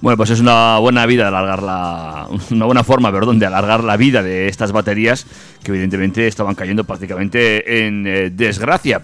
Bueno, 0.00 0.16
pues 0.16 0.30
es 0.30 0.40
una 0.40 0.78
buena 0.78 1.06
vida 1.06 1.28
alargar 1.28 1.62
la, 1.62 2.28
una 2.50 2.66
buena 2.66 2.84
forma, 2.84 3.10
perdón, 3.10 3.38
de 3.38 3.46
alargar 3.46 3.82
la 3.82 3.96
vida 3.96 4.22
de 4.22 4.48
estas 4.48 4.72
baterías 4.72 5.26
que 5.62 5.70
evidentemente 5.70 6.26
estaban 6.26 6.54
cayendo 6.54 6.84
prácticamente 6.84 7.86
en 7.86 8.06
eh, 8.06 8.30
desgracia. 8.30 9.02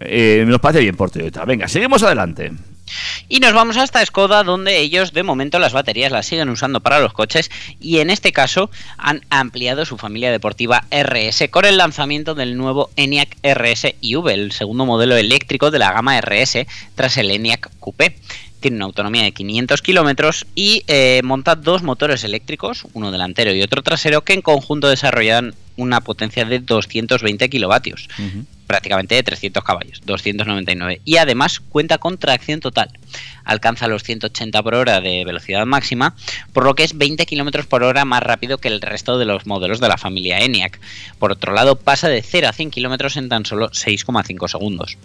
Eh, 0.00 0.44
nos 0.46 0.60
parece 0.60 0.80
bien 0.80 0.96
por 0.96 1.10
Toyota. 1.10 1.44
Venga, 1.44 1.68
seguimos 1.68 2.02
adelante. 2.02 2.52
Y 3.28 3.40
nos 3.40 3.52
vamos 3.54 3.76
hasta 3.76 4.04
Skoda, 4.04 4.42
donde 4.42 4.78
ellos 4.78 5.12
de 5.12 5.22
momento 5.22 5.58
las 5.58 5.72
baterías 5.72 6.12
las 6.12 6.26
siguen 6.26 6.50
usando 6.50 6.80
para 6.80 7.00
los 7.00 7.12
coches 7.14 7.50
y 7.80 7.98
en 7.98 8.10
este 8.10 8.32
caso 8.32 8.70
han 8.98 9.22
ampliado 9.30 9.86
su 9.86 9.96
familia 9.96 10.30
deportiva 10.30 10.84
RS 10.90 11.48
con 11.50 11.64
el 11.64 11.78
lanzamiento 11.78 12.34
del 12.34 12.56
nuevo 12.56 12.90
ENIAC 12.96 13.36
RS 13.42 13.94
IV, 14.00 14.30
el 14.30 14.52
segundo 14.52 14.84
modelo 14.84 15.16
eléctrico 15.16 15.70
de 15.70 15.78
la 15.78 15.92
gama 15.92 16.20
RS 16.20 16.66
tras 16.94 17.16
el 17.16 17.30
ENIAC 17.30 17.70
Coupé 17.80 18.16
tiene 18.64 18.78
una 18.78 18.86
autonomía 18.86 19.24
de 19.24 19.32
500 19.32 19.82
kilómetros 19.82 20.46
y 20.54 20.84
eh, 20.86 21.20
monta 21.22 21.54
dos 21.54 21.82
motores 21.82 22.24
eléctricos, 22.24 22.86
uno 22.94 23.12
delantero 23.12 23.52
y 23.52 23.60
otro 23.60 23.82
trasero, 23.82 24.22
que 24.24 24.32
en 24.32 24.40
conjunto 24.40 24.88
desarrollan 24.88 25.54
una 25.76 26.00
potencia 26.00 26.46
de 26.46 26.60
220 26.60 27.50
kilovatios, 27.50 28.08
uh 28.18 28.22
-huh. 28.22 28.44
prácticamente 28.66 29.16
de 29.16 29.22
300 29.22 29.62
caballos, 29.62 30.00
299. 30.06 31.02
Y 31.04 31.18
además 31.18 31.60
cuenta 31.60 31.98
con 31.98 32.16
tracción 32.16 32.60
total. 32.60 32.88
Alcanza 33.44 33.86
los 33.86 34.02
180 34.02 34.62
por 34.62 34.76
hora 34.76 35.02
de 35.02 35.26
velocidad 35.26 35.66
máxima, 35.66 36.16
por 36.54 36.64
lo 36.64 36.74
que 36.74 36.84
es 36.84 36.96
20 36.96 37.26
kilómetros 37.26 37.66
por 37.66 37.82
hora 37.82 38.06
más 38.06 38.22
rápido 38.22 38.56
que 38.56 38.68
el 38.68 38.80
resto 38.80 39.18
de 39.18 39.26
los 39.26 39.44
modelos 39.44 39.78
de 39.78 39.88
la 39.88 39.98
familia 39.98 40.38
ENIAC. 40.38 40.80
Por 41.18 41.32
otro 41.32 41.52
lado, 41.52 41.76
pasa 41.76 42.08
de 42.08 42.22
0 42.22 42.48
a 42.48 42.54
100 42.54 42.70
kilómetros 42.70 43.18
en 43.18 43.28
tan 43.28 43.44
solo 43.44 43.68
6,5 43.68 44.48
segundos. 44.48 44.96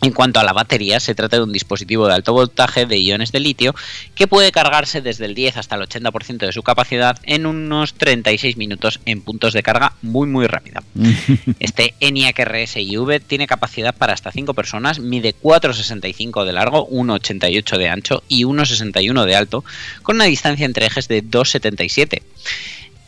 En 0.00 0.12
cuanto 0.12 0.38
a 0.38 0.44
la 0.44 0.52
batería, 0.52 1.00
se 1.00 1.16
trata 1.16 1.38
de 1.38 1.42
un 1.42 1.52
dispositivo 1.52 2.06
de 2.06 2.14
alto 2.14 2.32
voltaje 2.32 2.86
de 2.86 3.00
iones 3.00 3.32
de 3.32 3.40
litio 3.40 3.74
que 4.14 4.28
puede 4.28 4.52
cargarse 4.52 5.00
desde 5.00 5.24
el 5.24 5.34
10 5.34 5.56
hasta 5.56 5.74
el 5.74 5.82
80% 5.82 6.38
de 6.38 6.52
su 6.52 6.62
capacidad 6.62 7.18
en 7.24 7.46
unos 7.46 7.94
36 7.94 8.56
minutos 8.56 9.00
en 9.06 9.22
puntos 9.22 9.52
de 9.54 9.64
carga 9.64 9.94
muy 10.00 10.28
muy 10.28 10.46
rápida. 10.46 10.84
este 11.58 11.94
ENIAC 11.98 12.38
RS 12.38 12.76
IV 12.76 13.20
tiene 13.26 13.48
capacidad 13.48 13.92
para 13.92 14.12
hasta 14.12 14.30
5 14.30 14.54
personas, 14.54 15.00
mide 15.00 15.34
4,65 15.34 16.44
de 16.44 16.52
largo, 16.52 16.88
1,88 16.88 17.76
de 17.76 17.88
ancho 17.88 18.22
y 18.28 18.44
1,61 18.44 19.24
de 19.24 19.34
alto, 19.34 19.64
con 20.02 20.16
una 20.16 20.26
distancia 20.26 20.64
entre 20.64 20.86
ejes 20.86 21.08
de 21.08 21.24
2,77. 21.24 22.22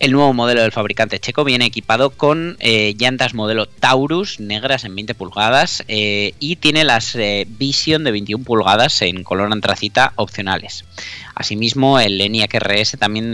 El 0.00 0.12
nuevo 0.12 0.32
modelo 0.32 0.62
del 0.62 0.72
fabricante 0.72 1.20
checo 1.20 1.44
viene 1.44 1.66
equipado 1.66 2.08
con 2.08 2.56
eh, 2.60 2.94
llantas 2.98 3.34
modelo 3.34 3.66
Taurus 3.66 4.40
negras 4.40 4.84
en 4.84 4.94
20 4.94 5.14
pulgadas 5.14 5.84
eh, 5.88 6.32
y 6.40 6.56
tiene 6.56 6.84
las 6.84 7.14
eh, 7.16 7.46
Vision 7.46 8.02
de 8.04 8.10
21 8.10 8.42
pulgadas 8.42 9.02
en 9.02 9.22
color 9.24 9.52
antracita 9.52 10.14
opcionales. 10.16 10.86
Asimismo, 11.34 12.00
el 12.00 12.18
ENIAC 12.18 12.54
RS 12.54 12.96
también 12.98 13.32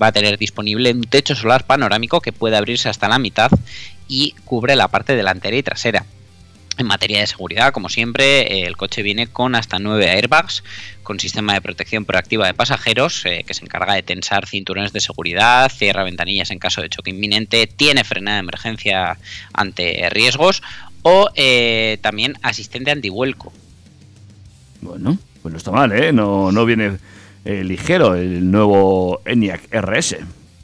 va 0.00 0.06
a 0.06 0.12
tener 0.12 0.38
disponible 0.38 0.92
un 0.92 1.02
techo 1.02 1.34
solar 1.34 1.66
panorámico 1.66 2.20
que 2.20 2.32
puede 2.32 2.56
abrirse 2.56 2.88
hasta 2.88 3.08
la 3.08 3.18
mitad 3.18 3.50
y 4.06 4.36
cubre 4.44 4.76
la 4.76 4.86
parte 4.86 5.16
delantera 5.16 5.56
y 5.56 5.62
trasera. 5.64 6.04
En 6.78 6.86
materia 6.86 7.18
de 7.18 7.26
seguridad, 7.26 7.72
como 7.72 7.88
siempre, 7.88 8.64
el 8.64 8.76
coche 8.76 9.02
viene 9.02 9.26
con 9.26 9.56
hasta 9.56 9.80
9 9.80 10.10
airbags, 10.10 10.62
con 11.02 11.18
sistema 11.18 11.54
de 11.54 11.60
protección 11.60 12.04
proactiva 12.04 12.46
de 12.46 12.54
pasajeros, 12.54 13.26
eh, 13.26 13.42
que 13.44 13.52
se 13.52 13.64
encarga 13.64 13.94
de 13.94 14.04
tensar 14.04 14.46
cinturones 14.46 14.92
de 14.92 15.00
seguridad, 15.00 15.72
cierra 15.72 16.04
ventanillas 16.04 16.52
en 16.52 16.60
caso 16.60 16.80
de 16.80 16.88
choque 16.88 17.10
inminente, 17.10 17.66
tiene 17.66 18.04
frenada 18.04 18.36
de 18.36 18.42
emergencia 18.42 19.18
ante 19.52 20.08
riesgos 20.10 20.62
o 21.02 21.28
eh, 21.34 21.98
también 22.00 22.36
asistente 22.42 22.92
antivuelco. 22.92 23.52
Bueno, 24.80 25.18
pues 25.42 25.50
no 25.50 25.58
está 25.58 25.72
mal, 25.72 25.90
¿eh? 25.90 26.12
No, 26.12 26.52
no 26.52 26.64
viene 26.64 26.98
eh, 27.44 27.64
ligero 27.64 28.14
el 28.14 28.48
nuevo 28.50 29.20
ENIAC 29.24 29.62
RS. 29.72 30.18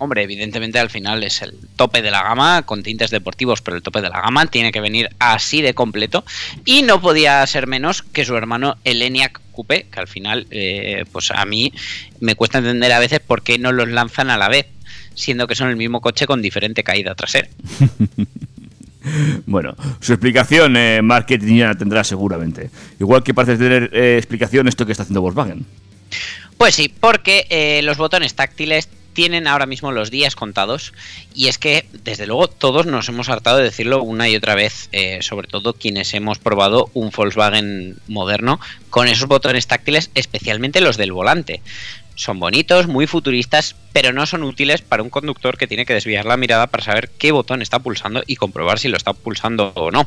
Hombre, 0.04 0.22
evidentemente 0.22 0.78
al 0.78 0.90
final 0.90 1.22
es 1.24 1.40
el 1.40 1.54
tope 1.76 2.02
de 2.02 2.10
la 2.10 2.22
gama, 2.22 2.62
con 2.66 2.82
tintes 2.82 3.10
deportivos, 3.10 3.62
pero 3.62 3.78
el 3.78 3.82
tope 3.82 4.02
de 4.02 4.10
la 4.10 4.20
gama 4.20 4.44
tiene 4.46 4.70
que 4.70 4.82
venir 4.82 5.08
así 5.18 5.62
de 5.62 5.72
completo. 5.72 6.26
Y 6.66 6.82
no 6.82 7.00
podía 7.00 7.46
ser 7.46 7.66
menos 7.66 8.02
que 8.02 8.26
su 8.26 8.36
hermano 8.36 8.76
el 8.84 9.00
ENIAC 9.00 9.40
Coupé, 9.52 9.86
que 9.90 10.00
al 10.00 10.08
final, 10.08 10.46
eh, 10.50 11.06
pues 11.10 11.30
a 11.30 11.42
mí 11.46 11.72
me 12.20 12.34
cuesta 12.34 12.58
entender 12.58 12.92
a 12.92 12.98
veces 12.98 13.20
por 13.20 13.42
qué 13.42 13.58
no 13.58 13.72
los 13.72 13.88
lanzan 13.88 14.28
a 14.28 14.36
la 14.36 14.48
vez, 14.48 14.66
siendo 15.14 15.46
que 15.46 15.54
son 15.54 15.70
el 15.70 15.76
mismo 15.76 16.02
coche 16.02 16.26
con 16.26 16.42
diferente 16.42 16.84
caída 16.84 17.14
trasera. 17.14 17.48
Bueno, 19.44 19.76
su 20.00 20.14
explicación 20.14 20.78
eh, 20.78 21.02
marketing 21.02 21.56
ya 21.56 21.74
tendrá 21.74 22.02
seguramente. 22.04 22.70
Igual 22.98 23.22
que 23.22 23.34
parece 23.34 23.58
tener 23.58 23.90
eh, 23.92 24.16
explicación 24.16 24.66
esto 24.66 24.86
que 24.86 24.92
está 24.92 25.02
haciendo 25.02 25.20
Volkswagen. 25.20 25.66
Pues 26.56 26.74
sí, 26.74 26.88
porque 26.88 27.46
eh, 27.50 27.82
los 27.82 27.98
botones 27.98 28.34
táctiles 28.34 28.88
tienen 29.14 29.46
ahora 29.46 29.66
mismo 29.66 29.92
los 29.92 30.10
días 30.10 30.36
contados 30.36 30.92
y 31.34 31.48
es 31.48 31.58
que 31.58 31.86
desde 31.92 32.26
luego 32.26 32.48
todos 32.48 32.84
nos 32.84 33.08
hemos 33.08 33.28
hartado 33.28 33.58
de 33.58 33.64
decirlo 33.64 34.02
una 34.02 34.28
y 34.28 34.36
otra 34.36 34.54
vez, 34.54 34.88
eh, 34.92 35.20
sobre 35.22 35.48
todo 35.48 35.72
quienes 35.72 36.12
hemos 36.12 36.38
probado 36.38 36.90
un 36.92 37.10
Volkswagen 37.10 37.96
moderno 38.08 38.60
con 38.90 39.08
esos 39.08 39.28
botones 39.28 39.66
táctiles, 39.66 40.10
especialmente 40.14 40.80
los 40.80 40.96
del 40.96 41.12
volante. 41.12 41.62
Son 42.16 42.38
bonitos, 42.38 42.86
muy 42.86 43.06
futuristas, 43.06 43.74
pero 43.92 44.12
no 44.12 44.26
son 44.26 44.44
útiles 44.44 44.82
para 44.82 45.02
un 45.02 45.10
conductor 45.10 45.56
que 45.56 45.66
tiene 45.66 45.86
que 45.86 45.94
desviar 45.94 46.26
la 46.26 46.36
mirada 46.36 46.66
para 46.68 46.84
saber 46.84 47.10
qué 47.18 47.32
botón 47.32 47.62
está 47.62 47.80
pulsando 47.80 48.22
y 48.26 48.36
comprobar 48.36 48.78
si 48.78 48.88
lo 48.88 48.96
está 48.96 49.12
pulsando 49.12 49.72
o 49.74 49.90
no. 49.90 50.06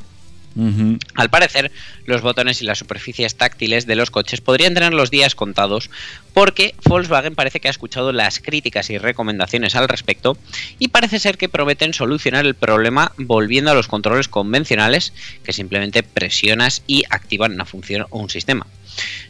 Al 1.13 1.29
parecer, 1.29 1.71
los 2.05 2.21
botones 2.21 2.61
y 2.61 2.65
las 2.65 2.79
superficies 2.79 3.35
táctiles 3.35 3.85
de 3.85 3.95
los 3.95 4.09
coches 4.09 4.41
podrían 4.41 4.73
tener 4.73 4.91
los 4.91 5.11
días 5.11 5.35
contados 5.35 5.91
porque 6.33 6.73
Volkswagen 6.83 7.35
parece 7.35 7.59
que 7.59 7.67
ha 7.67 7.71
escuchado 7.71 8.11
las 8.11 8.39
críticas 8.39 8.89
y 8.89 8.97
recomendaciones 8.97 9.75
al 9.75 9.87
respecto 9.87 10.35
y 10.79 10.87
parece 10.87 11.19
ser 11.19 11.37
que 11.37 11.49
prometen 11.49 11.93
solucionar 11.93 12.45
el 12.45 12.55
problema 12.55 13.11
volviendo 13.17 13.69
a 13.69 13.75
los 13.75 13.87
controles 13.87 14.27
convencionales 14.27 15.13
que 15.43 15.53
simplemente 15.53 16.01
presionas 16.01 16.81
y 16.87 17.03
activan 17.09 17.53
una 17.53 17.65
función 17.65 18.07
o 18.09 18.19
un 18.19 18.29
sistema. 18.29 18.65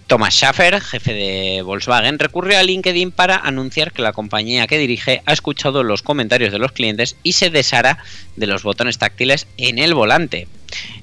Thomas 0.08 0.34
Schaffer, 0.34 0.80
jefe 0.80 1.14
de 1.14 1.62
Volkswagen, 1.62 2.20
recurrió 2.20 2.58
a 2.58 2.64
LinkedIn 2.64 3.12
para 3.12 3.36
anunciar 3.36 3.92
que 3.92 4.02
la 4.02 4.14
compañía 4.14 4.66
que 4.66 4.78
dirige 4.78 5.22
ha 5.26 5.34
escuchado 5.34 5.84
los 5.84 6.02
comentarios 6.02 6.54
de 6.54 6.60
los 6.60 6.72
clientes 6.72 7.18
y 7.24 7.34
se 7.34 7.50
deshará 7.50 7.98
de 8.38 8.48
los 8.48 8.64
botones 8.64 8.98
táctiles 8.98 9.48
en 9.58 9.80
el 9.80 9.94
volante. 9.94 10.48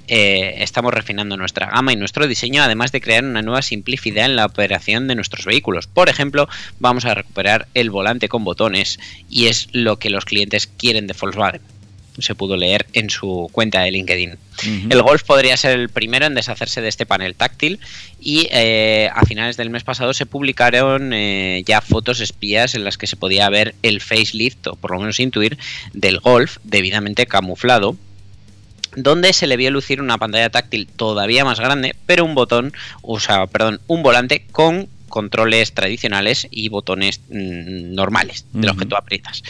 Eh, 0.09 0.57
estamos 0.59 0.93
refinando 0.93 1.37
nuestra 1.37 1.71
gama 1.71 1.93
y 1.93 1.97
nuestro 1.97 2.27
diseño, 2.27 2.63
además 2.63 2.93
de 2.93 3.01
crear 3.01 3.25
una 3.25 3.43
nueva 3.43 3.63
simplicidad 3.63 4.27
en 4.27 4.37
la 4.37 4.47
operación 4.47 5.09
de 5.09 5.15
nuestros 5.15 5.47
vehículos. 5.47 5.87
Por 5.87 6.09
ejemplo, 6.09 6.49
vamos 6.79 7.05
a 7.05 7.15
recuperar 7.15 7.69
el 7.75 7.91
volante 7.91 8.29
con 8.29 8.45
botones 8.45 8.99
y 9.31 9.47
es 9.47 9.69
lo 9.73 9.99
que 9.99 10.11
los 10.11 10.25
clientes 10.25 10.67
quieren 10.67 11.07
de 11.07 11.15
Volkswagen 11.19 11.63
se 12.19 12.35
pudo 12.35 12.57
leer 12.57 12.87
en 12.93 13.11
su 13.11 13.49
cuenta 13.53 13.83
de 13.83 13.91
LinkedIn. 13.91 14.37
El 14.89 15.03
Golf 15.03 15.25
podría 15.25 15.57
ser 15.57 15.79
el 15.79 15.89
primero 15.89 16.27
en 16.27 16.35
deshacerse 16.35 16.81
de 16.81 16.89
este 16.89 17.07
panel 17.07 17.35
táctil 17.35 17.81
y 18.21 18.47
eh, 18.53 19.11
a 19.13 19.25
finales 19.27 19.57
del 19.57 19.71
mes 19.71 19.83
pasado 19.83 20.15
se 20.15 20.27
publicaron 20.27 21.13
eh, 21.13 21.63
ya 21.67 21.81
fotos 21.81 22.21
espías 22.21 22.75
en 22.75 22.85
las 22.85 22.97
que 22.97 23.09
se 23.09 23.17
podía 23.17 23.49
ver 23.51 23.75
el 23.83 24.01
facelift, 24.01 24.67
o 24.69 24.77
por 24.77 24.93
lo 24.93 25.01
menos 25.01 25.19
intuir, 25.19 25.59
del 25.93 26.21
Golf 26.21 26.59
debidamente 26.63 27.27
camuflado 27.27 27.97
donde 28.97 29.33
se 29.33 29.47
le 29.47 29.57
vio 29.57 29.71
lucir 29.71 30.01
una 30.01 30.19
pantalla 30.19 30.51
táctil 30.51 30.87
todavía 30.87 31.45
más 31.45 31.61
grande, 31.61 31.95
pero 32.07 32.25
un 32.25 32.35
botón, 32.35 32.73
o 33.03 33.21
sea, 33.21 33.47
perdón, 33.47 33.81
un 33.87 34.03
volante 34.03 34.45
con 34.53 34.89
controles 35.15 35.75
tradicionales 35.75 36.49
y 36.51 36.69
botones 36.71 37.21
mm, 37.29 37.95
normales 37.95 38.47
de 38.53 38.67
los 38.67 38.77
que 38.77 38.85
tú 38.85 38.97
aprietas. 38.97 39.45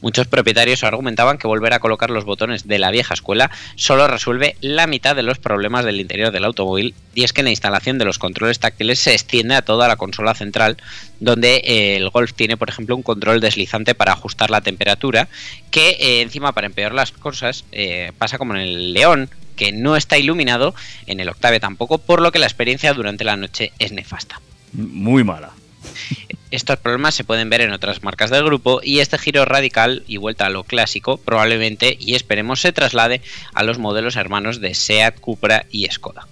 Muchos 0.00 0.28
propietarios 0.28 0.84
argumentaban 0.84 1.38
que 1.38 1.48
volver 1.48 1.72
a 1.72 1.80
colocar 1.80 2.10
los 2.10 2.24
botones 2.24 2.68
de 2.68 2.78
la 2.78 2.92
vieja 2.92 3.14
escuela 3.14 3.50
solo 3.74 4.06
resuelve 4.06 4.54
la 4.60 4.86
mitad 4.86 5.16
de 5.16 5.24
los 5.24 5.40
problemas 5.40 5.84
del 5.84 6.00
interior 6.00 6.30
del 6.30 6.44
automóvil 6.44 6.94
y 7.16 7.24
es 7.24 7.32
que 7.32 7.42
la 7.42 7.50
instalación 7.50 7.98
de 7.98 8.04
los 8.04 8.20
controles 8.20 8.60
táctiles 8.60 9.00
se 9.00 9.12
extiende 9.12 9.56
a 9.56 9.62
toda 9.62 9.88
la 9.88 9.96
consola 9.96 10.34
central 10.36 10.76
donde 11.18 11.62
eh, 11.64 11.96
el 11.96 12.10
Golf 12.10 12.32
tiene 12.34 12.56
por 12.56 12.68
ejemplo 12.68 12.94
un 12.94 13.02
control 13.02 13.40
deslizante 13.40 13.96
para 13.96 14.12
ajustar 14.12 14.50
la 14.50 14.60
temperatura 14.60 15.26
que 15.72 15.96
eh, 15.98 16.20
encima 16.20 16.52
para 16.52 16.68
empeorar 16.68 16.94
las 16.94 17.10
cosas 17.10 17.64
eh, 17.72 18.12
pasa 18.18 18.38
como 18.38 18.54
en 18.54 18.60
el 18.60 18.92
León 18.92 19.28
que 19.56 19.72
no 19.72 19.96
está 19.96 20.16
iluminado, 20.16 20.76
en 21.06 21.18
el 21.18 21.28
Octave 21.28 21.58
tampoco, 21.58 21.98
por 21.98 22.22
lo 22.22 22.30
que 22.30 22.38
la 22.38 22.46
experiencia 22.46 22.94
durante 22.94 23.24
la 23.24 23.36
noche 23.36 23.72
es 23.80 23.90
nefasta. 23.90 24.40
Muy 24.72 25.24
mala. 25.24 25.52
Estos 26.50 26.78
problemas 26.78 27.14
se 27.14 27.24
pueden 27.24 27.50
ver 27.50 27.60
en 27.60 27.72
otras 27.72 28.02
marcas 28.02 28.30
del 28.30 28.44
grupo 28.44 28.80
y 28.82 29.00
este 29.00 29.18
giro 29.18 29.44
radical 29.44 30.02
y 30.06 30.16
vuelta 30.16 30.46
a 30.46 30.50
lo 30.50 30.64
clásico 30.64 31.18
probablemente 31.18 31.96
y 32.00 32.14
esperemos 32.14 32.60
se 32.62 32.72
traslade 32.72 33.20
a 33.52 33.62
los 33.64 33.78
modelos 33.78 34.16
hermanos 34.16 34.60
de 34.60 34.74
SEAT, 34.74 35.20
Cupra 35.20 35.66
y 35.70 35.86
Skoda. 35.90 36.26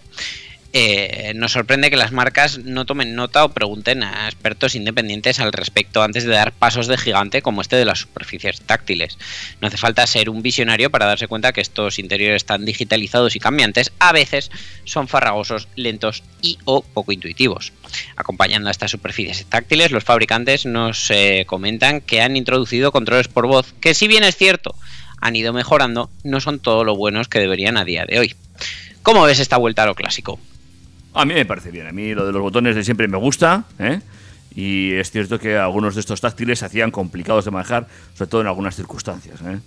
Eh, 0.79 1.33
nos 1.35 1.53
sorprende 1.53 1.89
que 1.89 1.97
las 1.97 2.13
marcas 2.13 2.59
no 2.59 2.85
tomen 2.85 3.15
nota 3.15 3.47
o 3.47 3.49
pregunten 3.49 4.03
a 4.03 4.29
expertos 4.29 4.75
independientes 4.75 5.41
al 5.41 5.55
respecto 5.55 6.03
antes 6.03 6.25
de 6.25 6.33
dar 6.33 6.53
pasos 6.53 6.87
de 6.87 6.99
gigante 6.99 7.41
como 7.41 7.63
este 7.63 7.77
de 7.77 7.87
las 7.87 8.01
superficies 8.01 8.61
táctiles. 8.61 9.17
No 9.63 9.69
hace 9.69 9.79
falta 9.79 10.07
ser 10.07 10.29
un 10.29 10.43
visionario 10.43 10.91
para 10.91 11.07
darse 11.07 11.29
cuenta 11.29 11.55
que 11.55 11.63
estos 11.63 11.99
interiores 11.99 12.45
tan 12.45 12.67
digitalizados 12.67 13.37
y 13.37 13.41
cambiantes 13.41 13.91
a 14.01 14.13
veces 14.13 14.51
son 14.85 15.09
farragosos, 15.09 15.67
lentos 15.77 16.23
y 16.43 16.59
o 16.67 16.83
poco 16.83 17.11
intuitivos. 17.11 17.73
Acompañando 18.15 18.69
a 18.69 18.73
estas 18.73 18.91
superficies 18.91 19.47
táctiles, 19.47 19.93
los 19.93 20.05
fabricantes 20.05 20.67
nos 20.67 21.11
eh, 21.11 21.45
comentan 21.47 22.03
que 22.03 22.21
han 22.21 22.37
introducido 22.37 22.93
controles 22.93 23.29
por 23.29 23.47
voz 23.47 23.73
que 23.81 23.95
si 23.95 24.09
bien 24.09 24.25
es 24.25 24.37
cierto 24.37 24.75
han 25.23 25.37
ido 25.37 25.55
mejorando, 25.55 26.11
no 26.23 26.39
son 26.41 26.59
todo 26.59 26.85
lo 26.85 26.97
buenos 26.97 27.29
que 27.29 27.39
deberían 27.39 27.79
a 27.79 27.87
día 27.87 28.05
de 28.05 28.19
hoy. 28.19 28.37
¿Cómo 29.03 29.23
ves 29.23 29.41
esta 29.41 29.57
vuelta 29.57 29.85
a 29.85 29.87
lo 29.87 29.95
clásico? 29.95 30.39
A 31.17 31.25
mí 31.25 31.33
me 31.33 31.47
parece 31.47 31.71
bien. 31.71 31.87
A 31.87 31.93
mí 31.93 32.15
lo 32.15 32.27
de 32.27 32.33
los 32.33 32.43
botones 32.43 32.77
de 32.77 32.85
siempre 32.85 33.09
me 33.09 33.17
gusta. 33.17 33.65
¿eh? 33.79 34.01
Y 34.55 34.93
es 34.93 35.11
cierto 35.11 35.39
que 35.39 35.57
algunos 35.57 35.95
de 35.95 36.01
estos 36.01 36.21
táctiles 36.21 36.59
se 36.59 36.67
hacían 36.67 36.91
complicados 36.91 37.47
de 37.47 37.51
manejar, 37.51 37.89
sobre 38.15 38.31
todo 38.31 38.41
en 38.43 38.47
algunas 38.49 38.77
circunstancias. 38.77 39.41
¿eh? 39.41 39.59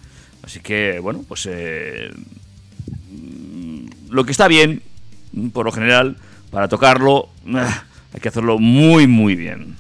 Así 0.44 0.60
que, 0.60 1.00
bueno, 1.00 1.24
pues 1.28 1.48
eh, 1.50 2.12
lo 4.10 4.24
que 4.26 4.32
está 4.32 4.48
bien, 4.48 4.84
por 5.52 5.66
lo 5.66 5.72
general, 5.72 6.18
para 6.52 6.68
tocarlo, 6.68 7.30
hay 8.14 8.20
que 8.22 8.30
hacerlo 8.30 8.60
muy, 8.60 9.08
muy 9.08 9.36
bien. 9.36 9.76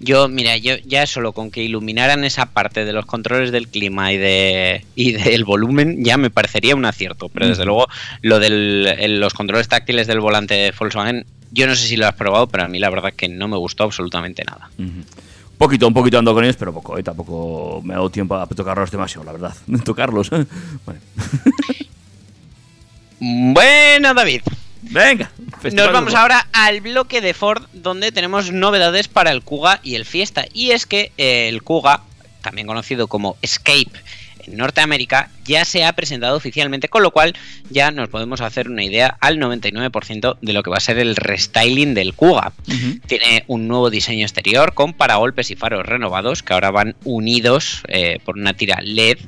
Yo, 0.00 0.28
mira, 0.28 0.56
yo 0.56 0.76
ya 0.84 1.06
solo 1.06 1.32
con 1.32 1.50
que 1.50 1.62
iluminaran 1.62 2.22
esa 2.24 2.46
parte 2.46 2.84
de 2.84 2.92
los 2.92 3.04
controles 3.04 3.50
del 3.50 3.68
clima 3.68 4.12
y 4.12 4.16
de 4.16 4.84
y 4.94 5.12
del 5.12 5.44
volumen 5.44 6.04
ya 6.04 6.16
me 6.16 6.30
parecería 6.30 6.76
un 6.76 6.84
acierto, 6.84 7.28
pero 7.28 7.48
desde 7.48 7.64
luego 7.64 7.88
lo 8.22 8.38
de 8.38 9.08
los 9.08 9.34
controles 9.34 9.66
táctiles 9.68 10.06
del 10.06 10.20
volante 10.20 10.54
de 10.54 10.72
Volkswagen, 10.78 11.26
yo 11.50 11.66
no 11.66 11.74
sé 11.74 11.88
si 11.88 11.96
lo 11.96 12.06
has 12.06 12.14
probado, 12.14 12.46
pero 12.46 12.64
a 12.64 12.68
mí 12.68 12.78
la 12.78 12.90
verdad 12.90 13.12
que 13.12 13.28
no 13.28 13.48
me 13.48 13.56
gustó 13.56 13.84
absolutamente 13.84 14.44
nada. 14.44 14.70
Un 14.78 15.04
poquito, 15.58 15.88
un 15.88 15.94
poquito 15.94 16.18
ando 16.18 16.32
con 16.32 16.44
ellos, 16.44 16.56
pero 16.56 16.72
poco, 16.72 16.96
¿eh? 16.96 17.02
tampoco 17.02 17.82
me 17.82 17.94
ha 17.94 17.96
dado 17.96 18.10
tiempo 18.10 18.36
a 18.36 18.46
tocarlos 18.46 18.92
demasiado, 18.92 19.24
la 19.24 19.32
verdad. 19.32 19.54
tocarlos. 19.84 20.30
Bueno, 23.20 24.14
David. 24.14 24.42
Venga. 24.82 25.30
Nos 25.72 25.92
vamos 25.92 26.14
ahora 26.14 26.46
al 26.52 26.80
bloque 26.80 27.20
de 27.20 27.34
Ford, 27.34 27.64
donde 27.72 28.12
tenemos 28.12 28.52
novedades 28.52 29.08
para 29.08 29.32
el 29.32 29.42
Kuga 29.42 29.80
y 29.82 29.94
el 29.94 30.04
Fiesta. 30.04 30.46
Y 30.52 30.70
es 30.70 30.86
que 30.86 31.12
eh, 31.18 31.48
el 31.48 31.62
Kuga, 31.62 32.02
también 32.42 32.66
conocido 32.66 33.08
como 33.08 33.36
Escape 33.42 33.90
en 34.46 34.56
Norteamérica, 34.56 35.30
ya 35.44 35.64
se 35.64 35.84
ha 35.84 35.92
presentado 35.92 36.36
oficialmente, 36.36 36.88
con 36.88 37.02
lo 37.02 37.10
cual 37.10 37.34
ya 37.70 37.90
nos 37.90 38.08
podemos 38.08 38.40
hacer 38.40 38.68
una 38.68 38.84
idea 38.84 39.16
al 39.20 39.38
99% 39.38 40.38
de 40.40 40.52
lo 40.52 40.62
que 40.62 40.70
va 40.70 40.76
a 40.76 40.80
ser 40.80 40.98
el 40.98 41.16
restyling 41.16 41.94
del 41.94 42.14
Kuga. 42.14 42.52
Tiene 43.06 43.44
un 43.48 43.68
nuevo 43.68 43.90
diseño 43.90 44.24
exterior 44.24 44.74
con 44.74 44.94
paragolpes 44.94 45.50
y 45.50 45.56
faros 45.56 45.84
renovados 45.84 46.42
que 46.42 46.52
ahora 46.52 46.70
van 46.70 46.94
unidos 47.04 47.82
eh, 47.88 48.20
por 48.24 48.36
una 48.36 48.54
tira 48.54 48.78
LED 48.80 49.18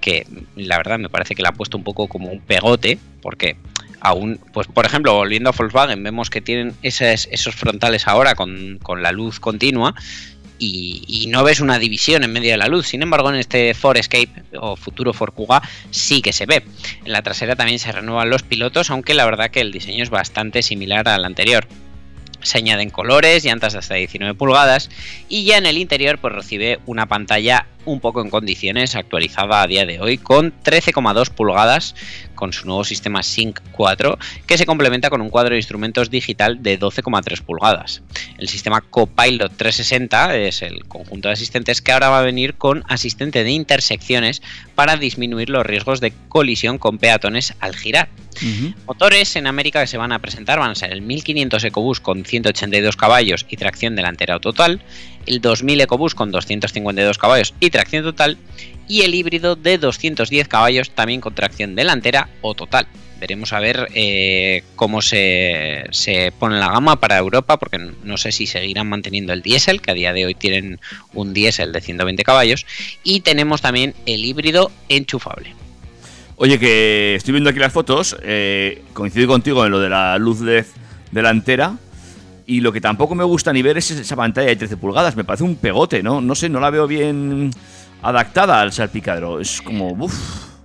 que 0.00 0.26
la 0.56 0.76
verdad 0.76 0.98
me 0.98 1.08
parece 1.08 1.34
que 1.34 1.42
la 1.42 1.50
ha 1.50 1.52
puesto 1.52 1.76
un 1.76 1.84
poco 1.84 2.06
como 2.06 2.30
un 2.30 2.40
pegote, 2.40 2.98
porque 3.20 3.56
aún, 4.00 4.40
pues 4.52 4.66
por 4.66 4.86
ejemplo, 4.86 5.14
volviendo 5.14 5.50
a 5.50 5.52
Volkswagen, 5.52 6.02
vemos 6.02 6.30
que 6.30 6.40
tienen 6.40 6.74
esos, 6.82 7.54
frontales 7.54 8.06
ahora 8.06 8.34
con, 8.34 8.78
la 8.98 9.12
luz 9.12 9.40
continua 9.40 9.94
y, 10.58 11.26
no 11.30 11.44
ves 11.44 11.60
una 11.60 11.78
división 11.78 12.24
en 12.24 12.32
medio 12.32 12.50
de 12.50 12.56
la 12.56 12.68
luz. 12.68 12.88
Sin 12.88 13.02
embargo, 13.02 13.30
en 13.30 13.36
este 13.36 13.74
Ford 13.74 13.96
Escape 13.96 14.30
o 14.58 14.76
futuro 14.76 15.12
Ford 15.12 15.32
Kuga 15.32 15.62
sí 15.90 16.22
que 16.22 16.32
se 16.32 16.46
ve. 16.46 16.64
En 17.04 17.12
la 17.12 17.22
trasera 17.22 17.54
también 17.54 17.78
se 17.78 17.92
renuevan 17.92 18.30
los 18.30 18.42
pilotos, 18.42 18.90
aunque 18.90 19.14
la 19.14 19.24
verdad 19.24 19.50
que 19.50 19.60
el 19.60 19.72
diseño 19.72 20.02
es 20.02 20.10
bastante 20.10 20.62
similar 20.62 21.08
al 21.08 21.24
anterior. 21.24 21.66
Se 22.42 22.58
añaden 22.58 22.90
colores, 22.90 23.44
llantas 23.44 23.72
de 23.72 23.80
hasta 23.80 23.94
19 23.94 24.34
pulgadas 24.34 24.90
y 25.28 25.44
ya 25.44 25.58
en 25.58 25.66
el 25.66 25.76
interior 25.76 26.18
pues 26.18 26.34
recibe 26.34 26.78
una 26.86 27.06
pantalla 27.06 27.66
un 27.88 28.00
poco 28.00 28.20
en 28.20 28.30
condiciones 28.30 28.94
actualizada 28.94 29.62
a 29.62 29.66
día 29.66 29.86
de 29.86 30.00
hoy 30.00 30.18
con 30.18 30.52
13,2 30.62 31.30
pulgadas 31.30 31.94
con 32.34 32.52
su 32.52 32.66
nuevo 32.66 32.84
sistema 32.84 33.22
Sync 33.22 33.60
4 33.72 34.18
que 34.46 34.58
se 34.58 34.66
complementa 34.66 35.10
con 35.10 35.20
un 35.20 35.30
cuadro 35.30 35.52
de 35.52 35.58
instrumentos 35.58 36.10
digital 36.10 36.62
de 36.62 36.78
12,3 36.78 37.42
pulgadas. 37.42 38.02
El 38.36 38.48
sistema 38.48 38.80
Copilot 38.80 39.56
360 39.56 40.36
es 40.36 40.62
el 40.62 40.84
conjunto 40.84 41.28
de 41.28 41.34
asistentes 41.34 41.82
que 41.82 41.92
ahora 41.92 42.10
va 42.10 42.20
a 42.20 42.22
venir 42.22 42.54
con 42.54 42.84
asistente 42.88 43.42
de 43.42 43.50
intersecciones 43.50 44.42
para 44.74 44.96
disminuir 44.96 45.50
los 45.50 45.66
riesgos 45.66 46.00
de 46.00 46.12
colisión 46.28 46.78
con 46.78 46.98
peatones 46.98 47.54
al 47.60 47.74
girar. 47.74 48.08
Motores 48.86 49.34
en 49.34 49.46
América 49.48 49.80
que 49.80 49.88
se 49.88 49.96
van 49.96 50.12
a 50.12 50.20
presentar 50.20 50.60
van 50.60 50.70
a 50.70 50.74
ser 50.74 50.92
el 50.92 51.02
1500 51.02 51.64
EcoBoost 51.64 52.02
con 52.02 52.24
182 52.24 52.96
caballos 52.96 53.44
y 53.48 53.56
tracción 53.56 53.96
delantera 53.96 54.36
o 54.36 54.40
total, 54.40 54.80
el 55.28 55.40
2000 55.40 55.82
EcoBoost 55.82 56.16
con 56.16 56.30
252 56.30 57.18
caballos 57.18 57.54
y 57.60 57.70
tracción 57.70 58.02
total 58.02 58.38
y 58.88 59.02
el 59.02 59.14
híbrido 59.14 59.54
de 59.54 59.78
210 59.78 60.48
caballos 60.48 60.90
también 60.90 61.20
con 61.20 61.34
tracción 61.34 61.74
delantera 61.74 62.28
o 62.40 62.54
total. 62.54 62.86
Veremos 63.20 63.52
a 63.52 63.60
ver 63.60 63.88
eh, 63.94 64.62
cómo 64.76 65.02
se, 65.02 65.84
se, 65.90 66.32
pone 66.38 66.58
la 66.58 66.70
gama 66.70 67.00
para 67.00 67.18
Europa, 67.18 67.58
porque 67.58 67.78
no 68.04 68.16
sé 68.16 68.30
si 68.30 68.46
seguirán 68.46 68.88
manteniendo 68.88 69.32
el 69.32 69.42
diésel, 69.42 69.82
que 69.82 69.90
a 69.90 69.94
día 69.94 70.12
de 70.12 70.24
hoy 70.24 70.34
tienen 70.34 70.78
un 71.14 71.34
diésel 71.34 71.72
de 71.72 71.80
120 71.80 72.22
caballos, 72.22 72.64
y 73.02 73.20
tenemos 73.20 73.60
también 73.60 73.94
el 74.06 74.24
híbrido 74.24 74.70
enchufable. 74.88 75.52
Oye, 76.36 76.60
que 76.60 77.16
estoy 77.16 77.32
viendo 77.32 77.50
aquí 77.50 77.58
las 77.58 77.72
fotos, 77.72 78.16
eh, 78.22 78.84
coincido 78.92 79.26
contigo 79.26 79.66
en 79.66 79.72
lo 79.72 79.80
de 79.80 79.88
la 79.88 80.16
luz 80.18 80.40
LED 80.40 80.66
delantera, 81.10 81.76
Y 82.50 82.62
lo 82.62 82.72
que 82.72 82.80
tampoco 82.80 83.14
me 83.14 83.24
gusta 83.24 83.52
ni 83.52 83.60
ver 83.60 83.76
es 83.76 83.90
esa 83.90 84.16
pantalla 84.16 84.48
de 84.48 84.56
13 84.56 84.78
pulgadas. 84.78 85.14
Me 85.16 85.22
parece 85.22 85.44
un 85.44 85.56
pegote, 85.56 86.02
¿no? 86.02 86.22
No 86.22 86.34
sé, 86.34 86.48
no 86.48 86.60
la 86.60 86.70
veo 86.70 86.86
bien 86.86 87.50
adaptada 88.00 88.62
al 88.62 88.72
salpicadero. 88.72 89.38
Es 89.38 89.60
como, 89.60 89.88
uff. 89.92 90.14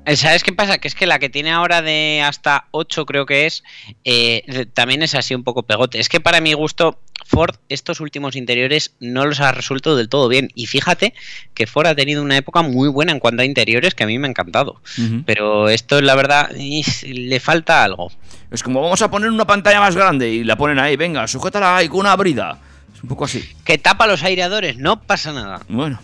Eh, 0.05 0.15
¿Sabes 0.15 0.43
qué 0.43 0.53
pasa? 0.53 0.77
Que 0.77 0.87
es 0.87 0.95
que 0.95 1.05
la 1.05 1.19
que 1.19 1.27
tiene 1.27 1.51
ahora 1.51 1.81
de 1.81 2.21
hasta 2.25 2.67
8 2.71 3.05
creo 3.05 3.25
que 3.25 3.47
es, 3.47 3.65
eh, 4.05 4.65
también 4.73 5.03
es 5.03 5.13
así 5.13 5.35
un 5.35 5.43
poco 5.43 5.63
pegote. 5.63 5.99
Es 5.99 6.07
que 6.07 6.21
para 6.21 6.39
mi 6.39 6.53
gusto, 6.53 7.01
Ford 7.25 7.55
estos 7.67 7.99
últimos 7.99 8.37
interiores 8.37 8.95
no 9.01 9.25
los 9.25 9.41
ha 9.41 9.51
resuelto 9.51 9.97
del 9.97 10.07
todo 10.07 10.29
bien. 10.29 10.51
Y 10.55 10.67
fíjate 10.67 11.13
que 11.53 11.67
Ford 11.67 11.87
ha 11.87 11.95
tenido 11.95 12.21
una 12.21 12.37
época 12.37 12.61
muy 12.61 12.87
buena 12.87 13.11
en 13.11 13.19
cuanto 13.19 13.41
a 13.41 13.45
interiores 13.45 13.93
que 13.93 14.03
a 14.03 14.07
mí 14.07 14.17
me 14.19 14.27
ha 14.27 14.29
encantado. 14.29 14.81
Pero 15.25 15.67
esto, 15.67 15.99
la 15.99 16.15
verdad, 16.15 16.49
le 16.51 17.39
falta 17.41 17.83
algo. 17.83 18.09
Es 18.53 18.61
como, 18.61 18.83
vamos 18.83 19.01
a 19.01 19.09
poner 19.09 19.31
una 19.31 19.45
pantalla 19.45 19.79
más 19.79 19.95
grande 19.95 20.29
y 20.29 20.43
la 20.43 20.55
ponen 20.55 20.77
ahí, 20.77 20.95
venga, 20.95 21.27
sujétala 21.27 21.75
ahí 21.75 21.89
con 21.89 22.01
una 22.01 22.15
brida. 22.15 22.59
Es 22.95 23.01
un 23.01 23.09
poco 23.09 23.25
así. 23.25 23.43
Que 23.65 23.79
tapa 23.79 24.05
los 24.05 24.21
aireadores, 24.21 24.77
no 24.77 25.01
pasa 25.01 25.33
nada. 25.33 25.61
Bueno. 25.67 25.99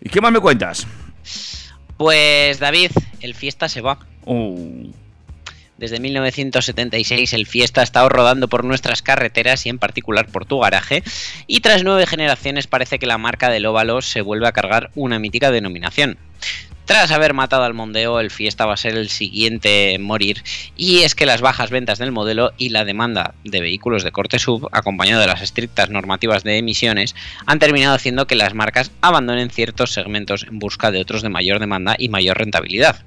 ¿Y 0.00 0.08
qué 0.08 0.20
más 0.20 0.30
me 0.30 0.38
cuentas? 0.38 0.86
Pues 1.96 2.60
David, 2.60 2.92
el 3.20 3.34
Fiesta 3.34 3.68
se 3.68 3.80
va. 3.80 3.98
Oh, 4.24 4.56
Desde 5.76 5.98
1976 5.98 7.32
el 7.32 7.48
Fiesta 7.48 7.80
ha 7.80 7.84
estado 7.84 8.08
rodando 8.08 8.46
por 8.46 8.64
nuestras 8.64 9.02
carreteras 9.02 9.66
y 9.66 9.68
en 9.68 9.80
particular 9.80 10.28
por 10.28 10.46
tu 10.46 10.60
garaje 10.60 11.02
y 11.48 11.62
tras 11.62 11.82
nueve 11.82 12.06
generaciones 12.06 12.68
parece 12.68 13.00
que 13.00 13.06
la 13.06 13.18
marca 13.18 13.50
del 13.50 13.66
óvalo 13.66 14.02
se 14.02 14.20
vuelve 14.20 14.46
a 14.46 14.52
cargar 14.52 14.92
una 14.94 15.18
mítica 15.18 15.50
denominación. 15.50 16.16
Tras 16.84 17.12
haber 17.12 17.32
matado 17.32 17.62
al 17.62 17.74
Mondeo, 17.74 18.18
el 18.18 18.30
Fiesta 18.30 18.66
va 18.66 18.74
a 18.74 18.76
ser 18.76 18.96
el 18.96 19.08
siguiente 19.08 19.94
en 19.94 20.02
morir 20.02 20.42
y 20.76 21.00
es 21.00 21.14
que 21.14 21.26
las 21.26 21.40
bajas 21.40 21.70
ventas 21.70 21.98
del 21.98 22.10
modelo 22.10 22.52
y 22.58 22.70
la 22.70 22.84
demanda 22.84 23.34
de 23.44 23.60
vehículos 23.60 24.02
de 24.02 24.10
corte 24.10 24.40
sub, 24.40 24.68
acompañado 24.72 25.20
de 25.20 25.28
las 25.28 25.42
estrictas 25.42 25.90
normativas 25.90 26.42
de 26.42 26.58
emisiones, 26.58 27.14
han 27.46 27.60
terminado 27.60 27.94
haciendo 27.94 28.26
que 28.26 28.34
las 28.34 28.54
marcas 28.54 28.90
abandonen 29.00 29.50
ciertos 29.50 29.92
segmentos 29.92 30.44
en 30.48 30.58
busca 30.58 30.90
de 30.90 31.00
otros 31.00 31.22
de 31.22 31.28
mayor 31.28 31.60
demanda 31.60 31.94
y 31.98 32.08
mayor 32.08 32.38
rentabilidad. 32.38 33.04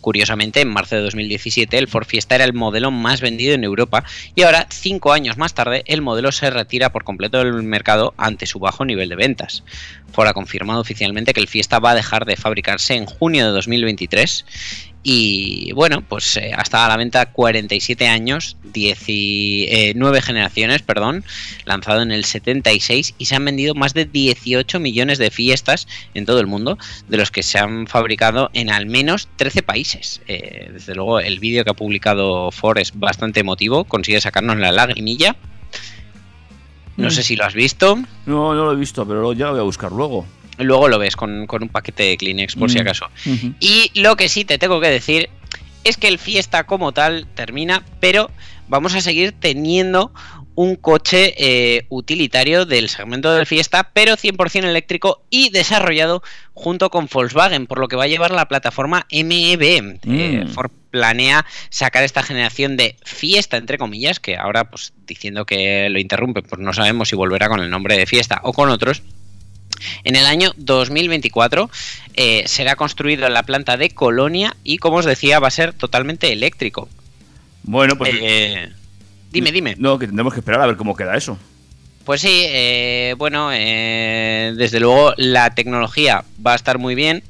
Curiosamente, 0.00 0.60
en 0.60 0.68
marzo 0.68 0.96
de 0.96 1.02
2017 1.02 1.76
el 1.78 1.88
Ford 1.88 2.06
Fiesta 2.06 2.34
era 2.34 2.44
el 2.44 2.52
modelo 2.52 2.90
más 2.90 3.20
vendido 3.20 3.54
en 3.54 3.64
Europa 3.64 4.04
y 4.34 4.42
ahora, 4.42 4.66
cinco 4.70 5.12
años 5.12 5.36
más 5.36 5.54
tarde, 5.54 5.82
el 5.86 6.02
modelo 6.02 6.32
se 6.32 6.50
retira 6.50 6.90
por 6.90 7.04
completo 7.04 7.38
del 7.38 7.62
mercado 7.62 8.14
ante 8.16 8.46
su 8.46 8.58
bajo 8.58 8.84
nivel 8.84 9.08
de 9.08 9.16
ventas. 9.16 9.62
Ford 10.12 10.28
ha 10.28 10.34
confirmado 10.34 10.80
oficialmente 10.80 11.32
que 11.32 11.40
el 11.40 11.48
Fiesta 11.48 11.78
va 11.78 11.92
a 11.92 11.94
dejar 11.94 12.24
de 12.24 12.36
fabricarse 12.36 12.94
en 12.94 13.06
junio 13.06 13.46
de 13.46 13.52
2023 13.52 14.44
y 15.02 15.72
bueno, 15.72 16.02
pues 16.06 16.36
eh, 16.36 16.52
hasta 16.54 16.84
a 16.84 16.88
la 16.88 16.96
venta 16.98 17.26
47 17.32 18.06
años, 18.06 18.56
19 18.64 20.20
generaciones, 20.22 20.82
perdón, 20.82 21.24
lanzado 21.64 22.02
en 22.02 22.12
el 22.12 22.24
76 22.26 23.14
y 23.16 23.24
se 23.24 23.34
han 23.34 23.44
vendido 23.44 23.74
más 23.74 23.94
de 23.94 24.04
18 24.04 24.78
millones 24.78 25.18
de 25.18 25.30
fiestas 25.30 25.88
en 26.14 26.26
todo 26.26 26.40
el 26.40 26.46
mundo, 26.46 26.76
de 27.08 27.16
los 27.16 27.30
que 27.30 27.42
se 27.42 27.58
han 27.58 27.86
fabricado 27.86 28.50
en 28.52 28.70
al 28.70 28.86
menos 28.86 29.28
13 29.36 29.62
países. 29.62 30.20
Eh, 30.28 30.68
desde 30.72 30.94
luego 30.94 31.18
el 31.20 31.40
vídeo 31.40 31.64
que 31.64 31.70
ha 31.70 31.74
publicado 31.74 32.50
Ford 32.50 32.78
es 32.78 32.98
bastante 32.98 33.40
emotivo, 33.40 33.84
consigue 33.84 34.20
sacarnos 34.20 34.58
la 34.58 34.72
lagrimilla. 34.72 35.36
No 36.96 37.08
Mm. 37.08 37.10
sé 37.12 37.22
si 37.22 37.36
lo 37.36 37.44
has 37.46 37.54
visto. 37.54 37.96
no, 38.26 38.54
no 38.54 38.64
lo 38.66 38.72
he 38.72 38.76
visto, 38.76 39.06
pero 39.08 39.32
ya 39.32 39.46
lo 39.46 39.52
voy 39.52 39.60
a 39.60 39.64
buscar 39.64 39.92
luego. 39.92 40.26
Luego 40.60 40.88
lo 40.88 40.98
ves 40.98 41.16
con, 41.16 41.46
con 41.46 41.62
un 41.62 41.68
paquete 41.68 42.02
de 42.04 42.16
Kleenex, 42.16 42.54
por 42.56 42.70
si 42.70 42.78
Mm. 42.78 42.82
acaso. 42.82 43.06
Y 43.60 43.90
lo 44.00 44.16
que 44.16 44.28
sí 44.28 44.44
te 44.44 44.58
tengo 44.58 44.80
que 44.80 44.88
decir 44.88 45.28
es 45.84 45.96
que 45.96 46.08
el 46.08 46.18
Fiesta 46.18 46.64
como 46.64 46.92
tal 46.92 47.26
termina, 47.34 47.82
pero 48.00 48.30
vamos 48.68 48.94
a 48.94 49.00
seguir 49.00 49.32
teniendo 49.32 50.12
un 50.56 50.76
coche 50.76 51.32
eh, 51.38 51.86
utilitario 51.88 52.66
del 52.66 52.90
segmento 52.90 53.32
del 53.32 53.46
Fiesta, 53.46 53.90
pero 53.94 54.16
100% 54.16 54.64
eléctrico 54.64 55.22
y 55.30 55.48
desarrollado 55.48 56.22
junto 56.52 56.90
con 56.90 57.08
Volkswagen, 57.10 57.66
por 57.66 57.78
lo 57.78 57.88
que 57.88 57.96
va 57.96 58.04
a 58.04 58.08
llevar 58.08 58.30
la 58.32 58.46
plataforma 58.46 59.06
MEB. 59.10 59.62
Eh, 59.62 60.44
Mm. 60.44 60.48
Ford 60.48 60.70
planea 60.90 61.46
sacar 61.70 62.02
esta 62.02 62.22
generación 62.22 62.76
de 62.76 62.96
Fiesta, 63.04 63.56
entre 63.56 63.78
comillas, 63.78 64.20
que 64.20 64.36
ahora, 64.36 64.68
pues 64.68 64.92
diciendo 65.06 65.46
que 65.46 65.88
lo 65.88 65.98
interrumpe, 65.98 66.42
pues 66.42 66.60
no 66.60 66.74
sabemos 66.74 67.08
si 67.08 67.16
volverá 67.16 67.48
con 67.48 67.60
el 67.60 67.70
nombre 67.70 67.96
de 67.96 68.04
Fiesta 68.06 68.40
o 68.42 68.52
con 68.52 68.68
otros. 68.68 69.02
En 70.04 70.16
el 70.16 70.26
año 70.26 70.52
2024 70.56 71.70
eh, 72.14 72.44
será 72.46 72.76
construido 72.76 73.26
en 73.26 73.34
la 73.34 73.42
planta 73.42 73.76
de 73.76 73.90
Colonia 73.90 74.56
y, 74.64 74.78
como 74.78 74.96
os 74.96 75.04
decía, 75.04 75.40
va 75.40 75.48
a 75.48 75.52
ser 75.52 75.72
totalmente 75.72 76.32
eléctrico. 76.32 76.88
Bueno, 77.62 77.96
pues. 77.96 78.14
Eh, 78.20 78.68
dime, 79.30 79.52
dime. 79.52 79.76
No, 79.78 79.98
que 79.98 80.06
tendremos 80.06 80.32
que 80.32 80.40
esperar 80.40 80.60
a 80.62 80.66
ver 80.66 80.76
cómo 80.76 80.96
queda 80.96 81.16
eso. 81.16 81.38
Pues 82.04 82.22
sí, 82.22 82.44
eh, 82.48 83.14
bueno, 83.18 83.50
eh, 83.52 84.54
desde 84.56 84.80
luego 84.80 85.12
la 85.16 85.54
tecnología 85.54 86.24
va 86.44 86.54
a 86.54 86.56
estar 86.56 86.78
muy 86.78 86.94
bien, 86.94 87.22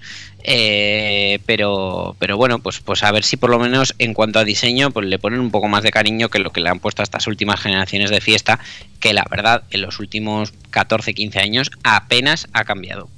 eh, 0.44 1.38
pero, 1.46 2.16
pero 2.18 2.36
bueno, 2.36 2.58
pues, 2.58 2.80
pues 2.80 3.02
a 3.02 3.12
ver 3.12 3.24
si 3.24 3.36
por 3.36 3.50
lo 3.50 3.58
menos 3.58 3.94
en 3.98 4.14
cuanto 4.14 4.38
a 4.38 4.44
diseño, 4.44 4.90
pues 4.90 5.06
le 5.06 5.18
ponen 5.18 5.40
un 5.40 5.50
poco 5.50 5.68
más 5.68 5.82
de 5.82 5.90
cariño 5.90 6.28
que 6.28 6.38
lo 6.38 6.50
que 6.50 6.60
le 6.60 6.68
han 6.68 6.80
puesto 6.80 7.02
a 7.02 7.04
estas 7.04 7.26
últimas 7.26 7.60
generaciones 7.60 8.10
de 8.10 8.20
fiesta, 8.20 8.58
que 9.00 9.12
la 9.12 9.24
verdad 9.30 9.64
en 9.70 9.82
los 9.82 9.98
últimos 9.98 10.52
14, 10.70 11.14
15 11.14 11.38
años 11.38 11.70
apenas 11.84 12.48
ha 12.52 12.64
cambiado. 12.64 13.08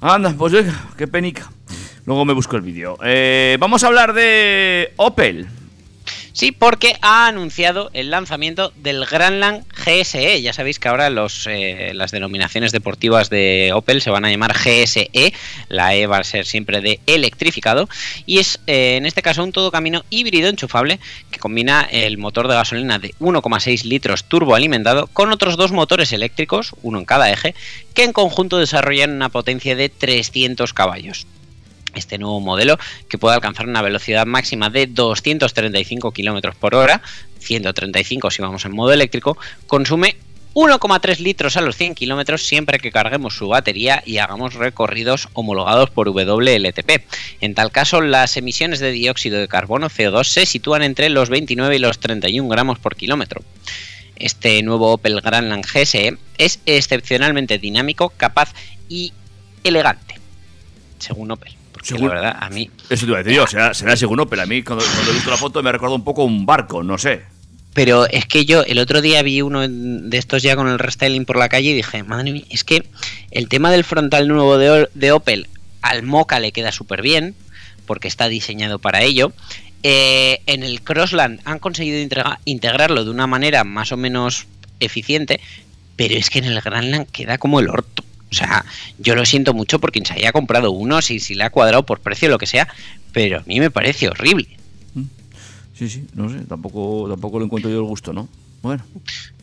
Anda, 0.00 0.34
pues 0.36 0.54
qué 0.96 1.06
penica. 1.06 1.50
Luego 2.04 2.24
me 2.24 2.32
busco 2.34 2.56
el 2.56 2.62
vídeo. 2.62 2.98
Eh, 3.02 3.56
vamos 3.58 3.82
a 3.82 3.88
hablar 3.88 4.12
de 4.12 4.92
Opel. 4.96 5.48
Sí, 6.36 6.52
porque 6.52 6.96
ha 7.00 7.28
anunciado 7.28 7.88
el 7.94 8.10
lanzamiento 8.10 8.70
del 8.76 9.06
Grandland 9.06 9.64
GSE. 9.72 10.42
Ya 10.42 10.52
sabéis 10.52 10.78
que 10.78 10.88
ahora 10.88 11.08
eh, 11.08 11.92
las 11.94 12.10
denominaciones 12.10 12.72
deportivas 12.72 13.30
de 13.30 13.70
Opel 13.74 14.02
se 14.02 14.10
van 14.10 14.26
a 14.26 14.30
llamar 14.30 14.52
GSE. 14.52 15.32
La 15.70 15.94
E 15.94 16.06
va 16.06 16.18
a 16.18 16.24
ser 16.24 16.44
siempre 16.44 16.82
de 16.82 17.00
electrificado. 17.06 17.88
Y 18.26 18.36
es 18.40 18.60
eh, 18.66 18.96
en 18.96 19.06
este 19.06 19.22
caso 19.22 19.42
un 19.42 19.52
todo 19.52 19.70
camino 19.70 20.04
híbrido 20.10 20.50
enchufable 20.50 21.00
que 21.30 21.38
combina 21.38 21.88
el 21.90 22.18
motor 22.18 22.48
de 22.48 22.54
gasolina 22.54 22.98
de 22.98 23.14
1,6 23.14 23.84
litros 23.84 24.24
turboalimentado 24.24 25.06
con 25.06 25.32
otros 25.32 25.56
dos 25.56 25.72
motores 25.72 26.12
eléctricos, 26.12 26.74
uno 26.82 26.98
en 26.98 27.06
cada 27.06 27.32
eje, 27.32 27.54
que 27.94 28.04
en 28.04 28.12
conjunto 28.12 28.58
desarrollan 28.58 29.12
una 29.12 29.30
potencia 29.30 29.74
de 29.74 29.88
300 29.88 30.74
caballos 30.74 31.26
este 31.96 32.18
nuevo 32.18 32.40
modelo 32.40 32.78
que 33.08 33.18
puede 33.18 33.34
alcanzar 33.34 33.66
una 33.66 33.82
velocidad 33.82 34.26
máxima 34.26 34.70
de 34.70 34.86
235 34.86 36.12
km 36.12 36.54
por 36.54 36.74
hora, 36.74 37.02
135 37.40 38.30
si 38.30 38.42
vamos 38.42 38.64
en 38.64 38.72
modo 38.72 38.92
eléctrico, 38.92 39.36
consume 39.66 40.16
1,3 40.56 41.18
litros 41.18 41.58
a 41.58 41.60
los 41.60 41.76
100 41.76 41.94
kilómetros 41.94 42.46
siempre 42.46 42.78
que 42.78 42.90
carguemos 42.90 43.36
su 43.36 43.48
batería 43.48 44.02
y 44.06 44.16
hagamos 44.16 44.54
recorridos 44.54 45.28
homologados 45.34 45.90
por 45.90 46.08
WLTP. 46.08 47.04
En 47.42 47.54
tal 47.54 47.70
caso, 47.70 48.00
las 48.00 48.38
emisiones 48.38 48.80
de 48.80 48.90
dióxido 48.90 49.38
de 49.38 49.48
carbono 49.48 49.90
CO2 49.90 50.24
se 50.24 50.46
sitúan 50.46 50.82
entre 50.82 51.10
los 51.10 51.28
29 51.28 51.76
y 51.76 51.78
los 51.78 52.00
31 52.00 52.48
gramos 52.48 52.78
por 52.78 52.96
kilómetro. 52.96 53.42
Este 54.16 54.62
nuevo 54.62 54.94
Opel 54.94 55.20
Grandland 55.20 55.66
GSE 55.66 56.16
es 56.38 56.60
excepcionalmente 56.64 57.58
dinámico, 57.58 58.08
capaz 58.16 58.54
y 58.88 59.12
elegante, 59.62 60.18
según 60.98 61.32
Opel. 61.32 61.54
La 61.94 62.08
verdad, 62.08 62.36
a 62.40 62.50
mí 62.50 62.70
Eso 62.90 63.06
te 63.06 63.10
iba 63.12 63.18
a 63.18 63.22
decir 63.22 63.36
yo, 63.36 63.46
será, 63.46 63.74
será 63.74 63.96
según 63.96 64.20
Opel. 64.20 64.40
A 64.40 64.46
mí, 64.46 64.62
cuando, 64.62 64.84
cuando 64.84 65.10
he 65.10 65.14
visto 65.14 65.30
la 65.30 65.36
foto, 65.36 65.62
me 65.62 65.68
ha 65.68 65.72
recordado 65.72 65.96
un 65.96 66.04
poco 66.04 66.24
un 66.24 66.44
barco, 66.46 66.82
no 66.82 66.98
sé. 66.98 67.22
Pero 67.74 68.06
es 68.08 68.24
que 68.24 68.46
yo 68.46 68.62
el 68.62 68.78
otro 68.78 69.02
día 69.02 69.22
vi 69.22 69.42
uno 69.42 69.68
de 69.68 70.16
estos 70.16 70.42
ya 70.42 70.56
con 70.56 70.66
el 70.68 70.78
restyling 70.78 71.26
por 71.26 71.36
la 71.36 71.50
calle 71.50 71.70
y 71.70 71.74
dije, 71.74 72.02
madre 72.02 72.32
mía, 72.32 72.44
es 72.48 72.64
que 72.64 72.88
el 73.30 73.48
tema 73.48 73.70
del 73.70 73.84
frontal 73.84 74.28
nuevo 74.28 74.56
de, 74.56 75.12
Opel 75.12 75.46
al 75.82 76.02
Mocha 76.02 76.40
le 76.40 76.52
queda 76.52 76.72
súper 76.72 77.02
bien, 77.02 77.34
porque 77.84 78.08
está 78.08 78.28
diseñado 78.28 78.78
para 78.78 79.02
ello. 79.02 79.32
Eh, 79.82 80.40
en 80.46 80.62
el 80.62 80.80
Crossland 80.80 81.40
han 81.44 81.58
conseguido 81.58 81.98
integra- 81.98 82.38
integrarlo 82.46 83.04
de 83.04 83.10
una 83.10 83.26
manera 83.26 83.62
más 83.62 83.92
o 83.92 83.98
menos 83.98 84.46
eficiente, 84.80 85.38
pero 85.96 86.14
es 86.14 86.30
que 86.30 86.38
en 86.38 86.46
el 86.46 86.60
Grandland 86.62 87.06
queda 87.10 87.36
como 87.36 87.60
el 87.60 87.68
orto. 87.68 88.02
O 88.30 88.34
sea, 88.34 88.64
yo 88.98 89.14
lo 89.14 89.24
siento 89.24 89.54
mucho 89.54 89.78
por 89.78 89.92
quien 89.92 90.04
se 90.04 90.14
haya 90.14 90.32
comprado 90.32 90.70
uno, 90.72 91.00
si, 91.02 91.20
si 91.20 91.34
le 91.34 91.44
ha 91.44 91.50
cuadrado 91.50 91.86
por 91.86 92.00
precio 92.00 92.28
lo 92.28 92.38
que 92.38 92.46
sea, 92.46 92.68
pero 93.12 93.38
a 93.38 93.42
mí 93.46 93.60
me 93.60 93.70
parece 93.70 94.08
horrible. 94.08 94.48
Sí, 95.74 95.90
sí, 95.90 96.06
no 96.14 96.28
sé, 96.30 96.40
tampoco, 96.46 97.06
tampoco 97.08 97.38
le 97.38 97.44
encuentro 97.44 97.70
yo 97.70 97.78
el 97.78 97.84
gusto, 97.84 98.12
¿no? 98.12 98.28
Bueno. 98.62 98.82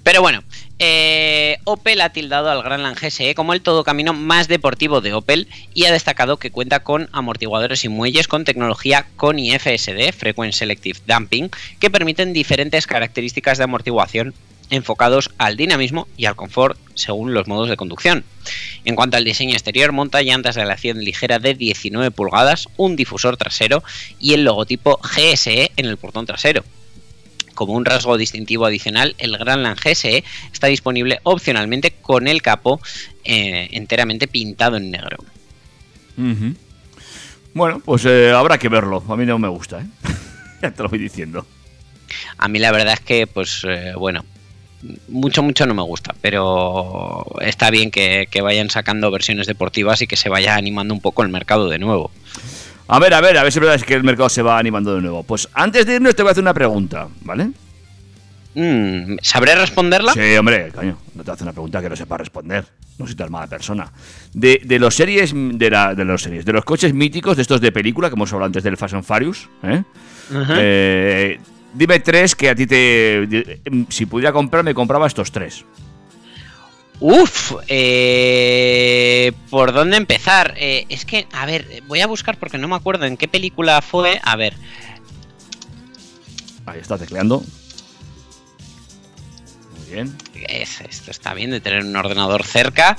Pero 0.02 0.22
bueno, 0.22 0.44
eh, 0.80 1.60
Opel 1.64 2.02
ha 2.02 2.10
tildado 2.10 2.50
al 2.50 2.62
Grandland 2.64 2.98
GSE 2.98 3.36
como 3.36 3.54
el 3.54 3.62
todo 3.62 3.84
camino 3.84 4.14
más 4.14 4.48
deportivo 4.48 5.00
de 5.00 5.14
Opel 5.14 5.48
y 5.74 5.86
ha 5.86 5.94
destacado 5.94 6.38
que 6.38 6.52
cuenta 6.52 6.82
con 6.82 7.08
amortiguadores 7.14 7.86
y 7.86 7.90
muelles 7.90 8.28
con 8.28 8.44
tecnología 8.44 9.06
CONI 9.16 9.58
FSD, 9.60 10.12
Frequent 10.12 10.54
Selective 10.54 11.00
Damping, 11.06 11.50
que 11.80 11.90
permiten 11.90 12.34
diferentes 12.34 12.86
características 12.86 13.60
de 13.60 13.64
amortiguación 13.64 14.34
enfocados 14.74 15.30
al 15.38 15.56
dinamismo 15.56 16.08
y 16.18 16.26
al 16.26 16.36
confort 16.36 16.78
según 16.96 17.34
los 17.34 17.48
modos 17.48 17.70
de 17.70 17.78
conducción. 17.78 18.24
En 18.86 18.96
cuanto 18.96 19.18
al 19.18 19.24
diseño 19.24 19.54
exterior, 19.54 19.92
monta 19.92 20.22
llantas 20.22 20.56
de 20.56 20.62
aleación 20.62 21.00
ligera 21.04 21.40
de 21.40 21.54
19 21.54 22.12
pulgadas, 22.12 22.68
un 22.78 22.96
difusor 22.96 23.38
trasero 23.38 23.84
y 24.20 24.34
el 24.34 24.44
logotipo 24.44 25.00
GSE 25.02 25.72
en 25.76 25.86
el 25.86 25.98
portón 25.98 26.26
trasero. 26.26 26.64
Como 27.54 27.74
un 27.74 27.86
rasgo 27.86 28.18
distintivo 28.18 28.66
adicional, 28.66 29.16
el 29.20 29.38
Grandland 29.38 29.80
GSE 29.80 30.24
está 30.52 30.68
disponible 30.68 31.20
opcionalmente 31.24 31.92
con 31.92 32.28
el 32.28 32.42
capó 32.42 32.82
eh, 33.24 33.70
enteramente 33.72 34.28
pintado 34.28 34.78
en 34.78 34.92
negro. 34.92 35.18
Bueno, 37.54 37.80
pues 37.86 38.06
eh, 38.06 38.32
habrá 38.32 38.58
que 38.58 38.70
verlo. 38.70 39.04
A 39.08 39.16
mí 39.16 39.26
no 39.26 39.38
me 39.38 39.48
gusta, 39.48 39.82
¿eh? 39.82 39.86
ya 40.62 40.72
te 40.72 40.82
lo 40.82 40.90
voy 40.90 41.00
diciendo. 41.00 41.46
A 42.38 42.48
mí 42.48 42.60
la 42.60 42.72
verdad 42.72 42.94
es 42.94 43.00
que, 43.00 43.28
pues 43.28 43.64
eh, 43.68 43.94
bueno, 43.98 44.26
mucho, 45.08 45.44
mucho 45.44 45.66
no 45.66 45.74
me 45.74 45.84
gusta, 45.84 46.16
pero 46.22 47.26
está 47.42 47.70
bien 47.70 47.92
que, 47.92 48.28
que 48.30 48.42
vayan 48.42 48.70
sacando 48.70 49.12
versiones 49.12 49.48
deportivas 49.48 50.02
y 50.02 50.08
que 50.08 50.16
se 50.16 50.30
vaya 50.30 50.56
animando 50.56 50.94
un 50.94 51.02
poco 51.02 51.24
el 51.24 51.30
mercado 51.30 51.70
de 51.70 51.80
nuevo. 51.80 52.12
A 52.88 53.00
ver, 53.00 53.14
a 53.14 53.22
ver, 53.22 53.38
a 53.38 53.44
ver 53.44 53.52
si 53.52 53.60
es 53.60 53.62
verdad 53.62 53.76
es 53.76 53.84
que 53.84 53.94
el 53.94 54.04
mercado 54.04 54.30
se 54.30 54.42
va 54.42 54.58
animando 54.58 54.96
de 54.96 55.02
nuevo. 55.02 55.24
Pues 55.24 55.48
antes 55.54 55.86
de 55.86 55.96
irnos 55.96 56.16
te 56.16 56.22
voy 56.22 56.30
a 56.30 56.32
hacer 56.34 56.44
una 56.44 56.54
pregunta, 56.54 57.08
¿vale? 57.22 57.52
Mm, 58.56 59.16
¿Sabré 59.22 59.56
responderla? 59.56 60.14
Sí, 60.14 60.36
hombre, 60.38 60.72
coño, 60.72 60.98
no 61.16 61.24
te 61.24 61.32
hace 61.32 61.44
una 61.44 61.54
pregunta 61.54 61.82
que 61.82 61.90
no 61.90 61.96
sepa 61.96 62.18
responder. 62.18 62.66
No 63.00 63.08
soy 63.08 63.16
tan 63.16 63.32
mala 63.32 63.48
persona. 63.48 63.92
De, 64.34 64.62
de 64.64 64.78
los 64.78 64.94
series, 64.94 65.34
de, 65.34 65.70
la, 65.72 65.96
de 65.96 66.06
los 66.06 66.22
series, 66.22 66.46
de 66.46 66.54
los 66.54 66.64
coches 66.64 66.94
míticos, 66.94 67.36
de 67.36 67.42
estos 67.42 67.60
de 67.60 67.72
película, 67.72 68.10
que 68.10 68.14
hemos 68.14 68.32
hablado 68.32 68.48
antes 68.48 68.64
del 68.64 68.78
Fast 68.78 68.94
and 68.94 69.04
Furious, 69.04 69.50
¿eh? 69.64 69.84
Ajá. 70.36 70.56
Eh, 70.60 71.40
dime 71.74 72.00
tres 72.00 72.36
que 72.36 72.50
a 72.50 72.56
ti 72.56 72.66
te. 72.68 73.26
de- 73.28 73.86
si 73.90 74.06
pudiera 74.06 74.32
comprar, 74.32 74.64
me 74.64 74.74
compraba 74.74 75.08
estos 75.08 75.32
tres. 75.32 75.66
Uf, 77.00 77.54
eh, 77.68 79.34
¿por 79.50 79.74
dónde 79.74 79.98
empezar? 79.98 80.54
Eh, 80.58 80.86
es 80.90 81.04
que, 81.06 81.28
a 81.34 81.46
ver, 81.46 81.84
voy 81.88 82.00
a 82.02 82.08
buscar 82.08 82.38
porque 82.38 82.58
no 82.58 82.68
me 82.68 82.76
acuerdo 82.76 83.06
en 83.06 83.18
qué 83.18 83.28
película 83.28 83.82
fue. 83.82 84.20
A 84.24 84.36
ver, 84.36 84.54
Ahí 86.66 86.80
está 86.80 86.98
tecleando. 86.98 87.44
Muy 89.78 89.94
bien. 89.96 90.18
es- 90.48 90.80
esto 90.82 91.12
está 91.12 91.34
bien 91.34 91.52
de 91.52 91.60
tener 91.60 91.84
un 91.84 91.96
ordenador 91.96 92.46
cerca. 92.46 92.96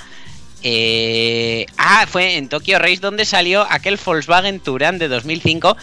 Eh, 0.63 1.67
ah, 1.77 2.07
fue 2.09 2.37
en 2.37 2.49
Tokyo 2.49 2.79
Race 2.79 2.97
donde 2.99 3.25
salió 3.25 3.67
aquel 3.71 3.99
Volkswagen 4.03 4.61
Touran 4.61 4.99
de 4.99 5.09
2005 5.09 5.77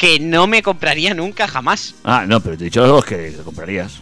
que 0.00 0.18
no 0.18 0.46
me 0.46 0.62
compraría 0.62 1.12
nunca 1.12 1.46
jamás. 1.46 1.94
Ah, 2.04 2.24
no, 2.26 2.40
pero 2.40 2.56
te 2.56 2.64
he 2.64 2.68
dicho 2.68 2.86
los 2.86 3.04
que 3.04 3.32
te 3.32 3.42
comprarías. 3.42 4.00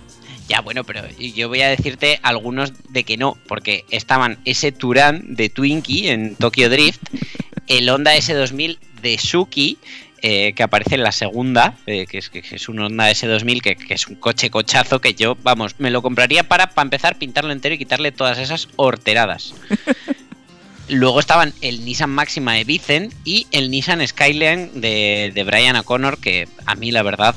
Ya, 0.49 0.61
bueno, 0.61 0.85
pero 0.85 1.03
yo 1.19 1.49
voy 1.49 1.61
a 1.63 1.69
decirte 1.69 2.21
algunos 2.23 2.73
de 2.89 3.03
que 3.03 3.17
no, 3.17 3.37
porque 3.49 3.85
estaban 3.91 4.39
ese 4.45 4.71
Touran 4.71 5.35
de 5.35 5.49
Twinkie 5.49 6.11
en 6.11 6.37
Tokyo 6.37 6.71
Drift, 6.71 7.03
el 7.67 7.91
Honda 7.91 8.15
S2000 8.15 8.79
de 9.03 9.19
Suki, 9.19 9.79
eh, 10.23 10.53
que 10.55 10.63
aparece 10.63 10.95
en 10.95 11.03
la 11.03 11.11
segunda, 11.11 11.75
eh, 11.87 12.07
que, 12.07 12.19
es, 12.19 12.31
que 12.31 12.45
es 12.49 12.69
un 12.69 12.79
Honda 12.79 13.11
S2000, 13.11 13.61
que, 13.61 13.75
que 13.75 13.95
es 13.95 14.07
un 14.07 14.15
coche 14.15 14.51
cochazo 14.51 15.01
que 15.01 15.15
yo, 15.15 15.37
vamos, 15.43 15.75
me 15.81 15.91
lo 15.91 16.01
compraría 16.01 16.45
para, 16.45 16.71
para 16.71 16.87
empezar, 16.87 17.19
pintarlo 17.19 17.51
entero 17.51 17.75
y 17.75 17.79
quitarle 17.79 18.13
todas 18.13 18.39
esas 18.39 18.69
horteradas. 18.77 19.53
Luego 20.89 21.21
estaban 21.21 21.53
el 21.61 21.85
Nissan 21.85 22.11
Maxima 22.11 22.55
de 22.55 22.65
Vicen 22.65 23.13
y 23.25 23.47
el 23.53 23.71
Nissan 23.71 24.07
Skyline 24.07 24.81
de, 24.81 25.33
de 25.35 25.45
Brian 25.45 25.77
O'Connor, 25.77 26.19
que 26.19 26.49
a 26.67 26.75
mí 26.75 26.91
la 26.91 27.03
verdad, 27.03 27.35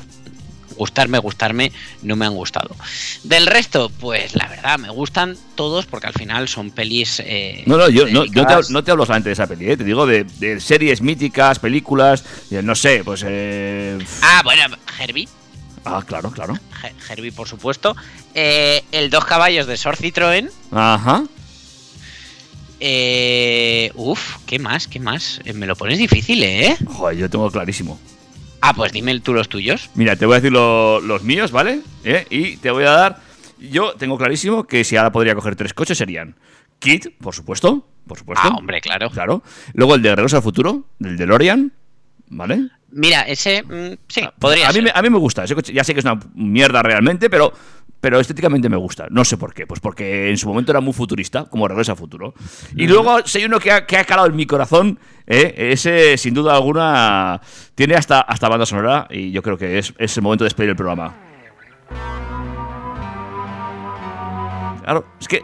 gustarme, 0.78 1.18
gustarme, 1.20 1.72
no 2.02 2.16
me 2.16 2.26
han 2.26 2.34
gustado. 2.34 2.76
Del 3.24 3.46
resto, 3.46 3.90
pues 4.00 4.36
la 4.36 4.48
verdad, 4.48 4.80
me 4.80 4.90
gustan 4.90 5.38
todos 5.56 5.86
porque 5.86 6.08
al 6.08 6.14
final 6.14 6.48
son 6.48 6.72
pelis... 6.72 7.22
eh, 7.24 7.64
No, 7.68 7.78
no, 7.78 7.90
yo 7.90 8.06
no, 8.08 8.24
yo 8.26 8.32
te, 8.32 8.40
dedicadas- 8.42 8.70
no 8.70 8.84
te 8.84 8.92
hablo 8.92 9.06
solamente 9.06 9.30
de 9.30 9.34
esa 9.34 9.48
peli, 9.48 9.70
¿eh? 9.70 9.78
te 9.78 9.84
digo 9.84 10.06
de, 10.06 10.24
de 10.24 10.60
series 10.62 11.02
míticas, 11.02 11.60
películas, 11.60 12.24
de, 12.50 12.64
no 12.64 12.74
sé, 12.74 13.04
pues. 13.04 13.24
Eh... 13.28 13.98
Ah, 14.22 14.42
bueno, 14.44 14.64
Herbie. 15.00 15.28
Ah, 15.84 16.02
claro, 16.06 16.32
claro. 16.32 16.58
He- 16.84 17.12
Herbie, 17.14 17.32
por 17.32 17.48
supuesto. 17.48 17.96
Eh, 18.34 18.84
el 18.92 19.10
Dos 19.10 19.26
Caballos 19.26 19.68
de 19.68 19.78
Sor 19.78 19.98
Citroën. 19.98 20.50
Ajá. 20.72 21.24
Eh, 22.84 23.92
uf, 23.94 24.38
¿qué 24.48 24.58
más? 24.58 24.88
¿Qué 24.88 25.00
más? 25.00 25.40
Eh, 25.46 25.54
me 25.54 25.68
lo 25.68 25.76
pones 25.76 26.00
difícil, 26.00 26.44
¿eh? 26.44 26.76
Joder, 26.88 27.16
yo 27.16 27.30
tengo 27.30 27.50
clarísimo. 27.52 28.00
Ah, 28.60 28.74
pues 28.74 28.92
dime 28.92 29.20
tú 29.20 29.34
los 29.36 29.50
tuyos. 29.50 29.92
Mira, 29.94 30.16
te 30.16 30.26
voy 30.26 30.34
a 30.34 30.40
decir 30.40 30.52
lo- 30.52 31.00
los 31.00 31.22
míos, 31.24 31.52
¿vale? 31.52 31.82
¿Eh? 32.04 32.26
Y 32.32 32.58
te 32.58 32.72
voy 32.72 32.84
a 32.86 32.90
dar. 32.92 33.22
Yo 33.60 33.94
tengo 33.94 34.18
clarísimo 34.18 34.66
que 34.66 34.84
si 34.84 34.96
ahora 34.98 35.12
podría 35.12 35.36
coger 35.36 35.56
tres 35.56 35.74
coches 35.76 35.98
serían 35.98 36.36
Kit, 36.80 37.16
por 37.20 37.36
supuesto. 37.36 37.88
Por 38.08 38.18
supuesto. 38.18 38.48
Ah, 38.52 38.56
hombre, 38.58 38.82
claro. 38.82 39.12
Claro. 39.12 39.44
Luego 39.74 39.94
el 39.94 40.02
de 40.02 40.16
Regreso 40.16 40.38
al 40.38 40.44
Futuro, 40.44 40.86
del 40.98 41.18
DeLorean, 41.18 41.72
¿vale? 42.32 42.70
Mira, 42.92 43.22
ese... 43.22 43.64
mm, 43.64 43.98
sí, 44.08 44.28
podría 44.40 44.66
a 44.66 44.70
mí, 44.70 44.76
ser. 44.76 44.84
me, 44.84 44.92
a 44.94 45.02
mí 45.02 45.10
me 45.10 45.20
gusta. 45.20 45.44
Ese 45.44 45.56
coche, 45.56 45.74
ya 45.74 45.84
sé 45.84 45.94
que 45.94 46.00
es 46.00 46.06
una 46.06 46.20
mierda 46.34 46.82
realmente, 46.82 47.30
pero, 47.30 47.54
pero 48.00 48.20
estéticamente 48.20 48.68
me 48.70 48.78
gusta. 48.78 49.08
No 49.10 49.24
sé 49.24 49.38
por 49.38 49.54
qué. 49.54 49.68
Pues 49.68 49.80
porque 49.80 50.30
en 50.30 50.38
su 50.38 50.48
momento 50.48 50.72
era 50.72 50.82
muy 50.82 50.94
futurista, 50.94 51.46
como 51.46 51.68
Regreso 51.68 51.92
al 51.92 51.98
Futuro. 51.98 52.34
Y 52.76 52.88
luego, 52.88 53.26
si 53.26 53.40
hay 53.40 53.46
uno 53.46 53.60
que 53.60 53.72
ha, 53.72 53.86
que 53.86 53.98
ha 53.98 54.04
calado 54.04 54.28
en 54.28 54.36
mi 54.36 54.46
corazón, 54.46 55.00
¿eh? 55.28 55.54
ese, 55.72 56.18
sin 56.18 56.34
duda 56.34 56.56
alguna, 56.56 57.40
tiene 57.76 57.96
hasta, 57.96 58.22
hasta 58.22 58.50
banda 58.50 58.66
sonora. 58.66 59.08
Y 59.10 59.32
yo 59.32 59.42
creo 59.42 59.58
que 59.58 59.78
es, 59.78 59.94
es 59.98 60.18
el 60.18 60.24
momento 60.24 60.44
de 60.44 60.48
despedir 60.48 60.72
el 60.72 60.76
programa. 60.76 61.16
Claro, 64.84 65.06
es 65.20 65.28
que. 65.28 65.42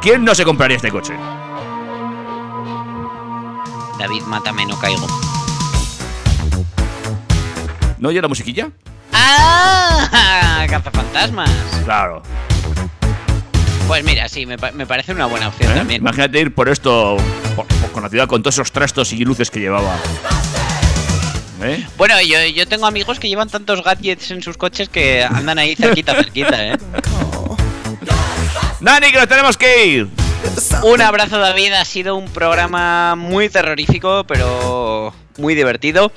¿Quién 0.00 0.24
no 0.24 0.34
se 0.34 0.44
compraría 0.44 0.76
este 0.76 0.90
coche? 0.90 1.14
David, 3.98 4.22
mátame, 4.26 4.66
no 4.66 4.78
caigo. 4.78 5.06
¿No 8.04 8.10
oye 8.10 8.20
la 8.20 8.28
musiquilla? 8.28 8.68
¡Ah! 9.14 10.66
¡Cazafantasmas! 10.68 11.48
Claro. 11.86 12.22
Pues 13.88 14.04
mira, 14.04 14.28
sí, 14.28 14.44
me, 14.44 14.58
pa- 14.58 14.72
me 14.72 14.84
parece 14.84 15.12
una 15.12 15.24
buena 15.24 15.48
opción 15.48 15.72
¿Eh? 15.72 15.76
también. 15.76 16.02
Imagínate 16.02 16.38
ir 16.38 16.54
por 16.54 16.68
esto, 16.68 17.16
por, 17.56 17.64
por- 17.66 17.92
con 17.92 18.02
la 18.02 18.10
ciudad, 18.10 18.26
con 18.26 18.42
todos 18.42 18.56
esos 18.56 18.72
trastos 18.72 19.10
y 19.14 19.24
luces 19.24 19.50
que 19.50 19.58
llevaba. 19.60 19.96
¿Eh? 21.62 21.82
Bueno, 21.96 22.20
yo, 22.20 22.44
yo 22.54 22.68
tengo 22.68 22.84
amigos 22.84 23.18
que 23.18 23.30
llevan 23.30 23.48
tantos 23.48 23.82
gadgets 23.82 24.30
en 24.32 24.42
sus 24.42 24.58
coches 24.58 24.90
que 24.90 25.24
andan 25.24 25.58
ahí 25.58 25.74
cerquita, 25.74 26.12
cerquita, 26.22 26.62
¿eh? 26.62 26.76
Dani, 28.80 29.12
que 29.12 29.16
nos 29.18 29.28
tenemos 29.28 29.56
que 29.56 29.86
ir. 29.86 30.08
Un 30.82 31.00
abrazo, 31.00 31.38
David. 31.38 31.72
Ha 31.72 31.86
sido 31.86 32.16
un 32.16 32.26
programa 32.28 33.14
muy 33.16 33.48
terrorífico, 33.48 34.24
pero 34.24 35.14
muy 35.38 35.54
divertido. 35.54 36.12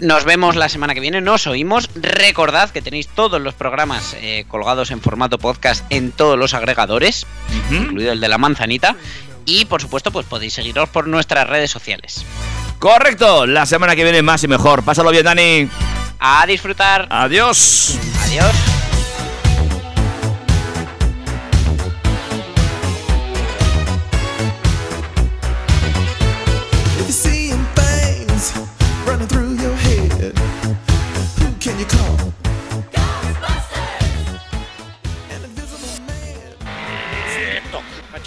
Nos 0.00 0.24
vemos 0.24 0.56
la 0.56 0.68
semana 0.68 0.94
que 0.94 1.00
viene, 1.00 1.20
nos 1.20 1.46
oímos. 1.46 1.90
Recordad 1.94 2.70
que 2.70 2.82
tenéis 2.82 3.08
todos 3.08 3.40
los 3.40 3.54
programas 3.54 4.16
eh, 4.20 4.44
colgados 4.48 4.90
en 4.90 5.00
formato 5.00 5.38
podcast 5.38 5.84
en 5.90 6.12
todos 6.12 6.38
los 6.38 6.54
agregadores, 6.54 7.26
incluido 7.70 8.12
el 8.12 8.20
de 8.20 8.28
la 8.28 8.38
manzanita. 8.38 8.96
Y 9.46 9.64
por 9.64 9.80
supuesto, 9.80 10.10
pues 10.10 10.26
podéis 10.26 10.54
seguiros 10.54 10.88
por 10.88 11.08
nuestras 11.08 11.48
redes 11.48 11.70
sociales. 11.70 12.24
Correcto, 12.78 13.46
la 13.46 13.66
semana 13.66 13.96
que 13.96 14.04
viene 14.04 14.22
más 14.22 14.44
y 14.44 14.48
mejor. 14.48 14.82
Pásalo 14.82 15.10
bien, 15.10 15.24
Dani. 15.24 15.68
A 16.18 16.46
disfrutar. 16.46 17.06
Adiós. 17.10 17.98
Adiós. 18.24 18.69